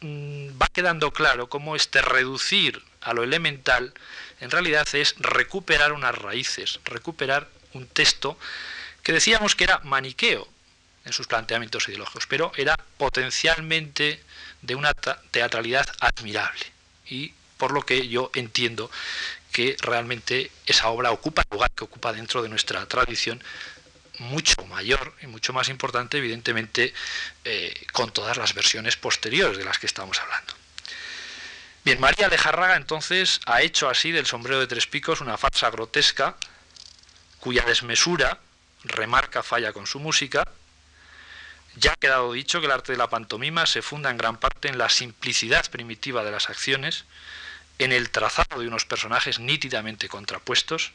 mm, 0.00 0.60
va 0.60 0.68
quedando 0.72 1.12
claro 1.12 1.48
cómo 1.48 1.76
este 1.76 2.02
reducir 2.02 2.82
a 3.00 3.12
lo 3.12 3.22
elemental 3.22 3.94
en 4.40 4.50
realidad 4.50 4.86
es 4.94 5.14
recuperar 5.18 5.92
unas 5.92 6.16
raíces, 6.16 6.80
recuperar 6.84 7.48
un 7.72 7.86
texto 7.86 8.38
que 9.02 9.12
decíamos 9.12 9.54
que 9.54 9.64
era 9.64 9.78
maniqueo 9.80 10.46
en 11.04 11.12
sus 11.12 11.26
planteamientos 11.26 11.88
ideológicos, 11.88 12.26
pero 12.26 12.52
era 12.56 12.76
potencialmente 12.98 14.22
de 14.62 14.74
una 14.74 14.92
teatralidad 15.30 15.86
admirable. 16.00 16.66
Y 17.08 17.32
por 17.58 17.72
lo 17.72 17.82
que 17.82 18.08
yo 18.08 18.30
entiendo 18.34 18.90
que 19.52 19.76
realmente 19.80 20.50
esa 20.66 20.88
obra 20.88 21.10
ocupa 21.10 21.42
el 21.42 21.48
lugar 21.50 21.70
que 21.70 21.84
ocupa 21.84 22.12
dentro 22.12 22.42
de 22.42 22.48
nuestra 22.48 22.86
tradición 22.86 23.42
mucho 24.18 24.64
mayor 24.66 25.14
y 25.22 25.26
mucho 25.26 25.52
más 25.52 25.68
importante, 25.68 26.18
evidentemente, 26.18 26.92
eh, 27.44 27.74
con 27.92 28.12
todas 28.12 28.36
las 28.36 28.54
versiones 28.54 28.96
posteriores 28.96 29.58
de 29.58 29.64
las 29.64 29.78
que 29.78 29.86
estamos 29.86 30.20
hablando. 30.20 30.54
Bien, 31.84 32.00
María 32.00 32.28
de 32.28 32.38
Jarraga 32.38 32.76
entonces 32.76 33.40
ha 33.46 33.62
hecho 33.62 33.88
así 33.88 34.10
del 34.10 34.26
sombrero 34.26 34.58
de 34.58 34.66
tres 34.66 34.86
picos 34.86 35.20
una 35.20 35.38
farsa 35.38 35.70
grotesca 35.70 36.36
cuya 37.38 37.62
desmesura 37.62 38.40
remarca 38.82 39.42
falla 39.42 39.72
con 39.72 39.86
su 39.86 40.00
música. 40.00 40.44
Ya 41.76 41.92
ha 41.92 41.96
quedado 41.96 42.32
dicho 42.32 42.58
que 42.60 42.66
el 42.66 42.72
arte 42.72 42.92
de 42.92 42.98
la 42.98 43.08
pantomima 43.08 43.66
se 43.66 43.82
funda 43.82 44.10
en 44.10 44.16
gran 44.16 44.38
parte 44.38 44.68
en 44.68 44.78
la 44.78 44.88
simplicidad 44.88 45.70
primitiva 45.70 46.24
de 46.24 46.32
las 46.32 46.48
acciones, 46.48 47.04
en 47.78 47.92
el 47.92 48.10
trazado 48.10 48.60
de 48.60 48.68
unos 48.68 48.84
personajes 48.84 49.38
nítidamente 49.38 50.08
contrapuestos. 50.08 50.92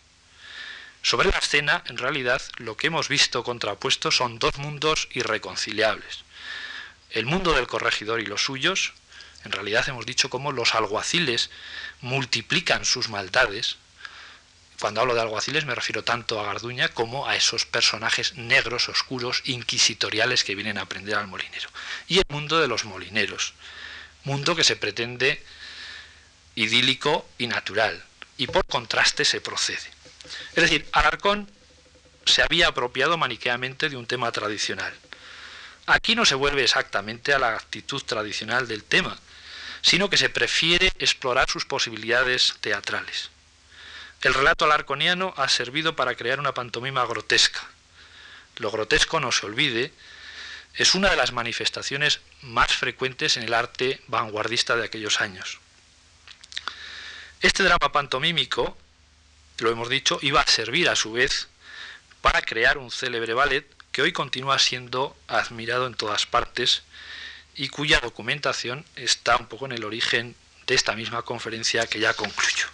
Sobre 1.03 1.29
la 1.29 1.37
escena, 1.37 1.83
en 1.87 1.97
realidad, 1.97 2.41
lo 2.57 2.77
que 2.77 2.87
hemos 2.87 3.07
visto 3.07 3.43
contrapuestos 3.43 4.17
son 4.17 4.39
dos 4.39 4.57
mundos 4.57 5.07
irreconciliables. 5.11 6.23
El 7.09 7.25
mundo 7.25 7.53
del 7.53 7.67
corregidor 7.67 8.21
y 8.21 8.25
los 8.25 8.43
suyos, 8.43 8.93
en 9.43 9.51
realidad 9.51 9.87
hemos 9.89 10.05
dicho 10.05 10.29
cómo 10.29 10.51
los 10.51 10.75
alguaciles 10.75 11.49
multiplican 12.01 12.85
sus 12.85 13.09
maldades. 13.09 13.77
Cuando 14.79 15.01
hablo 15.01 15.15
de 15.15 15.21
alguaciles 15.21 15.65
me 15.65 15.75
refiero 15.75 16.03
tanto 16.03 16.39
a 16.39 16.45
Garduña 16.45 16.89
como 16.89 17.27
a 17.27 17.35
esos 17.35 17.65
personajes 17.65 18.35
negros, 18.35 18.89
oscuros, 18.89 19.41
inquisitoriales 19.45 20.43
que 20.43 20.55
vienen 20.55 20.77
a 20.77 20.83
aprender 20.83 21.15
al 21.15 21.27
molinero. 21.27 21.69
Y 22.07 22.19
el 22.19 22.25
mundo 22.29 22.59
de 22.59 22.67
los 22.67 22.85
molineros, 22.85 23.53
mundo 24.23 24.55
que 24.55 24.63
se 24.63 24.75
pretende 24.75 25.43
idílico 26.55 27.27
y 27.37 27.47
natural, 27.47 28.03
y 28.37 28.47
por 28.47 28.65
contraste 28.65 29.25
se 29.25 29.41
procede. 29.41 29.91
Es 30.55 30.63
decir, 30.63 30.87
Alarcón 30.91 31.49
se 32.25 32.41
había 32.41 32.67
apropiado 32.67 33.17
maniqueamente 33.17 33.89
de 33.89 33.97
un 33.97 34.05
tema 34.05 34.31
tradicional. 34.31 34.93
Aquí 35.87 36.15
no 36.15 36.25
se 36.25 36.35
vuelve 36.35 36.63
exactamente 36.63 37.33
a 37.33 37.39
la 37.39 37.55
actitud 37.55 38.01
tradicional 38.03 38.67
del 38.67 38.83
tema, 38.83 39.17
sino 39.81 40.09
que 40.09 40.17
se 40.17 40.29
prefiere 40.29 40.91
explorar 40.99 41.49
sus 41.49 41.65
posibilidades 41.65 42.55
teatrales. 42.61 43.31
El 44.21 44.35
relato 44.35 44.65
alarconiano 44.65 45.33
ha 45.37 45.49
servido 45.49 45.95
para 45.95 46.15
crear 46.15 46.39
una 46.39 46.53
pantomima 46.53 47.03
grotesca. 47.05 47.61
Lo 48.57 48.69
grotesco, 48.69 49.19
no 49.19 49.31
se 49.31 49.47
olvide, 49.47 49.91
es 50.75 50.93
una 50.93 51.09
de 51.09 51.15
las 51.15 51.31
manifestaciones 51.31 52.21
más 52.41 52.71
frecuentes 52.71 53.37
en 53.37 53.43
el 53.43 53.53
arte 53.53 53.99
vanguardista 54.07 54.75
de 54.75 54.85
aquellos 54.85 55.19
años. 55.19 55.59
Este 57.41 57.63
drama 57.63 57.91
pantomímico, 57.91 58.77
lo 59.57 59.71
hemos 59.71 59.89
dicho, 59.89 60.19
iba 60.21 60.41
a 60.41 60.47
servir 60.47 60.87
a 60.89 60.95
su 60.95 61.11
vez 61.11 61.47
para 62.21 62.43
crear 62.43 62.77
un 62.77 62.91
célebre 62.91 63.33
ballet 63.33 63.65
que 63.91 64.03
hoy 64.03 64.11
continúa 64.13 64.59
siendo 64.59 65.17
admirado 65.27 65.87
en 65.87 65.95
todas 65.95 66.27
partes 66.27 66.83
y 67.55 67.69
cuya 67.69 67.99
documentación 67.99 68.85
está 68.95 69.37
un 69.37 69.47
poco 69.47 69.65
en 69.65 69.71
el 69.71 69.85
origen 69.85 70.35
de 70.67 70.75
esta 70.75 70.95
misma 70.95 71.23
conferencia 71.23 71.87
que 71.87 71.99
ya 71.99 72.13
concluyo. 72.13 72.67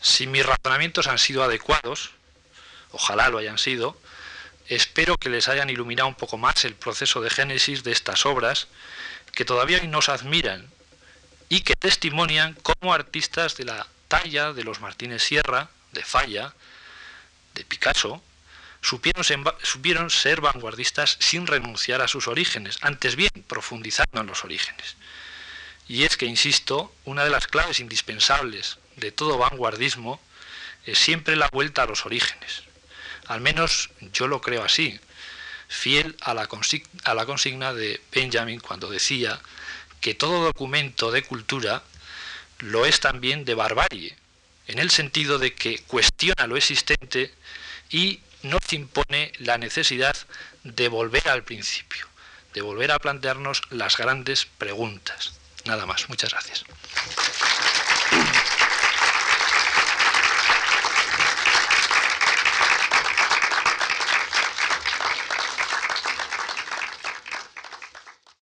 Si 0.00 0.28
mis 0.28 0.46
razonamientos 0.46 1.08
han 1.08 1.18
sido 1.18 1.42
adecuados, 1.42 2.12
ojalá 2.92 3.28
lo 3.28 3.38
hayan 3.38 3.58
sido, 3.58 4.00
espero 4.68 5.16
que 5.16 5.30
les 5.30 5.48
hayan 5.48 5.68
iluminado 5.68 6.08
un 6.08 6.14
poco 6.14 6.38
más 6.38 6.64
el 6.64 6.76
proceso 6.76 7.20
de 7.22 7.30
génesis 7.30 7.82
de 7.82 7.90
estas 7.90 8.24
obras 8.24 8.68
que 9.32 9.44
todavía 9.44 9.82
nos 9.82 10.08
admiran 10.08 10.70
y 11.48 11.60
que 11.60 11.76
testimonian 11.76 12.54
como 12.54 12.94
artistas 12.94 13.56
de 13.56 13.64
la 13.64 13.86
talla 14.08 14.52
de 14.52 14.64
los 14.64 14.80
Martínez 14.80 15.22
Sierra, 15.22 15.68
de 15.92 16.04
Falla, 16.04 16.54
de 17.54 17.64
Picasso, 17.64 18.22
supieron, 18.84 20.10
ser 20.10 20.40
vanguardistas 20.40 21.16
sin 21.20 21.46
renunciar 21.46 22.02
a 22.02 22.08
sus 22.08 22.28
orígenes, 22.28 22.78
antes 22.82 23.16
bien 23.16 23.30
profundizando 23.48 24.20
en 24.20 24.26
los 24.26 24.44
orígenes. 24.44 24.96
Y 25.88 26.04
es 26.04 26.16
que, 26.16 26.26
insisto, 26.26 26.94
una 27.04 27.24
de 27.24 27.30
las 27.30 27.46
claves 27.46 27.80
indispensables 27.80 28.78
de 28.96 29.10
todo 29.10 29.38
vanguardismo 29.38 30.20
es 30.84 30.98
siempre 30.98 31.36
la 31.36 31.48
vuelta 31.48 31.82
a 31.82 31.86
los 31.86 32.04
orígenes. 32.04 32.62
Al 33.26 33.40
menos 33.40 33.90
yo 34.12 34.28
lo 34.28 34.42
creo 34.42 34.62
así, 34.62 35.00
fiel 35.68 36.16
a 36.20 36.34
la, 36.34 36.46
a 37.04 37.14
la 37.14 37.26
consigna 37.26 37.72
de 37.72 38.02
Benjamin 38.12 38.60
cuando 38.60 38.90
decía 38.90 39.40
que 40.04 40.14
todo 40.14 40.44
documento 40.44 41.10
de 41.10 41.22
cultura 41.22 41.82
lo 42.58 42.84
es 42.84 43.00
también 43.00 43.46
de 43.46 43.54
barbarie, 43.54 44.14
en 44.66 44.78
el 44.78 44.90
sentido 44.90 45.38
de 45.38 45.54
que 45.54 45.78
cuestiona 45.78 46.46
lo 46.46 46.58
existente 46.58 47.32
y 47.88 48.20
nos 48.42 48.70
impone 48.74 49.32
la 49.38 49.56
necesidad 49.56 50.14
de 50.62 50.88
volver 50.88 51.26
al 51.30 51.42
principio, 51.42 52.06
de 52.52 52.60
volver 52.60 52.92
a 52.92 52.98
plantearnos 52.98 53.62
las 53.70 53.96
grandes 53.96 54.44
preguntas. 54.44 55.32
Nada 55.64 55.86
más, 55.86 56.06
muchas 56.10 56.32
gracias. 56.32 56.66